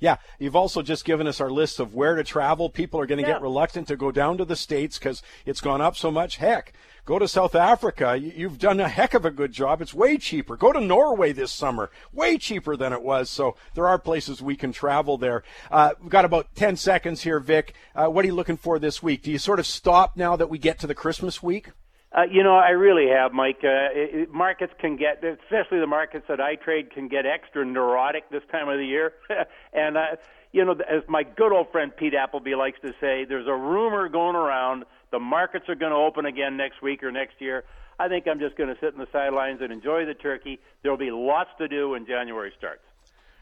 Yeah, 0.00 0.16
you've 0.38 0.56
also 0.56 0.82
just 0.82 1.04
given 1.04 1.26
us 1.26 1.40
our 1.40 1.50
list 1.50 1.80
of 1.80 1.94
where 1.94 2.14
to 2.14 2.24
travel. 2.24 2.68
People 2.70 3.00
are 3.00 3.06
going 3.06 3.22
to 3.22 3.26
Yeah. 3.28 3.34
get 3.34 3.42
reluctant 3.42 3.88
to 3.88 3.96
go 3.96 4.10
down 4.10 4.38
to 4.38 4.44
the 4.44 4.56
States 4.56 4.98
because 4.98 5.22
it's 5.46 5.60
gone 5.60 5.80
up 5.80 5.96
so 5.96 6.10
much. 6.10 6.36
Heck, 6.36 6.72
go 7.04 7.18
to 7.18 7.26
South 7.28 7.54
Africa. 7.54 8.16
You- 8.16 8.32
You've 8.36 8.58
done 8.58 8.80
a 8.80 8.88
heck 8.88 9.14
of 9.14 9.24
a 9.24 9.30
good 9.30 9.52
job. 9.52 9.80
It's 9.82 9.92
way 9.94 10.16
cheaper. 10.18 10.56
Go 10.56 10.72
to 10.72 10.80
Norway 10.80 11.32
this 11.32 11.52
summer. 11.52 11.90
Way 12.12 12.38
cheaper 12.38 12.76
than 12.76 12.92
it 12.92 13.02
was. 13.02 13.28
So 13.30 13.56
there 13.74 13.86
are 13.88 13.98
places 13.98 14.40
we 14.42 14.56
can 14.56 14.72
travel 14.72 15.18
there. 15.18 15.42
Uh, 15.70 15.90
we've 16.00 16.10
got 16.10 16.24
about 16.24 16.54
10 16.54 16.76
seconds 16.76 17.22
here, 17.22 17.40
Vic. 17.40 17.74
Uh, 17.94 18.06
what 18.06 18.24
are 18.24 18.28
you 18.28 18.34
looking 18.34 18.56
for 18.56 18.78
this 18.78 19.02
week? 19.02 19.22
Do 19.22 19.30
you 19.30 19.38
sort 19.38 19.58
of 19.58 19.66
stop 19.66 20.16
now 20.16 20.36
that 20.36 20.48
we 20.50 20.58
get 20.58 20.78
to 20.80 20.86
the 20.86 20.94
Christmas 20.94 21.42
week? 21.42 21.70
Uh, 22.10 22.22
you 22.30 22.42
know, 22.42 22.56
I 22.56 22.70
really 22.70 23.08
have, 23.10 23.32
Mike. 23.32 23.60
Uh, 23.62 23.92
it, 23.92 24.32
markets 24.32 24.72
can 24.80 24.96
get, 24.96 25.22
especially 25.22 25.78
the 25.78 25.86
markets 25.86 26.24
that 26.28 26.40
I 26.40 26.54
trade, 26.54 26.90
can 26.90 27.08
get 27.08 27.26
extra 27.26 27.64
neurotic 27.64 28.30
this 28.30 28.42
time 28.50 28.68
of 28.68 28.78
the 28.78 28.86
year. 28.86 29.12
and, 29.74 29.96
uh, 29.96 30.16
you 30.52 30.64
know, 30.64 30.72
as 30.72 31.02
my 31.06 31.22
good 31.22 31.52
old 31.52 31.70
friend 31.70 31.94
Pete 31.94 32.14
Appleby 32.14 32.54
likes 32.54 32.80
to 32.80 32.92
say, 33.00 33.26
there's 33.26 33.46
a 33.46 33.54
rumor 33.54 34.08
going 34.08 34.36
around 34.36 34.84
the 35.10 35.18
markets 35.18 35.68
are 35.68 35.74
going 35.74 35.92
to 35.92 35.96
open 35.96 36.26
again 36.26 36.56
next 36.56 36.82
week 36.82 37.02
or 37.02 37.10
next 37.10 37.40
year. 37.40 37.64
I 37.98 38.08
think 38.08 38.26
I'm 38.28 38.38
just 38.38 38.56
going 38.56 38.72
to 38.72 38.78
sit 38.80 38.92
in 38.92 38.98
the 38.98 39.08
sidelines 39.12 39.60
and 39.60 39.72
enjoy 39.72 40.04
the 40.04 40.14
turkey. 40.14 40.60
There'll 40.82 40.98
be 40.98 41.10
lots 41.10 41.50
to 41.58 41.68
do 41.68 41.90
when 41.90 42.06
January 42.06 42.52
starts. 42.56 42.82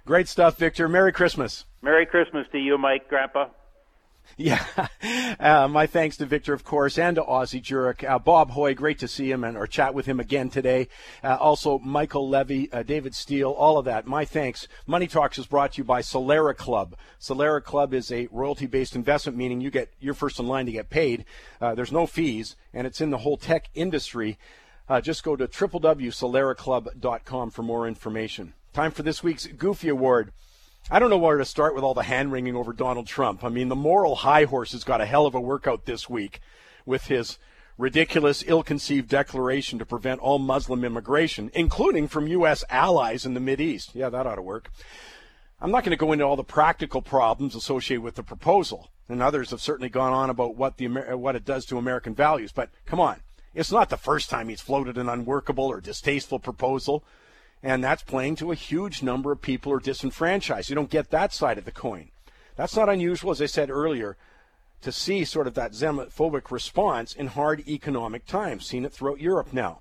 Great 0.07 0.29
stuff, 0.29 0.57
Victor. 0.57 0.89
Merry 0.89 1.13
Christmas. 1.13 1.65
Merry 1.83 2.07
Christmas 2.07 2.47
to 2.53 2.59
you, 2.59 2.79
Mike, 2.79 3.09
Grandpa. 3.09 3.49
Yeah. 4.37 4.65
Uh, 5.39 5.69
my 5.69 5.87
thanks 5.87 6.17
to 6.17 6.25
Victor, 6.25 6.55
of 6.55 6.65
course, 6.65 6.99
and 6.99 7.17
to 7.17 7.25
Ozzie 7.25 7.61
Jurock. 7.61 8.09
Uh, 8.09 8.19
Bob 8.19 8.53
Hoye, 8.53 8.75
great 8.75 8.99
to 8.99 9.07
see 9.07 9.31
him 9.31 9.45
and 9.45 9.57
or 9.57 9.67
chat 9.67 9.95
with 9.95 10.07
him 10.07 10.19
again 10.19 10.49
today. 10.49 10.89
Uh, 11.23 11.37
also, 11.37 11.79
Michael 11.79 12.29
Levy, 12.29 12.73
uh, 12.73 12.83
David 12.83 13.15
Steele, 13.15 13.51
all 13.51 13.79
of 13.79 13.85
that. 13.85 14.07
My 14.07 14.25
thanks. 14.25 14.67
Money 14.87 15.07
Talks 15.07 15.39
is 15.39 15.47
brought 15.47 15.75
to 15.75 15.79
you 15.79 15.85
by 15.85 16.01
Solera 16.01 16.57
Club. 16.57 16.97
Solera 17.21 17.63
Club 17.63 17.95
is 17.95 18.11
a 18.11 18.29
royalty-based 18.33 18.97
investment, 18.97 19.39
meaning 19.39 19.61
you 19.61 19.71
get 19.71 19.93
you're 20.01 20.15
first 20.15 20.41
in 20.41 20.49
line 20.49 20.67
to 20.67 20.73
get 20.73 20.91
paid. 20.91 21.25
Uh, 21.61 21.75
there's 21.75 21.93
no 21.93 22.07
fees, 22.07 22.57
and 22.73 22.87
it's 22.87 23.01
in 23.01 23.11
the 23.11 23.19
whole 23.19 23.37
tech 23.37 23.69
industry. 23.75 24.39
Uh, 24.89 25.01
just 25.01 25.23
go 25.23 25.37
to 25.37 25.47
www.soleraclub.com 25.47 27.51
for 27.51 27.63
more 27.63 27.87
information. 27.87 28.55
Time 28.73 28.91
for 28.91 29.03
this 29.03 29.23
week's 29.23 29.47
Goofy 29.47 29.89
Award. 29.89 30.33
I 30.89 31.01
don't 31.01 31.11
know 31.11 31.19
where 31.19 31.39
to 31.39 31.45
start 31.45 31.75
with 31.75 31.83
all 31.83 31.95
the 31.95 32.05
hand 32.05 32.31
wringing 32.31 32.55
over 32.55 32.73
Donald 32.73 33.09
Trump. 33.09 33.43
I 33.43 33.49
mean, 33.49 33.69
the 33.69 33.75
moral 33.75 34.15
high 34.15 34.45
horse 34.45 34.71
has 34.71 34.85
got 34.85 35.01
a 35.01 35.07
hell 35.07 35.27
of 35.27 35.35
a 35.35 35.41
workout 35.41 35.85
this 35.85 36.09
week 36.09 36.41
with 36.85 37.07
his 37.07 37.39
ridiculous, 37.77 38.45
ill 38.47 38.63
conceived 38.63 39.09
declaration 39.09 39.81
to 39.81 39.85
prevent 39.85 40.21
all 40.21 40.39
Muslim 40.39 40.85
immigration, 40.85 41.51
including 41.55 42.07
from 42.07 42.29
U.S. 42.29 42.63
allies 42.71 43.27
in 43.27 43.35
the 43.35 43.61
East. 43.61 43.97
Yeah, 43.97 44.11
that 44.11 44.29
ought 44.29 44.37
to 44.37 44.43
work. 44.43 44.71
I'm 45.61 45.73
not 45.73 45.83
going 45.83 45.91
to 45.91 45.97
go 45.97 46.13
into 46.13 46.25
all 46.25 46.37
the 46.37 46.45
practical 46.45 47.03
problems 47.03 47.57
associated 47.57 48.03
with 48.03 48.15
the 48.15 48.23
proposal, 48.23 48.89
and 49.09 49.21
others 49.21 49.51
have 49.51 49.61
certainly 49.61 49.89
gone 49.89 50.13
on 50.13 50.31
about 50.31 50.55
what 50.55 50.77
the 50.77 50.87
what 50.87 51.35
it 51.35 51.45
does 51.45 51.65
to 51.67 51.79
American 51.79 52.15
values. 52.15 52.53
But 52.53 52.71
come 52.85 53.01
on, 53.01 53.23
it's 53.55 53.73
not 53.73 53.89
the 53.89 53.97
first 53.97 54.31
time 54.31 54.49
he's 54.49 54.61
floated 54.61 54.97
an 54.99 55.09
unworkable 55.09 55.65
or 55.65 55.81
distasteful 55.81 56.39
proposal, 56.39 57.03
and 57.67 57.83
that's 57.83 58.05
playing 58.05 58.37
to 58.37 58.53
a 58.53 58.55
huge 58.55 59.03
number 59.03 59.33
of 59.33 59.43
people 59.43 59.73
who 59.73 59.77
are 59.77 59.81
disenfranchised. 59.81 60.71
You 60.71 60.77
don't 60.77 60.89
get 60.89 61.11
that 61.11 61.33
side 61.33 61.59
of 61.59 61.65
the 61.65 61.73
coin. 61.73 62.13
That's 62.55 62.77
not 62.77 62.89
unusual, 62.89 63.33
as 63.33 63.43
I 63.43 63.47
said 63.47 63.71
earlier, 63.71 64.17
to 64.83 64.93
see 64.93 65.25
sort 65.25 65.49
of 65.49 65.55
that 65.55 65.73
xenophobic 65.73 66.53
response 66.53 67.13
in 67.13 67.27
hard 67.27 67.67
economic 67.67 68.25
times. 68.25 68.67
Seen 68.67 68.85
it 68.85 68.93
throughout 68.93 69.21
Europe 69.21 69.53
now. 69.53 69.81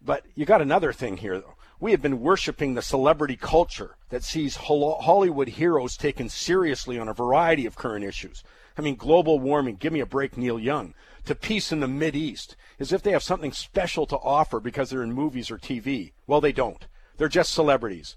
But 0.00 0.24
you 0.36 0.46
got 0.46 0.62
another 0.62 0.92
thing 0.92 1.16
here, 1.16 1.40
though. 1.40 1.54
We 1.80 1.90
have 1.90 2.00
been 2.00 2.20
worshiping 2.20 2.74
the 2.74 2.80
celebrity 2.82 3.36
culture 3.36 3.96
that 4.10 4.22
sees 4.22 4.54
Hollywood 4.54 5.48
heroes 5.48 5.96
taken 5.96 6.28
seriously 6.28 6.96
on 6.96 7.08
a 7.08 7.12
variety 7.12 7.66
of 7.66 7.74
current 7.74 8.04
issues. 8.04 8.44
I 8.78 8.82
mean, 8.82 8.94
global 8.94 9.40
warming, 9.40 9.76
give 9.76 9.92
me 9.92 9.98
a 9.98 10.06
break, 10.06 10.36
Neil 10.36 10.60
Young, 10.60 10.94
to 11.24 11.34
peace 11.34 11.72
in 11.72 11.80
the 11.80 11.88
Mid 11.88 12.14
East, 12.14 12.54
as 12.82 12.92
if 12.92 13.00
they 13.00 13.12
have 13.12 13.22
something 13.22 13.52
special 13.52 14.06
to 14.06 14.16
offer 14.16 14.58
because 14.58 14.90
they're 14.90 15.04
in 15.04 15.12
movies 15.12 15.52
or 15.52 15.56
TV. 15.56 16.10
Well, 16.26 16.40
they 16.40 16.50
don't. 16.50 16.84
They're 17.16 17.28
just 17.28 17.54
celebrities. 17.54 18.16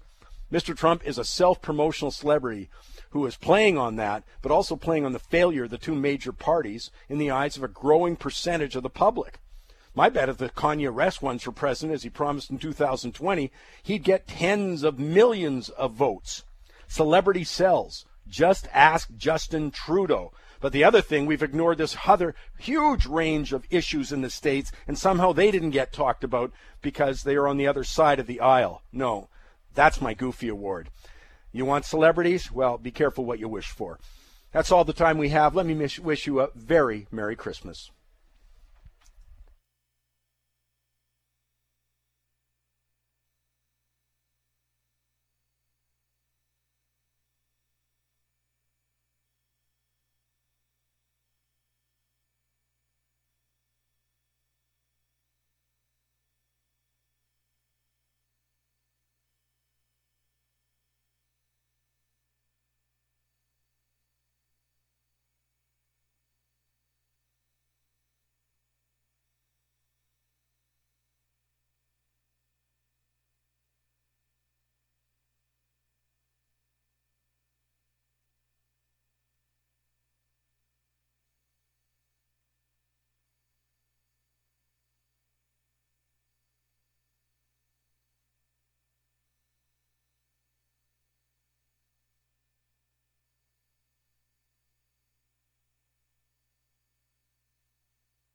Mr. 0.52 0.76
Trump 0.76 1.06
is 1.06 1.18
a 1.18 1.24
self 1.24 1.62
promotional 1.62 2.10
celebrity 2.10 2.68
who 3.10 3.24
is 3.26 3.36
playing 3.36 3.78
on 3.78 3.94
that, 3.94 4.24
but 4.42 4.50
also 4.50 4.74
playing 4.74 5.06
on 5.06 5.12
the 5.12 5.20
failure 5.20 5.64
of 5.64 5.70
the 5.70 5.78
two 5.78 5.94
major 5.94 6.32
parties 6.32 6.90
in 7.08 7.18
the 7.18 7.30
eyes 7.30 7.56
of 7.56 7.62
a 7.62 7.68
growing 7.68 8.16
percentage 8.16 8.74
of 8.74 8.82
the 8.82 8.90
public. 8.90 9.38
My 9.94 10.08
bet 10.08 10.28
if 10.28 10.36
the 10.36 10.50
Kanye 10.50 10.92
West 10.92 11.22
runs 11.22 11.44
for 11.44 11.52
president, 11.52 11.94
as 11.94 12.02
he 12.02 12.10
promised 12.10 12.50
in 12.50 12.58
2020, 12.58 13.52
he'd 13.84 14.02
get 14.02 14.26
tens 14.26 14.82
of 14.82 14.98
millions 14.98 15.68
of 15.68 15.92
votes. 15.92 16.42
Celebrity 16.88 17.44
sells. 17.44 18.04
Just 18.28 18.66
ask 18.72 19.08
Justin 19.16 19.70
Trudeau. 19.70 20.32
But 20.66 20.72
the 20.72 20.82
other 20.82 21.00
thing, 21.00 21.26
we've 21.26 21.44
ignored 21.44 21.78
this 21.78 21.96
other 22.08 22.34
huge 22.58 23.06
range 23.06 23.52
of 23.52 23.68
issues 23.70 24.10
in 24.10 24.22
the 24.22 24.28
states, 24.28 24.72
and 24.88 24.98
somehow 24.98 25.30
they 25.30 25.52
didn't 25.52 25.70
get 25.70 25.92
talked 25.92 26.24
about 26.24 26.50
because 26.82 27.22
they 27.22 27.36
are 27.36 27.46
on 27.46 27.56
the 27.56 27.68
other 27.68 27.84
side 27.84 28.18
of 28.18 28.26
the 28.26 28.40
aisle. 28.40 28.82
No, 28.90 29.28
that's 29.74 30.00
my 30.00 30.12
goofy 30.12 30.48
award. 30.48 30.90
You 31.52 31.66
want 31.66 31.84
celebrities? 31.84 32.50
Well, 32.50 32.78
be 32.78 32.90
careful 32.90 33.24
what 33.24 33.38
you 33.38 33.46
wish 33.48 33.70
for. 33.70 34.00
That's 34.50 34.72
all 34.72 34.82
the 34.82 34.92
time 34.92 35.18
we 35.18 35.28
have. 35.28 35.54
Let 35.54 35.66
me 35.66 35.88
wish 36.02 36.26
you 36.26 36.40
a 36.40 36.50
very 36.56 37.06
Merry 37.12 37.36
Christmas. 37.36 37.92